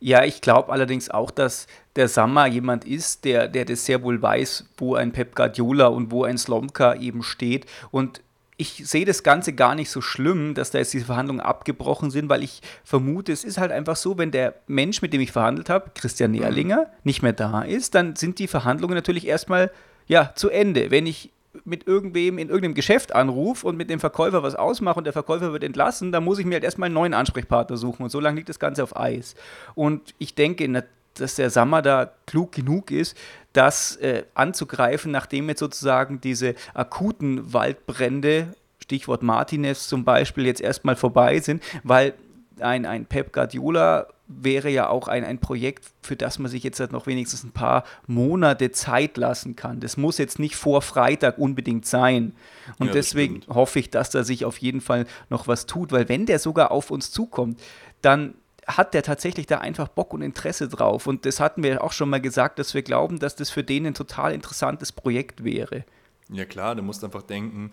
Ja, 0.01 0.25
ich 0.25 0.41
glaube 0.41 0.73
allerdings 0.73 1.11
auch, 1.11 1.31
dass 1.31 1.67
der 1.97 2.09
Sammer 2.09 2.47
jemand 2.47 2.85
ist, 2.85 3.25
der, 3.25 3.49
der 3.49 3.65
das 3.65 3.85
sehr 3.85 4.03
wohl 4.03 4.23
weiß, 4.23 4.71
wo 4.77 4.95
ein 4.95 5.13
Pep 5.13 5.35
Guardiola 5.35 5.89
und 5.89 6.13
wo 6.13 6.23
ein 6.23 6.39
Slomka 6.39 6.95
eben 6.95 7.25
steht. 7.25 7.67
Und 7.91 8.23
ich 8.61 8.83
sehe 8.89 9.05
das 9.05 9.23
Ganze 9.23 9.53
gar 9.53 9.77
nicht 9.77 9.89
so 9.89 10.01
schlimm, 10.01 10.55
dass 10.55 10.73
da 10.73 10.79
jetzt 10.79 10.93
diese 10.93 11.07
Verhandlungen 11.07 11.41
abgebrochen 11.41 12.11
sind, 12.11 12.29
weil 12.29 12.43
ich 12.43 12.61
vermute, 12.83 13.33
es 13.33 13.45
ist 13.45 13.57
halt 13.57 13.71
einfach 13.71 13.95
so, 13.95 14.19
wenn 14.19 14.33
der 14.33 14.57
Mensch, 14.67 15.01
mit 15.01 15.13
dem 15.13 15.21
ich 15.21 15.31
verhandelt 15.31 15.71
habe, 15.71 15.93
Christian 15.95 16.33
mhm. 16.33 16.41
Nährlinger, 16.41 16.91
nicht 17.05 17.23
mehr 17.23 17.33
da 17.33 17.63
ist, 17.63 17.95
dann 17.95 18.17
sind 18.17 18.41
die 18.41 18.49
Verhandlungen 18.49 18.95
natürlich 18.95 19.27
erstmal 19.29 19.71
ja, 20.09 20.33
zu 20.35 20.51
Ende. 20.51 20.91
Wenn 20.91 21.07
ich 21.07 21.31
mit 21.65 21.87
irgendwem 21.87 22.39
in 22.39 22.49
irgendeinem 22.49 22.75
Geschäft 22.75 23.15
anrufe 23.15 23.67
und 23.67 23.77
mit 23.77 23.91
dem 23.91 24.01
Verkäufer 24.01 24.43
was 24.43 24.57
ausmache 24.57 24.99
und 24.99 25.05
der 25.05 25.13
Verkäufer 25.13 25.53
wird 25.53 25.63
entlassen, 25.63 26.11
dann 26.11 26.25
muss 26.25 26.41
ich 26.41 26.45
mir 26.45 26.55
halt 26.55 26.65
erstmal 26.65 26.87
einen 26.87 26.95
neuen 26.95 27.15
Ansprechpartner 27.15 27.77
suchen 27.77 28.03
und 28.03 28.11
so 28.11 28.19
lange 28.19 28.37
liegt 28.37 28.49
das 28.49 28.59
Ganze 28.59 28.83
auf 28.83 28.97
Eis. 28.97 29.37
Und 29.77 30.15
ich 30.19 30.35
denke, 30.35 30.85
dass 31.15 31.37
der 31.37 31.51
Sammer 31.51 31.81
da 31.81 32.11
klug 32.27 32.53
genug 32.53 32.91
ist, 32.91 33.17
das 33.59 33.97
äh, 33.97 34.23
anzugreifen, 34.35 35.11
nachdem 35.11 35.49
jetzt 35.49 35.59
sozusagen 35.59 36.21
diese 36.21 36.55
akuten 36.75 37.53
Waldbrände, 37.53 38.55
Stichwort 38.79 39.25
Martinez 39.25 39.89
zum 39.89 40.05
Beispiel, 40.05 40.47
jetzt 40.47 40.61
erstmal 40.61 40.95
vorbei 40.95 41.41
sind, 41.41 41.61
weil 41.83 42.15
ein, 42.61 42.87
ein 42.87 43.05
Pep 43.07 43.33
Guardiola 43.33 44.07
wäre 44.29 44.71
ja 44.71 44.89
auch 44.89 45.09
ein, 45.09 45.25
ein 45.25 45.41
Projekt, 45.41 45.87
für 46.03 46.15
das 46.15 46.39
man 46.39 46.49
sich 46.49 46.63
jetzt 46.63 46.79
halt 46.79 46.93
noch 46.93 47.09
wenigstens 47.09 47.43
ein 47.43 47.51
paar 47.51 47.83
Monate 48.07 48.71
Zeit 48.71 49.17
lassen 49.17 49.57
kann. 49.57 49.81
Das 49.81 49.97
muss 49.97 50.19
jetzt 50.19 50.39
nicht 50.39 50.55
vor 50.55 50.81
Freitag 50.81 51.39
unbedingt 51.39 51.85
sein. 51.85 52.35
Und 52.79 52.89
ja, 52.89 52.93
deswegen 52.93 53.43
stimmt. 53.43 53.57
hoffe 53.57 53.81
ich, 53.81 53.91
dass 53.91 54.11
da 54.11 54.23
sich 54.23 54.45
auf 54.45 54.59
jeden 54.59 54.81
Fall 54.81 55.07
noch 55.31 55.49
was 55.49 55.67
tut, 55.67 55.91
weil 55.91 56.09
wenn 56.09 56.27
der 56.27 56.39
sogar 56.39 56.71
auf 56.71 56.93
uns 56.93 57.11
zukommt, 57.11 57.61
dann 58.03 58.35
hat 58.69 58.95
der 58.95 59.03
tatsächlich 59.03 59.47
da 59.47 59.59
einfach 59.59 59.89
Bock 59.89 60.13
und 60.13 60.23
Interesse 60.23 60.69
drauf. 60.69 61.07
Und 61.07 61.25
das 61.27 61.41
hatten 61.41 61.63
wir 61.63 61.83
auch 61.83 61.93
schon 61.93 62.11
mal 62.11 62.21
gesagt, 62.21 62.59
dass 62.59 62.75
wir 62.75 62.83
glauben, 62.83 63.19
dass 63.19 63.35
das 63.35 63.51
für 63.51 63.65
den 63.65 63.87
ein 63.87 63.95
total 63.95 64.33
interessantes 64.35 64.93
Projekt 64.93 65.43
wäre. 65.43 65.85
Ja 66.31 66.45
klar, 66.45 66.75
du 66.75 66.83
musst 66.83 67.03
einfach 67.03 67.23
denken, 67.23 67.73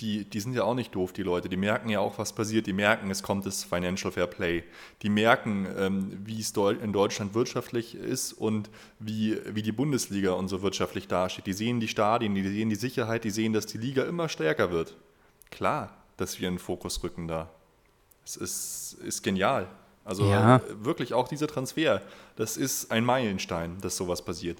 die, 0.00 0.24
die 0.24 0.40
sind 0.40 0.54
ja 0.54 0.64
auch 0.64 0.74
nicht 0.74 0.94
doof, 0.94 1.12
die 1.12 1.22
Leute. 1.22 1.48
Die 1.48 1.56
merken 1.56 1.88
ja 1.88 2.00
auch, 2.00 2.18
was 2.18 2.32
passiert. 2.32 2.66
Die 2.66 2.72
merken, 2.72 3.10
es 3.10 3.22
kommt 3.22 3.46
das 3.46 3.62
Financial 3.62 4.12
Fair 4.12 4.26
Play. 4.26 4.64
Die 5.02 5.08
merken, 5.08 5.66
ähm, 5.78 6.18
wie 6.24 6.40
es 6.40 6.52
in 6.52 6.92
Deutschland 6.92 7.34
wirtschaftlich 7.34 7.94
ist 7.94 8.32
und 8.32 8.70
wie, 8.98 9.38
wie 9.46 9.62
die 9.62 9.72
Bundesliga 9.72 10.32
und 10.32 10.48
so 10.48 10.62
wirtschaftlich 10.62 11.06
dasteht. 11.06 11.46
Die 11.46 11.52
sehen 11.52 11.78
die 11.78 11.88
Stadien, 11.88 12.34
die 12.34 12.46
sehen 12.46 12.70
die 12.70 12.76
Sicherheit, 12.76 13.24
die 13.24 13.30
sehen, 13.30 13.52
dass 13.52 13.66
die 13.66 13.78
Liga 13.78 14.02
immer 14.02 14.28
stärker 14.28 14.72
wird. 14.72 14.96
Klar, 15.50 15.96
dass 16.16 16.40
wir 16.40 16.48
einen 16.48 16.58
Fokus 16.58 17.02
rücken 17.04 17.28
da. 17.28 17.50
Es 18.24 18.36
ist, 18.36 18.98
ist 19.04 19.22
genial. 19.22 19.68
Also 20.04 20.24
ja. 20.26 20.60
wirklich 20.82 21.14
auch 21.14 21.28
dieser 21.28 21.46
Transfer, 21.46 22.02
das 22.36 22.56
ist 22.56 22.92
ein 22.92 23.04
Meilenstein, 23.04 23.78
dass 23.80 23.96
sowas 23.96 24.22
passiert. 24.22 24.58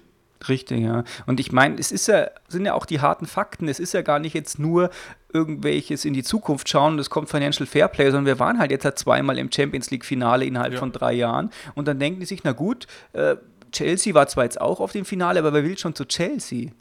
Richtig, 0.49 0.81
ja. 0.81 1.03
Und 1.27 1.39
ich 1.39 1.51
meine, 1.51 1.79
es 1.79 1.91
ist 1.91 2.07
ja, 2.07 2.29
sind 2.47 2.65
ja 2.65 2.73
auch 2.73 2.85
die 2.85 2.99
harten 2.99 3.25
Fakten. 3.25 3.67
Es 3.67 3.79
ist 3.79 3.93
ja 3.93 4.01
gar 4.01 4.19
nicht 4.19 4.33
jetzt 4.33 4.59
nur 4.59 4.89
irgendwelches 5.31 6.05
in 6.05 6.13
die 6.13 6.23
Zukunft 6.23 6.69
schauen, 6.69 6.97
das 6.97 7.09
kommt 7.09 7.29
Financial 7.29 7.65
Fairplay, 7.65 8.05
sondern 8.05 8.25
wir 8.25 8.39
waren 8.39 8.59
halt 8.59 8.71
jetzt 8.71 8.85
halt 8.85 8.97
zweimal 8.97 9.37
im 9.37 9.51
Champions 9.51 9.91
League-Finale 9.91 10.45
innerhalb 10.45 10.73
ja. 10.73 10.79
von 10.79 10.91
drei 10.91 11.13
Jahren. 11.13 11.51
Und 11.73 11.87
dann 11.87 11.99
denken 11.99 12.19
die 12.19 12.25
sich, 12.25 12.43
na 12.43 12.51
gut, 12.51 12.87
äh, 13.13 13.35
Chelsea 13.71 14.13
war 14.13 14.27
zwar 14.27 14.45
jetzt 14.45 14.59
auch 14.59 14.79
auf 14.79 14.93
dem 14.93 15.05
Finale, 15.05 15.39
aber 15.39 15.53
wer 15.53 15.63
will 15.63 15.77
schon 15.77 15.95
zu 15.95 16.05
Chelsea? 16.05 16.71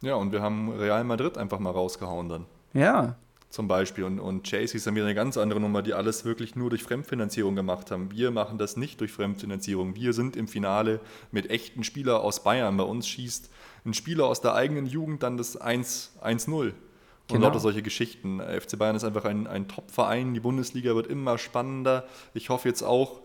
Ja, 0.00 0.14
und 0.14 0.32
wir 0.32 0.42
haben 0.42 0.72
Real 0.72 1.02
Madrid 1.04 1.38
einfach 1.38 1.58
mal 1.58 1.70
rausgehauen 1.70 2.28
dann. 2.28 2.46
Ja 2.72 3.16
zum 3.54 3.68
Beispiel. 3.68 4.04
Und, 4.04 4.18
und 4.18 4.48
Chase 4.48 4.76
ist 4.76 4.86
dann 4.86 4.96
wieder 4.96 5.04
eine 5.04 5.14
ganz 5.14 5.36
andere 5.36 5.60
Nummer, 5.60 5.80
die 5.80 5.94
alles 5.94 6.24
wirklich 6.24 6.56
nur 6.56 6.70
durch 6.70 6.82
Fremdfinanzierung 6.82 7.54
gemacht 7.54 7.90
haben. 7.92 8.10
Wir 8.10 8.32
machen 8.32 8.58
das 8.58 8.76
nicht 8.76 9.00
durch 9.00 9.12
Fremdfinanzierung. 9.12 9.94
Wir 9.94 10.12
sind 10.12 10.34
im 10.34 10.48
Finale 10.48 11.00
mit 11.30 11.50
echten 11.50 11.84
Spielern 11.84 12.20
aus 12.20 12.42
Bayern. 12.42 12.76
Bei 12.76 12.84
uns 12.84 13.06
schießt 13.06 13.50
ein 13.86 13.94
Spieler 13.94 14.26
aus 14.26 14.40
der 14.40 14.54
eigenen 14.54 14.86
Jugend 14.86 15.22
dann 15.22 15.36
das 15.36 15.60
1-0. 15.60 16.48
Und 16.48 16.74
genau. 17.28 17.46
lauter 17.46 17.60
solche 17.60 17.82
Geschichten. 17.82 18.40
FC 18.40 18.76
Bayern 18.76 18.96
ist 18.96 19.04
einfach 19.04 19.24
ein, 19.24 19.46
ein 19.46 19.68
Top-Verein. 19.68 20.34
Die 20.34 20.40
Bundesliga 20.40 20.94
wird 20.96 21.06
immer 21.06 21.38
spannender. 21.38 22.06
Ich 22.34 22.50
hoffe 22.50 22.68
jetzt 22.68 22.82
auch, 22.82 23.20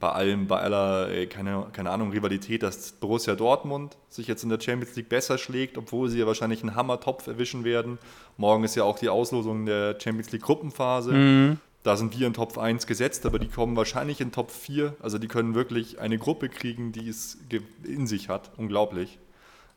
bei 0.00 0.10
allem, 0.10 0.46
bei 0.46 0.60
aller, 0.60 1.10
äh, 1.10 1.26
keine, 1.26 1.66
keine 1.72 1.90
Ahnung, 1.90 2.10
Rivalität, 2.10 2.62
dass 2.62 2.92
Borussia 2.92 3.34
Dortmund 3.34 3.98
sich 4.08 4.26
jetzt 4.26 4.42
in 4.42 4.48
der 4.48 4.60
Champions 4.60 4.96
League 4.96 5.10
besser 5.10 5.36
schlägt, 5.36 5.76
obwohl 5.76 6.08
sie 6.08 6.18
ja 6.18 6.26
wahrscheinlich 6.26 6.62
einen 6.62 6.74
Hammertopf 6.74 7.26
erwischen 7.26 7.64
werden. 7.64 7.98
Morgen 8.38 8.64
ist 8.64 8.74
ja 8.74 8.84
auch 8.84 8.98
die 8.98 9.10
Auslosung 9.10 9.66
der 9.66 9.98
Champions 10.00 10.32
League 10.32 10.42
Gruppenphase. 10.42 11.12
Mhm. 11.12 11.60
Da 11.82 11.96
sind 11.96 12.18
wir 12.18 12.26
in 12.26 12.32
Top 12.32 12.56
1 12.56 12.86
gesetzt, 12.86 13.26
aber 13.26 13.38
die 13.38 13.48
kommen 13.48 13.76
wahrscheinlich 13.76 14.20
in 14.20 14.32
Top 14.32 14.50
4. 14.50 14.96
Also 15.00 15.18
die 15.18 15.28
können 15.28 15.54
wirklich 15.54 16.00
eine 16.00 16.18
Gruppe 16.18 16.48
kriegen, 16.48 16.92
die 16.92 17.08
es 17.08 17.36
in 17.84 18.06
sich 18.06 18.30
hat. 18.30 18.50
Unglaublich. 18.56 19.18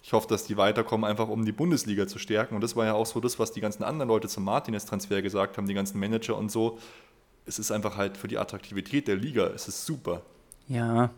Ich 0.03 0.13
hoffe, 0.13 0.27
dass 0.27 0.45
die 0.45 0.57
weiterkommen, 0.57 1.09
einfach 1.09 1.27
um 1.27 1.45
die 1.45 1.51
Bundesliga 1.51 2.07
zu 2.07 2.17
stärken. 2.17 2.55
Und 2.55 2.61
das 2.61 2.75
war 2.77 2.85
ja 2.85 2.93
auch 2.93 3.05
so 3.05 3.19
das, 3.19 3.37
was 3.37 3.51
die 3.51 3.61
ganzen 3.61 3.83
anderen 3.83 4.09
Leute 4.09 4.29
zum 4.29 4.45
Martinez-Transfer 4.45 5.21
gesagt 5.21 5.57
haben, 5.57 5.67
die 5.67 5.73
ganzen 5.73 5.99
Manager 5.99 6.37
und 6.37 6.51
so 6.51 6.79
es 7.45 7.59
ist 7.59 7.71
einfach 7.71 7.97
halt 7.97 8.17
für 8.17 8.27
die 8.27 8.37
Attraktivität 8.37 9.07
der 9.07 9.15
Liga, 9.15 9.47
es 9.47 9.67
ist 9.67 9.85
super. 9.85 10.21
Ja. 10.67 11.11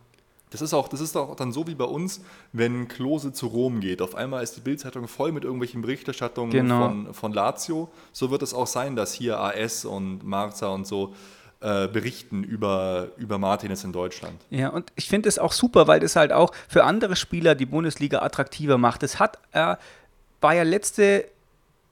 Das 0.53 0.61
ist 0.61 0.73
auch, 0.73 0.87
das 0.87 1.01
ist 1.01 1.17
auch 1.17 1.35
dann 1.35 1.51
so 1.51 1.65
wie 1.65 1.73
bei 1.73 1.83
uns, 1.83 2.21
wenn 2.51 2.87
Klose 2.87 3.33
zu 3.33 3.47
Rom 3.47 3.79
geht. 3.79 4.03
Auf 4.03 4.13
einmal 4.13 4.43
ist 4.43 4.55
die 4.55 4.61
Bildzeitung 4.61 5.07
voll 5.07 5.31
mit 5.31 5.43
irgendwelchen 5.43 5.81
Berichterstattungen 5.81 6.51
genau. 6.51 6.87
von, 6.87 7.13
von 7.13 7.33
Lazio. 7.33 7.89
So 8.11 8.29
wird 8.29 8.43
es 8.43 8.53
auch 8.53 8.67
sein, 8.67 8.95
dass 8.95 9.13
hier 9.13 9.39
AS 9.39 9.83
und 9.83 10.23
Marza 10.23 10.67
und 10.67 10.85
so 10.85 11.15
äh, 11.59 11.87
berichten 11.87 12.43
über, 12.43 13.07
über 13.17 13.39
Martinez 13.39 13.83
in 13.83 13.93
Deutschland. 13.93 14.39
Ja, 14.51 14.69
und 14.69 14.91
ich 14.95 15.09
finde 15.09 15.27
es 15.27 15.39
auch 15.39 15.53
super, 15.53 15.87
weil 15.87 15.99
das 15.99 16.15
halt 16.15 16.31
auch 16.31 16.53
für 16.67 16.83
andere 16.83 17.15
Spieler 17.15 17.55
die 17.55 17.65
Bundesliga 17.65 18.19
attraktiver 18.21 18.77
macht. 18.77 19.01
Es 19.01 19.19
hat, 19.19 19.39
äh, 19.53 19.75
war 20.39 20.53
ja 20.53 20.61
letzte 20.61 21.25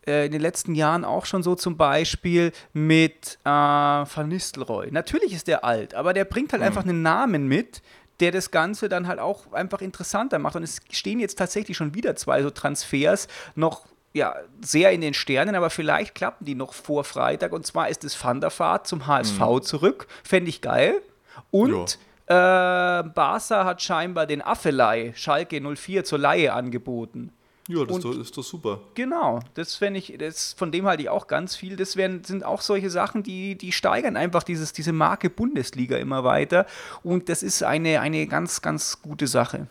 äh, 0.05 0.25
in 0.25 0.31
den 0.31 0.41
letzten 0.41 0.73
Jahren 0.73 1.05
auch 1.05 1.25
schon 1.25 1.43
so 1.43 1.55
zum 1.55 1.77
Beispiel 1.77 2.51
mit 2.73 3.37
äh, 3.43 3.49
Van 3.49 4.27
Nistelrooy. 4.27 4.91
Natürlich 4.91 5.31
ist 5.33 5.47
der 5.47 5.63
alt, 5.63 5.93
aber 5.93 6.13
der 6.13 6.25
bringt 6.25 6.53
halt 6.53 6.61
mhm. 6.61 6.67
einfach 6.67 6.83
einen 6.83 7.01
Namen 7.01 7.47
mit, 7.47 7.81
der 8.21 8.31
das 8.31 8.51
Ganze 8.51 8.87
dann 8.87 9.07
halt 9.07 9.19
auch 9.19 9.51
einfach 9.51 9.81
interessanter 9.81 10.39
macht. 10.39 10.55
Und 10.55 10.63
es 10.63 10.79
stehen 10.91 11.19
jetzt 11.19 11.37
tatsächlich 11.37 11.75
schon 11.75 11.93
wieder 11.95 12.15
zwei 12.15 12.41
so 12.43 12.49
Transfers 12.49 13.27
noch 13.55 13.85
ja, 14.13 14.35
sehr 14.59 14.91
in 14.91 15.01
den 15.01 15.13
Sternen, 15.13 15.55
aber 15.55 15.69
vielleicht 15.69 16.15
klappen 16.15 16.45
die 16.45 16.55
noch 16.55 16.73
vor 16.73 17.03
Freitag. 17.03 17.53
Und 17.53 17.65
zwar 17.65 17.89
ist 17.89 18.03
es 18.03 18.21
Van 18.21 18.41
der 18.41 18.51
Vaart 18.57 18.87
zum 18.87 19.07
HSV 19.07 19.39
mhm. 19.39 19.61
zurück. 19.61 20.07
Fände 20.23 20.49
ich 20.49 20.61
geil. 20.61 21.01
Und 21.49 21.97
äh, 22.27 22.33
Barca 22.33 23.65
hat 23.65 23.81
scheinbar 23.81 24.25
den 24.25 24.41
Affelei, 24.41 25.13
Schalke 25.15 25.61
04, 25.61 26.03
zur 26.03 26.19
Laie 26.19 26.53
angeboten. 26.53 27.31
Ja, 27.71 27.85
das 27.85 28.03
und, 28.03 28.19
ist 28.19 28.35
doch 28.35 28.43
super. 28.43 28.79
Genau, 28.95 29.39
das 29.53 29.75
fände 29.75 29.99
ich, 29.99 30.13
das, 30.19 30.53
von 30.53 30.71
dem 30.71 30.85
halte 30.85 31.03
ich 31.03 31.09
auch 31.09 31.27
ganz 31.27 31.55
viel. 31.55 31.77
Das 31.77 31.95
werden, 31.95 32.23
sind 32.25 32.43
auch 32.43 32.61
solche 32.61 32.89
Sachen, 32.89 33.23
die, 33.23 33.57
die 33.57 33.71
steigern 33.71 34.17
einfach 34.17 34.43
dieses, 34.43 34.73
diese 34.73 34.91
Marke 34.91 35.29
Bundesliga 35.29 35.97
immer 35.97 36.25
weiter. 36.25 36.65
Und 37.03 37.29
das 37.29 37.43
ist 37.43 37.63
eine, 37.63 38.01
eine 38.01 38.27
ganz, 38.27 38.61
ganz 38.61 39.01
gute 39.01 39.27
Sache. 39.27 39.67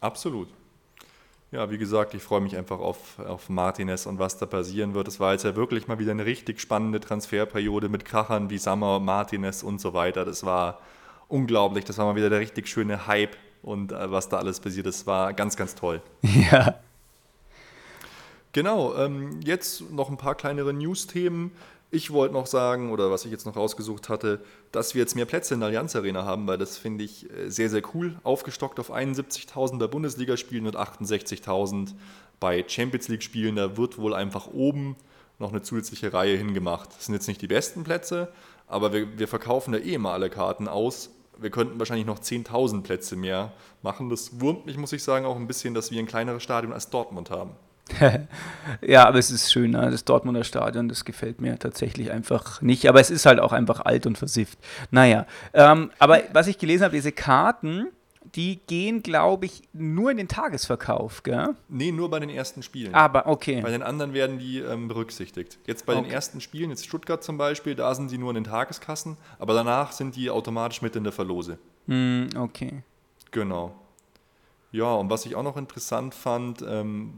Absolut. 0.00 0.48
Ja, 1.50 1.68
wie 1.68 1.78
gesagt, 1.78 2.14
ich 2.14 2.22
freue 2.22 2.40
mich 2.40 2.56
einfach 2.56 2.78
auf, 2.78 3.18
auf 3.18 3.48
Martinez 3.48 4.06
und 4.06 4.20
was 4.20 4.38
da 4.38 4.46
passieren 4.46 4.94
wird. 4.94 5.08
Es 5.08 5.18
war 5.18 5.32
jetzt 5.32 5.44
ja 5.44 5.56
wirklich 5.56 5.88
mal 5.88 5.98
wieder 5.98 6.12
eine 6.12 6.24
richtig 6.24 6.60
spannende 6.60 7.00
Transferperiode 7.00 7.88
mit 7.88 8.04
Krachern 8.04 8.50
wie 8.50 8.58
Sammer, 8.58 9.00
Martinez 9.00 9.64
und 9.64 9.80
so 9.80 9.92
weiter. 9.92 10.24
Das 10.24 10.44
war 10.44 10.78
unglaublich. 11.26 11.84
Das 11.84 11.98
war 11.98 12.06
mal 12.06 12.14
wieder 12.14 12.30
der 12.30 12.38
richtig 12.38 12.68
schöne 12.68 13.08
Hype 13.08 13.36
und 13.62 13.90
äh, 13.90 14.10
was 14.10 14.28
da 14.28 14.38
alles 14.38 14.60
passiert 14.60 14.86
ist, 14.86 15.08
war 15.08 15.32
ganz, 15.32 15.56
ganz 15.56 15.74
toll. 15.74 16.00
Ja. 16.22 16.78
Genau, 18.52 18.94
ähm, 18.96 19.40
jetzt 19.44 19.90
noch 19.92 20.10
ein 20.10 20.16
paar 20.16 20.34
kleinere 20.34 20.72
News-Themen. 20.72 21.52
Ich 21.92 22.12
wollte 22.12 22.34
noch 22.34 22.46
sagen, 22.46 22.92
oder 22.92 23.10
was 23.10 23.24
ich 23.24 23.30
jetzt 23.30 23.46
noch 23.46 23.56
rausgesucht 23.56 24.08
hatte, 24.08 24.40
dass 24.72 24.94
wir 24.94 25.00
jetzt 25.00 25.14
mehr 25.14 25.24
Plätze 25.24 25.54
in 25.54 25.60
der 25.60 25.68
Allianz 25.68 25.94
Arena 25.94 26.24
haben, 26.24 26.46
weil 26.46 26.58
das 26.58 26.76
finde 26.76 27.04
ich 27.04 27.30
äh, 27.30 27.48
sehr, 27.48 27.70
sehr 27.70 27.82
cool. 27.94 28.18
Aufgestockt 28.24 28.80
auf 28.80 28.92
71.000 28.92 29.78
bei 29.78 29.86
Bundesligaspielen 29.86 30.66
und 30.66 30.76
68.000 30.76 31.94
bei 32.40 32.64
Champions 32.66 33.08
League-Spielen. 33.08 33.56
Da 33.56 33.76
wird 33.76 33.98
wohl 33.98 34.14
einfach 34.14 34.48
oben 34.48 34.96
noch 35.38 35.50
eine 35.50 35.62
zusätzliche 35.62 36.12
Reihe 36.12 36.36
hingemacht. 36.36 36.90
Das 36.96 37.06
sind 37.06 37.14
jetzt 37.14 37.28
nicht 37.28 37.42
die 37.42 37.46
besten 37.46 37.84
Plätze, 37.84 38.32
aber 38.66 38.92
wir, 38.92 39.18
wir 39.18 39.28
verkaufen 39.28 39.74
ja 39.74 39.80
eh 39.80 39.94
immer 39.94 40.12
alle 40.12 40.28
Karten 40.28 40.66
aus. 40.66 41.10
Wir 41.38 41.50
könnten 41.50 41.78
wahrscheinlich 41.78 42.06
noch 42.06 42.18
10.000 42.18 42.82
Plätze 42.82 43.16
mehr 43.16 43.52
machen. 43.82 44.10
Das 44.10 44.40
wurmt 44.40 44.66
mich, 44.66 44.76
muss 44.76 44.92
ich 44.92 45.02
sagen, 45.02 45.24
auch 45.24 45.36
ein 45.36 45.46
bisschen, 45.46 45.72
dass 45.72 45.90
wir 45.90 46.00
ein 46.00 46.06
kleineres 46.06 46.42
Stadion 46.42 46.72
als 46.72 46.90
Dortmund 46.90 47.30
haben. 47.30 47.52
ja, 48.80 49.06
aber 49.06 49.18
es 49.18 49.30
ist 49.30 49.52
schön, 49.52 49.72
ne? 49.72 49.90
das 49.90 50.04
Dortmunder 50.04 50.44
Stadion, 50.44 50.88
das 50.88 51.04
gefällt 51.04 51.40
mir 51.40 51.58
tatsächlich 51.58 52.10
einfach 52.10 52.62
nicht. 52.62 52.88
Aber 52.88 53.00
es 53.00 53.10
ist 53.10 53.26
halt 53.26 53.40
auch 53.40 53.52
einfach 53.52 53.80
alt 53.80 54.06
und 54.06 54.18
versifft. 54.18 54.58
Naja, 54.90 55.26
ähm, 55.52 55.90
aber 55.98 56.22
was 56.32 56.46
ich 56.46 56.58
gelesen 56.58 56.84
habe, 56.84 56.94
diese 56.94 57.12
Karten, 57.12 57.88
die 58.34 58.60
gehen, 58.66 59.02
glaube 59.02 59.46
ich, 59.46 59.62
nur 59.72 60.10
in 60.10 60.16
den 60.16 60.28
Tagesverkauf, 60.28 61.22
gell? 61.22 61.54
Nee, 61.68 61.90
nur 61.90 62.10
bei 62.10 62.20
den 62.20 62.30
ersten 62.30 62.62
Spielen. 62.62 62.94
Aber 62.94 63.26
okay. 63.26 63.60
Bei 63.62 63.70
den 63.70 63.82
anderen 63.82 64.12
werden 64.12 64.38
die 64.38 64.58
ähm, 64.58 64.88
berücksichtigt. 64.88 65.58
Jetzt 65.66 65.86
bei 65.86 65.94
okay. 65.94 66.04
den 66.04 66.12
ersten 66.12 66.40
Spielen, 66.40 66.70
jetzt 66.70 66.86
Stuttgart 66.86 67.24
zum 67.24 67.38
Beispiel, 67.38 67.74
da 67.74 67.94
sind 67.94 68.08
sie 68.08 68.18
nur 68.18 68.30
in 68.30 68.36
den 68.36 68.44
Tageskassen, 68.44 69.16
aber 69.38 69.54
danach 69.54 69.92
sind 69.92 70.16
die 70.16 70.30
automatisch 70.30 70.82
mit 70.82 70.94
in 70.96 71.04
der 71.04 71.12
Verlose. 71.12 71.58
Mm, 71.86 72.26
okay. 72.36 72.82
Genau. 73.30 73.74
Ja, 74.72 74.94
und 74.94 75.10
was 75.10 75.26
ich 75.26 75.34
auch 75.34 75.42
noch 75.42 75.56
interessant 75.56 76.14
fand, 76.14 76.62
ähm, 76.62 77.12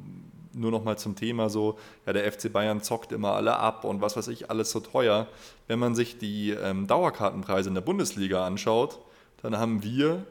nur 0.54 0.70
noch 0.70 0.84
mal 0.84 0.96
zum 0.98 1.16
Thema 1.16 1.48
so, 1.48 1.78
ja, 2.06 2.12
der 2.12 2.30
FC 2.30 2.52
Bayern 2.52 2.82
zockt 2.82 3.12
immer 3.12 3.32
alle 3.32 3.56
ab 3.56 3.84
und 3.84 4.00
was 4.00 4.16
weiß 4.16 4.28
ich, 4.28 4.50
alles 4.50 4.70
so 4.70 4.80
teuer. 4.80 5.26
Wenn 5.66 5.78
man 5.78 5.94
sich 5.94 6.18
die 6.18 6.50
ähm, 6.50 6.86
Dauerkartenpreise 6.86 7.68
in 7.68 7.74
der 7.74 7.82
Bundesliga 7.82 8.46
anschaut, 8.46 8.98
dann 9.42 9.58
haben 9.58 9.82
wir 9.82 10.24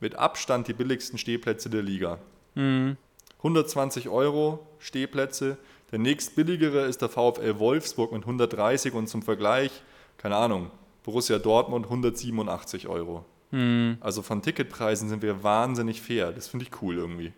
mit 0.00 0.16
Abstand 0.16 0.68
die 0.68 0.72
billigsten 0.72 1.18
Stehplätze 1.18 1.70
der 1.70 1.82
Liga. 1.82 2.18
Mhm. 2.54 2.96
120 3.38 4.08
Euro 4.08 4.66
Stehplätze. 4.78 5.56
Der 5.90 5.98
nächstbilligere 5.98 6.86
ist 6.86 7.02
der 7.02 7.08
VfL 7.08 7.58
Wolfsburg 7.58 8.12
mit 8.12 8.22
130 8.22 8.94
und 8.94 9.08
zum 9.08 9.22
Vergleich, 9.22 9.70
keine 10.16 10.36
Ahnung, 10.36 10.70
Borussia 11.04 11.38
Dortmund 11.38 11.86
187 11.86 12.88
Euro. 12.88 13.24
Mhm. 13.50 13.98
Also 14.00 14.22
von 14.22 14.42
Ticketpreisen 14.42 15.08
sind 15.08 15.22
wir 15.22 15.42
wahnsinnig 15.42 16.00
fair. 16.00 16.32
Das 16.32 16.48
finde 16.48 16.66
ich 16.66 16.82
cool 16.82 16.96
irgendwie. 16.96 17.32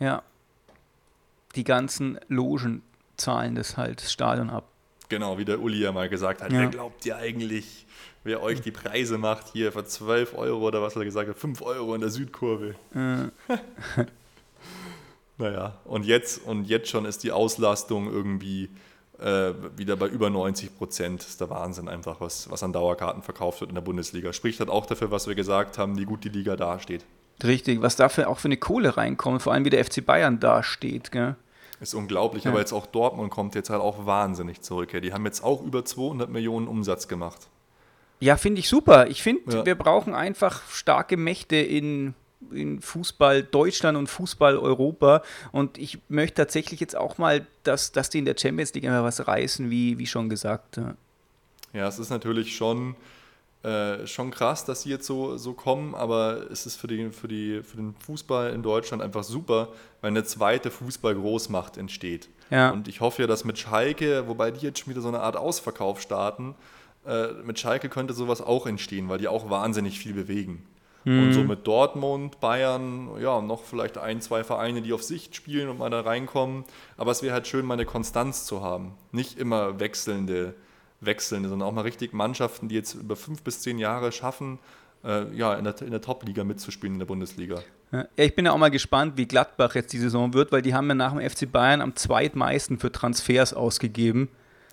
Ja, 0.00 0.22
die 1.54 1.64
ganzen 1.64 2.18
Logen 2.28 2.82
zahlen 3.16 3.54
das 3.54 3.76
halt 3.76 4.02
das 4.02 4.12
Stadion 4.12 4.50
ab. 4.50 4.68
Genau, 5.08 5.36
wie 5.36 5.44
der 5.44 5.60
Uli 5.60 5.80
ja 5.80 5.92
mal 5.92 6.08
gesagt 6.08 6.42
hat. 6.42 6.52
Ja. 6.52 6.60
Wer 6.60 6.68
glaubt 6.68 7.04
ihr 7.04 7.16
eigentlich, 7.16 7.86
wer 8.24 8.42
euch 8.42 8.62
die 8.62 8.70
Preise 8.70 9.18
macht, 9.18 9.48
hier 9.52 9.70
für 9.72 9.84
12 9.84 10.34
Euro 10.34 10.66
oder 10.66 10.80
was 10.80 10.96
er 10.96 11.04
gesagt 11.04 11.28
hat, 11.28 11.36
5 11.36 11.60
Euro 11.62 11.94
in 11.94 12.00
der 12.00 12.10
Südkurve. 12.10 12.74
Äh. 12.94 13.28
naja, 15.38 15.78
und 15.84 16.06
jetzt, 16.06 16.46
und 16.46 16.66
jetzt 16.66 16.88
schon 16.88 17.04
ist 17.04 17.24
die 17.24 17.30
Auslastung 17.30 18.10
irgendwie 18.10 18.70
äh, 19.20 19.52
wieder 19.76 19.96
bei 19.96 20.08
über 20.08 20.30
90 20.30 20.76
Prozent. 20.76 21.20
Das 21.20 21.28
ist 21.28 21.40
der 21.40 21.50
Wahnsinn 21.50 21.88
einfach, 21.88 22.20
was, 22.20 22.50
was 22.50 22.62
an 22.62 22.72
Dauerkarten 22.72 23.22
verkauft 23.22 23.60
wird 23.60 23.70
in 23.70 23.74
der 23.74 23.82
Bundesliga. 23.82 24.32
Spricht 24.32 24.60
halt 24.60 24.70
auch 24.70 24.86
dafür, 24.86 25.10
was 25.10 25.26
wir 25.26 25.34
gesagt 25.34 25.78
haben, 25.78 25.98
wie 25.98 26.04
gut 26.04 26.24
die 26.24 26.30
Liga 26.30 26.56
dasteht. 26.56 27.04
Richtig, 27.44 27.82
was 27.82 27.96
dafür 27.96 28.28
auch 28.28 28.38
für 28.38 28.48
eine 28.48 28.56
Kohle 28.56 28.96
reinkommt, 28.96 29.42
vor 29.42 29.52
allem 29.52 29.64
wie 29.64 29.70
der 29.70 29.84
FC 29.84 30.04
Bayern 30.04 30.40
dasteht. 30.40 31.12
Gell? 31.12 31.36
Ist 31.82 31.94
unglaublich, 31.94 32.44
ja. 32.44 32.52
aber 32.52 32.60
jetzt 32.60 32.72
auch 32.72 32.86
Dortmund 32.86 33.32
kommt 33.32 33.56
jetzt 33.56 33.68
halt 33.68 33.80
auch 33.80 34.06
wahnsinnig 34.06 34.60
zurück. 34.60 34.96
Die 35.02 35.12
haben 35.12 35.26
jetzt 35.26 35.42
auch 35.42 35.64
über 35.64 35.84
200 35.84 36.30
Millionen 36.30 36.68
Umsatz 36.68 37.08
gemacht. 37.08 37.48
Ja, 38.20 38.36
finde 38.36 38.60
ich 38.60 38.68
super. 38.68 39.08
Ich 39.08 39.20
finde, 39.20 39.52
ja. 39.52 39.66
wir 39.66 39.74
brauchen 39.74 40.14
einfach 40.14 40.62
starke 40.70 41.16
Mächte 41.16 41.56
in, 41.56 42.14
in 42.52 42.80
Fußball 42.80 43.42
Deutschland 43.42 43.98
und 43.98 44.06
Fußball 44.06 44.56
Europa. 44.58 45.24
Und 45.50 45.76
ich 45.76 45.98
möchte 46.08 46.36
tatsächlich 46.36 46.78
jetzt 46.78 46.96
auch 46.96 47.18
mal, 47.18 47.44
dass, 47.64 47.90
dass 47.90 48.10
die 48.10 48.20
in 48.20 48.26
der 48.26 48.36
Champions 48.38 48.72
League 48.74 48.84
immer 48.84 49.02
was 49.02 49.26
reißen, 49.26 49.68
wie, 49.68 49.98
wie 49.98 50.06
schon 50.06 50.28
gesagt. 50.28 50.76
Ja, 50.76 50.94
ja 51.72 51.88
es 51.88 51.98
ist 51.98 52.10
natürlich 52.10 52.54
schon 52.54 52.94
äh, 53.62 54.06
schon 54.08 54.32
krass, 54.32 54.64
dass 54.64 54.82
sie 54.82 54.90
jetzt 54.90 55.06
so, 55.06 55.36
so 55.36 55.52
kommen, 55.52 55.94
aber 55.94 56.50
es 56.50 56.66
ist 56.66 56.76
für, 56.76 56.88
die, 56.88 57.10
für, 57.10 57.28
die, 57.28 57.62
für 57.62 57.76
den 57.76 57.94
Fußball 57.94 58.52
in 58.52 58.62
Deutschland 58.62 59.02
einfach 59.02 59.22
super, 59.22 59.68
weil 60.00 60.10
eine 60.10 60.24
zweite 60.24 60.70
Fußball-Großmacht 60.70 61.76
entsteht. 61.76 62.28
Ja. 62.50 62.70
Und 62.70 62.88
ich 62.88 63.00
hoffe 63.00 63.22
ja, 63.22 63.28
dass 63.28 63.44
mit 63.44 63.58
Schalke, 63.58 64.26
wobei 64.26 64.50
die 64.50 64.66
jetzt 64.66 64.80
schon 64.80 64.90
wieder 64.90 65.00
so 65.00 65.08
eine 65.08 65.20
Art 65.20 65.36
Ausverkauf 65.36 66.00
starten, 66.00 66.56
äh, 67.06 67.28
mit 67.44 67.58
Schalke 67.58 67.88
könnte 67.88 68.14
sowas 68.14 68.40
auch 68.40 68.66
entstehen, 68.66 69.08
weil 69.08 69.18
die 69.18 69.28
auch 69.28 69.48
wahnsinnig 69.48 69.98
viel 69.98 70.12
bewegen. 70.12 70.66
Mhm. 71.04 71.22
Und 71.22 71.32
so 71.32 71.40
mit 71.42 71.66
Dortmund, 71.66 72.40
Bayern, 72.40 73.10
ja, 73.20 73.40
noch 73.40 73.62
vielleicht 73.62 73.98
ein, 73.98 74.20
zwei 74.20 74.44
Vereine, 74.44 74.82
die 74.82 74.92
auf 74.92 75.02
Sicht 75.02 75.34
spielen 75.34 75.68
und 75.68 75.78
mal 75.78 75.90
da 75.90 76.00
reinkommen. 76.00 76.64
Aber 76.96 77.10
es 77.10 77.22
wäre 77.22 77.32
halt 77.32 77.46
schön, 77.46 77.64
mal 77.64 77.74
eine 77.74 77.86
Konstanz 77.86 78.44
zu 78.44 78.62
haben. 78.62 78.94
Nicht 79.10 79.38
immer 79.38 79.80
wechselnde 79.80 80.54
wechseln, 81.04 81.48
sondern 81.48 81.68
auch 81.68 81.72
mal 81.72 81.82
richtig 81.82 82.12
Mannschaften, 82.12 82.68
die 82.68 82.74
jetzt 82.74 82.94
über 82.94 83.16
fünf 83.16 83.42
bis 83.42 83.60
zehn 83.60 83.78
Jahre 83.78 84.12
schaffen, 84.12 84.58
äh, 85.04 85.34
ja, 85.34 85.54
in 85.54 85.64
der, 85.64 85.80
in 85.82 85.90
der 85.90 86.00
Top-Liga 86.00 86.44
mitzuspielen 86.44 86.94
in 86.94 86.98
der 86.98 87.06
Bundesliga. 87.06 87.60
Ja, 87.90 88.06
ich 88.16 88.34
bin 88.34 88.46
ja 88.46 88.52
auch 88.52 88.58
mal 88.58 88.70
gespannt, 88.70 89.14
wie 89.16 89.26
Gladbach 89.26 89.74
jetzt 89.74 89.92
die 89.92 89.98
Saison 89.98 90.32
wird, 90.32 90.52
weil 90.52 90.62
die 90.62 90.74
haben 90.74 90.88
ja 90.88 90.94
nach 90.94 91.12
dem 91.12 91.28
FC 91.28 91.50
Bayern 91.50 91.80
am 91.80 91.94
zweitmeisten 91.96 92.78
für 92.78 92.90
Transfers 92.90 93.52
ausgegeben. 93.52 94.28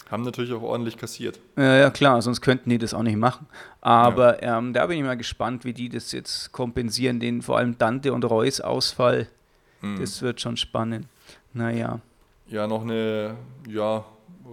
Haben 0.09 0.23
natürlich 0.23 0.53
auch 0.53 0.63
ordentlich 0.63 0.97
kassiert. 0.97 1.39
Ja, 1.55 1.75
ja 1.77 1.89
klar, 1.91 2.21
sonst 2.21 2.41
könnten 2.41 2.69
die 2.69 2.79
das 2.79 2.93
auch 2.93 3.03
nicht 3.03 3.17
machen. 3.17 3.45
Aber 3.81 4.41
ja. 4.41 4.57
ähm, 4.57 4.73
da 4.73 4.87
bin 4.87 4.97
ich 4.97 5.03
mal 5.03 5.17
gespannt, 5.17 5.65
wie 5.65 5.73
die 5.73 5.89
das 5.89 6.11
jetzt 6.11 6.51
kompensieren, 6.51 7.19
den 7.19 7.41
vor 7.41 7.57
allem 7.57 7.77
Dante 7.77 8.13
und 8.13 8.25
Reus 8.25 8.59
Ausfall. 8.59 9.27
Hm. 9.81 9.99
Das 9.99 10.21
wird 10.21 10.41
schon 10.41 10.57
spannend. 10.57 11.05
Naja. 11.53 11.99
Ja, 12.47 12.65
noch 12.65 12.81
eine, 12.81 13.35
ja, 13.67 14.03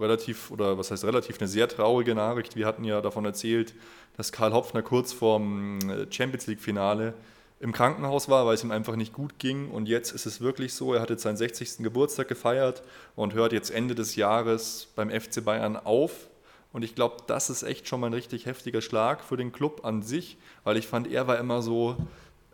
relativ, 0.00 0.50
oder 0.50 0.78
was 0.78 0.90
heißt 0.90 1.04
relativ, 1.04 1.38
eine 1.38 1.48
sehr 1.48 1.68
traurige 1.68 2.14
Nachricht. 2.14 2.56
Wir 2.56 2.66
hatten 2.66 2.84
ja 2.84 3.00
davon 3.00 3.24
erzählt, 3.24 3.74
dass 4.16 4.32
Karl 4.32 4.52
Hopfner 4.52 4.82
kurz 4.82 5.12
vorm 5.12 5.78
äh, 5.88 6.06
Champions 6.10 6.46
League-Finale 6.46 7.14
im 7.58 7.72
Krankenhaus 7.72 8.28
war, 8.28 8.46
weil 8.46 8.54
es 8.54 8.64
ihm 8.64 8.70
einfach 8.70 8.96
nicht 8.96 9.12
gut 9.12 9.38
ging. 9.38 9.70
Und 9.70 9.88
jetzt 9.88 10.12
ist 10.12 10.26
es 10.26 10.40
wirklich 10.40 10.74
so, 10.74 10.92
er 10.94 11.00
hat 11.00 11.10
jetzt 11.10 11.22
seinen 11.22 11.36
60. 11.36 11.78
Geburtstag 11.78 12.28
gefeiert 12.28 12.82
und 13.14 13.34
hört 13.34 13.52
jetzt 13.52 13.70
Ende 13.70 13.94
des 13.94 14.16
Jahres 14.16 14.88
beim 14.94 15.10
FC 15.10 15.44
Bayern 15.44 15.76
auf. 15.76 16.28
Und 16.72 16.82
ich 16.82 16.94
glaube, 16.94 17.16
das 17.26 17.48
ist 17.48 17.62
echt 17.62 17.88
schon 17.88 18.00
mal 18.00 18.08
ein 18.08 18.12
richtig 18.12 18.44
heftiger 18.44 18.82
Schlag 18.82 19.24
für 19.24 19.38
den 19.38 19.52
Club 19.52 19.84
an 19.84 20.02
sich, 20.02 20.36
weil 20.64 20.76
ich 20.76 20.86
fand, 20.86 21.10
er 21.10 21.26
war 21.26 21.38
immer 21.38 21.62
so 21.62 21.96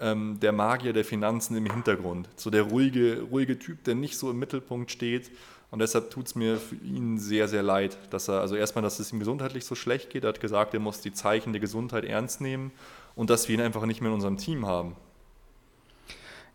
ähm, 0.02 0.38
der 0.40 0.52
Magier 0.52 0.92
der 0.92 1.04
Finanzen 1.04 1.56
im 1.56 1.64
Hintergrund. 1.64 2.28
So 2.36 2.50
der 2.50 2.64
ruhige, 2.64 3.22
ruhige 3.30 3.58
Typ, 3.58 3.84
der 3.84 3.94
nicht 3.94 4.18
so 4.18 4.30
im 4.30 4.38
Mittelpunkt 4.38 4.90
steht 4.90 5.30
und 5.72 5.78
deshalb 5.78 6.10
tut 6.10 6.26
es 6.26 6.34
mir 6.34 6.58
für 6.58 6.74
ihn 6.74 7.18
sehr, 7.18 7.48
sehr 7.48 7.62
leid, 7.62 7.96
dass 8.10 8.28
er, 8.28 8.42
also 8.42 8.54
erstmal, 8.56 8.82
dass 8.82 8.98
es 8.98 9.10
ihm 9.10 9.20
gesundheitlich 9.20 9.64
so 9.64 9.74
schlecht 9.74 10.10
geht. 10.10 10.22
Er 10.22 10.28
hat 10.28 10.40
gesagt, 10.40 10.74
er 10.74 10.80
muss 10.80 11.00
die 11.00 11.14
Zeichen 11.14 11.54
der 11.54 11.60
Gesundheit 11.60 12.04
ernst 12.04 12.42
nehmen 12.42 12.72
und 13.16 13.30
dass 13.30 13.48
wir 13.48 13.54
ihn 13.54 13.62
einfach 13.62 13.86
nicht 13.86 14.02
mehr 14.02 14.10
in 14.10 14.14
unserem 14.14 14.36
Team 14.36 14.66
haben. 14.66 14.96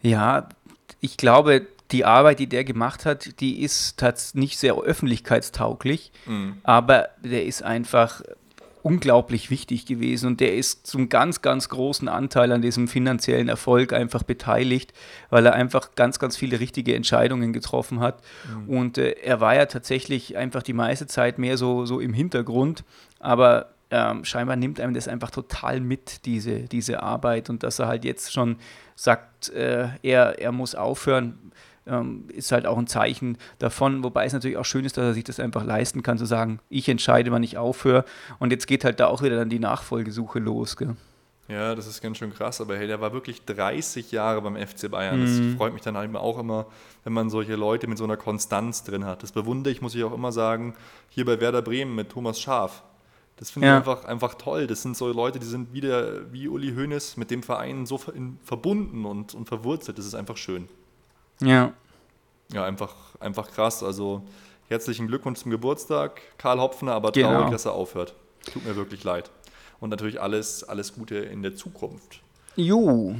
Ja, 0.03 0.47
ich 1.01 1.17
glaube, 1.17 1.65
die 1.89 2.05
Arbeit, 2.05 2.37
die 2.37 2.45
der 2.45 2.63
gemacht 2.63 3.05
hat, 3.05 3.41
die 3.41 3.63
ist 3.63 4.03
nicht 4.35 4.59
sehr 4.59 4.75
öffentlichkeitstauglich, 4.75 6.11
mhm. 6.27 6.57
aber 6.61 7.09
der 7.23 7.47
ist 7.47 7.63
einfach 7.63 8.21
unglaublich 8.87 9.49
wichtig 9.49 9.85
gewesen 9.85 10.27
und 10.27 10.39
der 10.39 10.55
ist 10.55 10.87
zum 10.87 11.09
ganz, 11.09 11.41
ganz 11.41 11.67
großen 11.67 12.07
Anteil 12.07 12.53
an 12.53 12.61
diesem 12.61 12.87
finanziellen 12.87 13.49
Erfolg 13.49 13.91
einfach 13.91 14.23
beteiligt, 14.23 14.93
weil 15.29 15.45
er 15.45 15.53
einfach 15.53 15.93
ganz, 15.95 16.19
ganz 16.19 16.37
viele 16.37 16.61
richtige 16.61 16.95
Entscheidungen 16.95 17.51
getroffen 17.51 17.99
hat. 17.99 18.23
Mhm. 18.49 18.69
Und 18.69 18.97
äh, 18.97 19.11
er 19.21 19.41
war 19.41 19.55
ja 19.55 19.65
tatsächlich 19.65 20.37
einfach 20.37 20.63
die 20.63 20.71
meiste 20.71 21.05
Zeit 21.05 21.37
mehr 21.37 21.57
so, 21.57 21.85
so 21.85 21.99
im 21.99 22.13
Hintergrund, 22.13 22.85
aber 23.19 23.73
ähm, 23.91 24.23
scheinbar 24.23 24.55
nimmt 24.55 24.79
einem 24.79 24.93
das 24.93 25.09
einfach 25.09 25.31
total 25.31 25.81
mit, 25.81 26.25
diese, 26.25 26.61
diese 26.61 27.03
Arbeit 27.03 27.49
und 27.49 27.63
dass 27.63 27.79
er 27.79 27.87
halt 27.87 28.05
jetzt 28.05 28.31
schon 28.31 28.55
sagt, 28.95 29.49
äh, 29.49 29.89
er, 30.01 30.39
er 30.39 30.51
muss 30.53 30.75
aufhören, 30.75 31.51
ähm, 31.87 32.25
ist 32.29 32.51
halt 32.51 32.65
auch 32.65 32.77
ein 32.77 32.87
Zeichen 32.87 33.37
davon, 33.59 34.03
wobei 34.03 34.25
es 34.25 34.33
natürlich 34.33 34.57
auch 34.57 34.65
schön 34.65 34.85
ist, 34.85 34.97
dass 34.97 35.05
er 35.05 35.13
sich 35.13 35.23
das 35.23 35.39
einfach 35.39 35.63
leisten 35.63 36.03
kann, 36.03 36.17
zu 36.17 36.25
sagen, 36.25 36.59
ich 36.69 36.89
entscheide, 36.89 37.31
wann 37.31 37.43
ich 37.43 37.57
aufhöre. 37.57 38.05
Und 38.39 38.51
jetzt 38.51 38.67
geht 38.67 38.83
halt 38.83 38.99
da 38.99 39.07
auch 39.07 39.21
wieder 39.21 39.35
dann 39.35 39.49
die 39.49 39.59
Nachfolgesuche 39.59 40.39
los. 40.39 40.77
Gell? 40.77 40.95
Ja, 41.47 41.75
das 41.75 41.87
ist 41.87 42.01
ganz 42.01 42.17
schön 42.17 42.33
krass, 42.33 42.59
aber 42.59 42.77
hey, 42.77 42.87
der 42.87 42.99
war 42.99 43.13
wirklich 43.13 43.45
30 43.45 44.11
Jahre 44.11 44.41
beim 44.41 44.57
FC 44.57 44.91
Bayern. 44.91 45.21
Das 45.21 45.31
mhm. 45.31 45.55
freut 45.55 45.73
mich 45.73 45.81
dann 45.81 45.95
halt 45.95 46.13
auch 46.15 46.39
immer, 46.39 46.65
wenn 47.05 47.13
man 47.13 47.29
solche 47.29 47.55
Leute 47.55 47.87
mit 47.87 47.97
so 47.97 48.03
einer 48.03 48.17
Konstanz 48.17 48.83
drin 48.83 49.05
hat. 49.05 49.23
Das 49.23 49.31
bewundere 49.31 49.71
ich, 49.71 49.81
muss 49.81 49.95
ich 49.95 50.03
auch 50.03 50.13
immer 50.13 50.33
sagen, 50.33 50.75
hier 51.09 51.23
bei 51.23 51.39
Werder 51.39 51.61
Bremen 51.61 51.95
mit 51.95 52.09
Thomas 52.09 52.41
Schaf. 52.41 52.83
Das 53.37 53.51
finde 53.51 53.67
ja. 53.67 53.75
ich 53.75 53.87
einfach, 53.87 54.03
einfach 54.05 54.33
toll. 54.33 54.67
Das 54.67 54.81
sind 54.81 54.97
so 54.97 55.11
Leute, 55.13 55.39
die 55.39 55.45
sind 55.45 55.71
wieder 55.71 56.31
wie 56.33 56.49
Uli 56.49 56.73
Hoeneß 56.73 57.17
mit 57.17 57.31
dem 57.31 57.43
Verein 57.43 57.85
so 57.85 57.99
verbunden 58.43 59.05
und, 59.05 59.33
und 59.33 59.47
verwurzelt. 59.47 59.97
Das 59.97 60.05
ist 60.05 60.15
einfach 60.15 60.37
schön. 60.37 60.67
Ja. 61.41 61.73
Ja, 62.51 62.65
einfach, 62.65 62.95
einfach 63.19 63.51
krass. 63.51 63.83
Also 63.83 64.23
herzlichen 64.67 65.07
Glückwunsch 65.07 65.39
zum 65.39 65.51
Geburtstag, 65.51 66.21
Karl 66.37 66.59
Hopfner, 66.59 66.93
aber 66.93 67.11
traurig, 67.11 67.37
genau. 67.37 67.49
dass 67.49 67.65
er 67.65 67.73
aufhört. 67.73 68.15
Tut 68.51 68.65
mir 68.65 68.75
wirklich 68.75 69.03
leid. 69.03 69.29
Und 69.79 69.89
natürlich 69.89 70.21
alles, 70.21 70.63
alles 70.63 70.93
Gute 70.93 71.17
in 71.17 71.43
der 71.43 71.55
Zukunft. 71.55 72.21
Jo. 72.55 73.15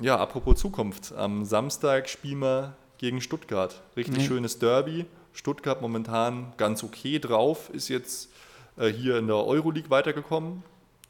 Ja, 0.00 0.16
apropos 0.18 0.58
Zukunft. 0.58 1.12
Am 1.14 1.44
Samstag 1.44 2.08
spielen 2.08 2.40
wir 2.40 2.76
gegen 2.98 3.20
Stuttgart. 3.20 3.82
Richtig 3.96 4.18
mhm. 4.18 4.22
schönes 4.22 4.58
Derby. 4.58 5.06
Stuttgart 5.32 5.82
momentan 5.82 6.52
ganz 6.56 6.82
okay 6.82 7.18
drauf, 7.18 7.70
ist 7.70 7.88
jetzt 7.88 8.30
äh, 8.76 8.88
hier 8.88 9.18
in 9.18 9.26
der 9.26 9.36
Euroleague 9.36 9.90
weitergekommen. 9.90 10.62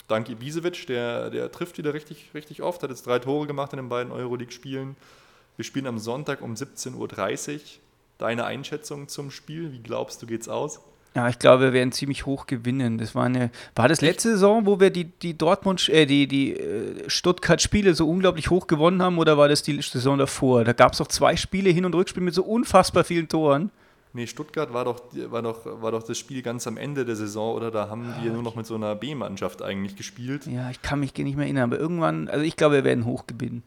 Dank 0.09 0.29
Ibisevic, 0.29 0.87
der, 0.87 1.31
der 1.31 1.51
trifft 1.51 1.79
wieder 1.79 1.95
richtig, 1.95 2.31
richtig 2.35 2.63
oft, 2.63 2.83
hat 2.83 2.91
jetzt 2.91 3.07
drei 3.07 3.19
Tore 3.19 3.47
gemacht 3.47 3.73
in 3.73 3.79
den 3.79 3.89
beiden 3.89 4.13
Euroleague-Spielen. 4.13 4.97
Wir 5.57 5.65
spielen 5.65 5.87
am 5.87 5.99
Sonntag 5.99 6.43
um 6.43 6.55
17.30 6.55 7.55
Uhr. 7.55 7.61
Deine 8.19 8.45
Einschätzung 8.45 9.09
zum 9.09 9.31
Spiel, 9.31 9.73
wie 9.73 9.81
glaubst 9.81 10.23
du, 10.23 10.27
geht's 10.27 10.49
aus? 10.49 10.81
Ja, 11.15 11.29
ich 11.31 11.39
glaube, 11.39 11.65
wir 11.65 11.73
werden 11.73 11.93
ziemlich 11.93 12.27
hoch 12.27 12.47
gewinnen. 12.47 12.99
Das 12.99 13.15
war 13.15 13.25
eine, 13.25 13.51
war 13.75 13.89
das 13.89 14.03
letzte 14.03 14.33
Saison, 14.33 14.67
wo 14.67 14.81
wir 14.81 14.91
die, 14.91 15.05
die 15.05 15.37
Dortmund, 15.37 15.89
äh, 15.89 16.05
die, 16.05 16.29
die 16.29 16.53
äh, 16.53 17.09
Stuttgart-Spiele 17.09 17.95
so 17.95 18.07
unglaublich 18.07 18.51
hoch 18.51 18.67
gewonnen 18.67 19.03
haben, 19.03 19.17
oder 19.17 19.39
war 19.39 19.49
das 19.49 19.63
die 19.63 19.81
Saison 19.81 20.19
davor? 20.19 20.65
Da 20.65 20.75
gab 20.75 20.93
es 20.93 20.99
doch 20.99 21.07
zwei 21.07 21.37
Spiele, 21.37 21.71
Hin- 21.71 21.87
und 21.87 21.95
Rückspiel 21.95 22.23
mit 22.23 22.35
so 22.35 22.43
unfassbar 22.43 23.05
vielen 23.05 23.29
Toren. 23.29 23.71
Nee, 24.13 24.27
Stuttgart 24.27 24.73
war 24.75 24.85
doch, 24.85 25.01
war, 25.31 25.41
doch, 25.41 25.65
war 25.81 25.93
doch 25.93 26.03
das 26.03 26.19
Spiel 26.19 26.43
ganz 26.43 26.67
am 26.67 26.77
Ende 26.77 27.07
der 27.07 27.17
Saison, 27.17 27.55
oder? 27.55 27.71
Da 27.71 27.89
haben 27.89 28.15
ja 28.23 28.33
nur 28.33 28.43
noch 28.43 28.57
mit 28.57 28.67
so 28.67 28.75
einer 28.75 28.95
B-Mannschaft 28.95 29.63
eigentlich 29.63 29.97
gespielt. 29.97 30.47
Ja, 30.47 30.71
ich 30.71 30.83
kann 30.83 31.01
mich 31.01 31.15
nicht 31.15 31.37
mehr 31.37 31.47
erinnern, 31.47 31.65
aber 31.65 31.79
irgendwann, 31.79 32.29
also 32.29 32.45
ich 32.45 32.57
glaube, 32.57 32.77
wir 32.77 32.85
werden 32.85 33.07
hoch 33.07 33.27
gewinnen. 33.27 33.63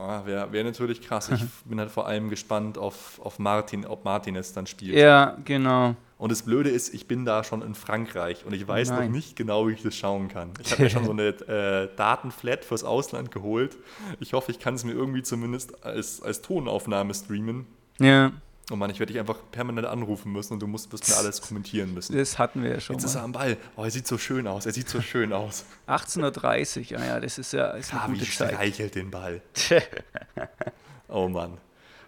Ah, 0.00 0.22
Wäre 0.24 0.50
wär 0.50 0.64
natürlich 0.64 1.02
krass. 1.02 1.28
Ich 1.28 1.44
bin 1.64 1.78
halt 1.78 1.90
vor 1.90 2.06
allem 2.06 2.30
gespannt 2.30 2.78
auf, 2.78 3.20
auf 3.22 3.38
Martin, 3.38 3.84
ob 3.84 4.04
Martinez 4.04 4.52
dann 4.54 4.66
spielt. 4.66 4.96
Ja, 4.96 5.36
genau. 5.44 5.94
Und 6.16 6.32
das 6.32 6.42
Blöde 6.42 6.70
ist, 6.70 6.92
ich 6.92 7.06
bin 7.06 7.24
da 7.24 7.44
schon 7.44 7.62
in 7.62 7.74
Frankreich 7.74 8.44
und 8.44 8.52
ich 8.52 8.66
weiß 8.66 8.90
Nein. 8.90 9.06
noch 9.06 9.10
nicht 9.10 9.36
genau, 9.36 9.68
wie 9.68 9.72
ich 9.72 9.82
das 9.82 9.94
schauen 9.96 10.28
kann. 10.28 10.52
Ich 10.62 10.70
habe 10.72 10.82
mir 10.82 10.90
schon 10.90 11.04
so 11.04 11.12
eine 11.12 11.28
äh, 11.28 11.88
Datenflat 11.96 12.64
fürs 12.64 12.84
Ausland 12.84 13.30
geholt. 13.30 13.76
Ich 14.20 14.32
hoffe, 14.32 14.50
ich 14.50 14.58
kann 14.58 14.74
es 14.74 14.84
mir 14.84 14.92
irgendwie 14.92 15.22
zumindest 15.22 15.84
als, 15.84 16.22
als 16.22 16.42
Tonaufnahme 16.42 17.14
streamen. 17.14 17.66
Ja. 17.98 18.32
Oh 18.70 18.76
Mann, 18.76 18.90
ich 18.90 19.00
werde 19.00 19.12
dich 19.12 19.20
einfach 19.20 19.38
permanent 19.50 19.86
anrufen 19.86 20.30
müssen 20.32 20.54
und 20.54 20.60
du 20.60 20.66
musst, 20.66 20.92
wirst 20.92 21.08
mir 21.08 21.16
alles 21.16 21.42
kommentieren 21.42 21.92
müssen. 21.92 22.16
Das 22.16 22.38
hatten 22.38 22.62
wir 22.62 22.70
ja 22.70 22.80
schon. 22.80 22.94
Jetzt 22.94 23.02
mal. 23.02 23.08
ist 23.08 23.14
er 23.16 23.22
am 23.22 23.32
Ball. 23.32 23.56
Oh, 23.76 23.82
er 23.82 23.90
sieht 23.90 24.06
so 24.06 24.16
schön 24.16 24.46
aus. 24.46 24.64
Er 24.66 24.72
sieht 24.72 24.88
so 24.88 25.00
schön 25.00 25.32
aus. 25.32 25.64
18.30 25.88 26.78
Uhr, 26.78 26.98
ja, 26.98 27.04
ja, 27.04 27.20
das 27.20 27.38
ist 27.38 27.52
ja 27.52 27.70
ist 27.72 27.92
eine 27.92 28.02
ah, 28.02 28.06
gute 28.06 28.24
Zeit. 28.24 28.52
streichelt 28.52 28.94
den 28.94 29.10
Ball. 29.10 29.42
oh 31.08 31.28
Mann. 31.28 31.58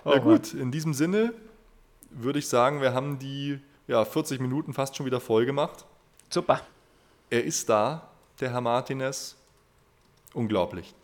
Oh 0.04 0.12
ja 0.12 0.18
gut, 0.18 0.54
in 0.54 0.70
diesem 0.70 0.94
Sinne 0.94 1.34
würde 2.10 2.38
ich 2.38 2.48
sagen, 2.48 2.80
wir 2.80 2.94
haben 2.94 3.18
die 3.18 3.58
ja, 3.88 4.04
40 4.04 4.40
Minuten 4.40 4.72
fast 4.72 4.96
schon 4.96 5.06
wieder 5.06 5.20
voll 5.20 5.46
gemacht. 5.46 5.84
Super. 6.30 6.60
Er 7.30 7.44
ist 7.44 7.68
da. 7.68 8.08
der 8.40 8.50
Herr 8.50 8.60
Martinez. 8.60 9.36
Unglaublich. 10.34 10.94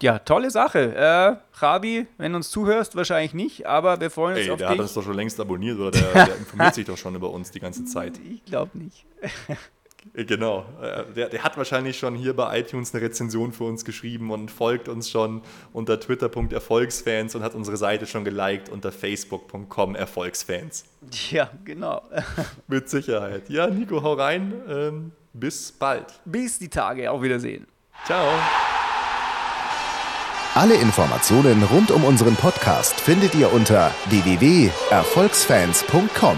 Ja, 0.00 0.18
tolle 0.20 0.50
Sache. 0.50 0.94
Äh, 0.94 1.36
Rabi, 1.58 2.06
wenn 2.18 2.32
du 2.32 2.36
uns 2.36 2.50
zuhörst, 2.50 2.94
wahrscheinlich 2.94 3.34
nicht, 3.34 3.66
aber 3.66 4.00
wir 4.00 4.10
freuen 4.10 4.36
uns 4.36 4.44
Ey, 4.46 4.50
auf 4.52 4.58
der 4.58 4.68
dich. 4.68 4.78
hat 4.78 4.82
uns 4.82 4.94
doch 4.94 5.02
schon 5.02 5.14
längst 5.14 5.40
abonniert 5.40 5.78
oder 5.78 5.90
der, 5.90 6.26
der 6.26 6.36
informiert 6.36 6.74
sich 6.74 6.86
doch 6.86 6.96
schon 6.96 7.14
über 7.16 7.30
uns 7.30 7.50
die 7.50 7.58
ganze 7.60 7.84
Zeit. 7.84 8.18
Ich 8.30 8.44
glaube 8.44 8.76
nicht. 8.78 9.04
Äh, 9.20 9.56
Genau. 10.24 10.64
Äh, 10.80 11.04
Der, 11.14 11.28
der 11.28 11.42
hat 11.42 11.56
wahrscheinlich 11.58 11.98
schon 11.98 12.14
hier 12.14 12.34
bei 12.34 12.60
iTunes 12.60 12.94
eine 12.94 13.02
Rezension 13.04 13.52
für 13.52 13.64
uns 13.64 13.84
geschrieben 13.84 14.30
und 14.30 14.50
folgt 14.50 14.88
uns 14.88 15.10
schon 15.10 15.42
unter 15.72 16.00
twitter.erfolgsfans 16.00 17.34
und 17.34 17.42
hat 17.42 17.54
unsere 17.54 17.76
Seite 17.76 18.06
schon 18.06 18.24
geliked 18.24 18.70
unter 18.70 18.90
facebook.com 18.90 19.96
Erfolgsfans. 19.96 20.84
Ja, 21.30 21.50
genau. 21.64 22.02
Mit 22.68 22.88
Sicherheit. 22.88 23.50
Ja, 23.50 23.66
Nico, 23.66 24.02
hau 24.02 24.14
rein. 24.14 24.54
Ähm, 24.68 25.12
bis 25.34 25.72
bald. 25.72 26.06
Bis 26.24 26.58
die 26.58 26.68
Tage. 26.68 27.10
Auf 27.10 27.20
Wiedersehen. 27.20 27.66
Ciao. 28.06 28.28
Alle 30.58 30.74
Informationen 30.74 31.62
rund 31.62 31.90
um 31.92 32.02
unseren 32.02 32.34
Podcast 32.34 32.98
findet 32.98 33.36
ihr 33.36 33.52
unter 33.52 33.92
www.erfolgsfans.com. 34.06 36.36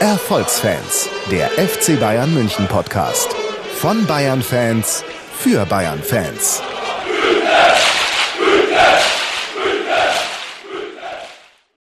Erfolgsfans, 0.00 1.08
der 1.30 1.46
FC 1.50 2.00
Bayern 2.00 2.34
München 2.34 2.66
Podcast. 2.66 3.28
Von 3.76 4.04
Bayern 4.06 4.42
Fans 4.42 5.04
für 5.38 5.64
Bayern 5.64 6.02
Fans. 6.02 6.60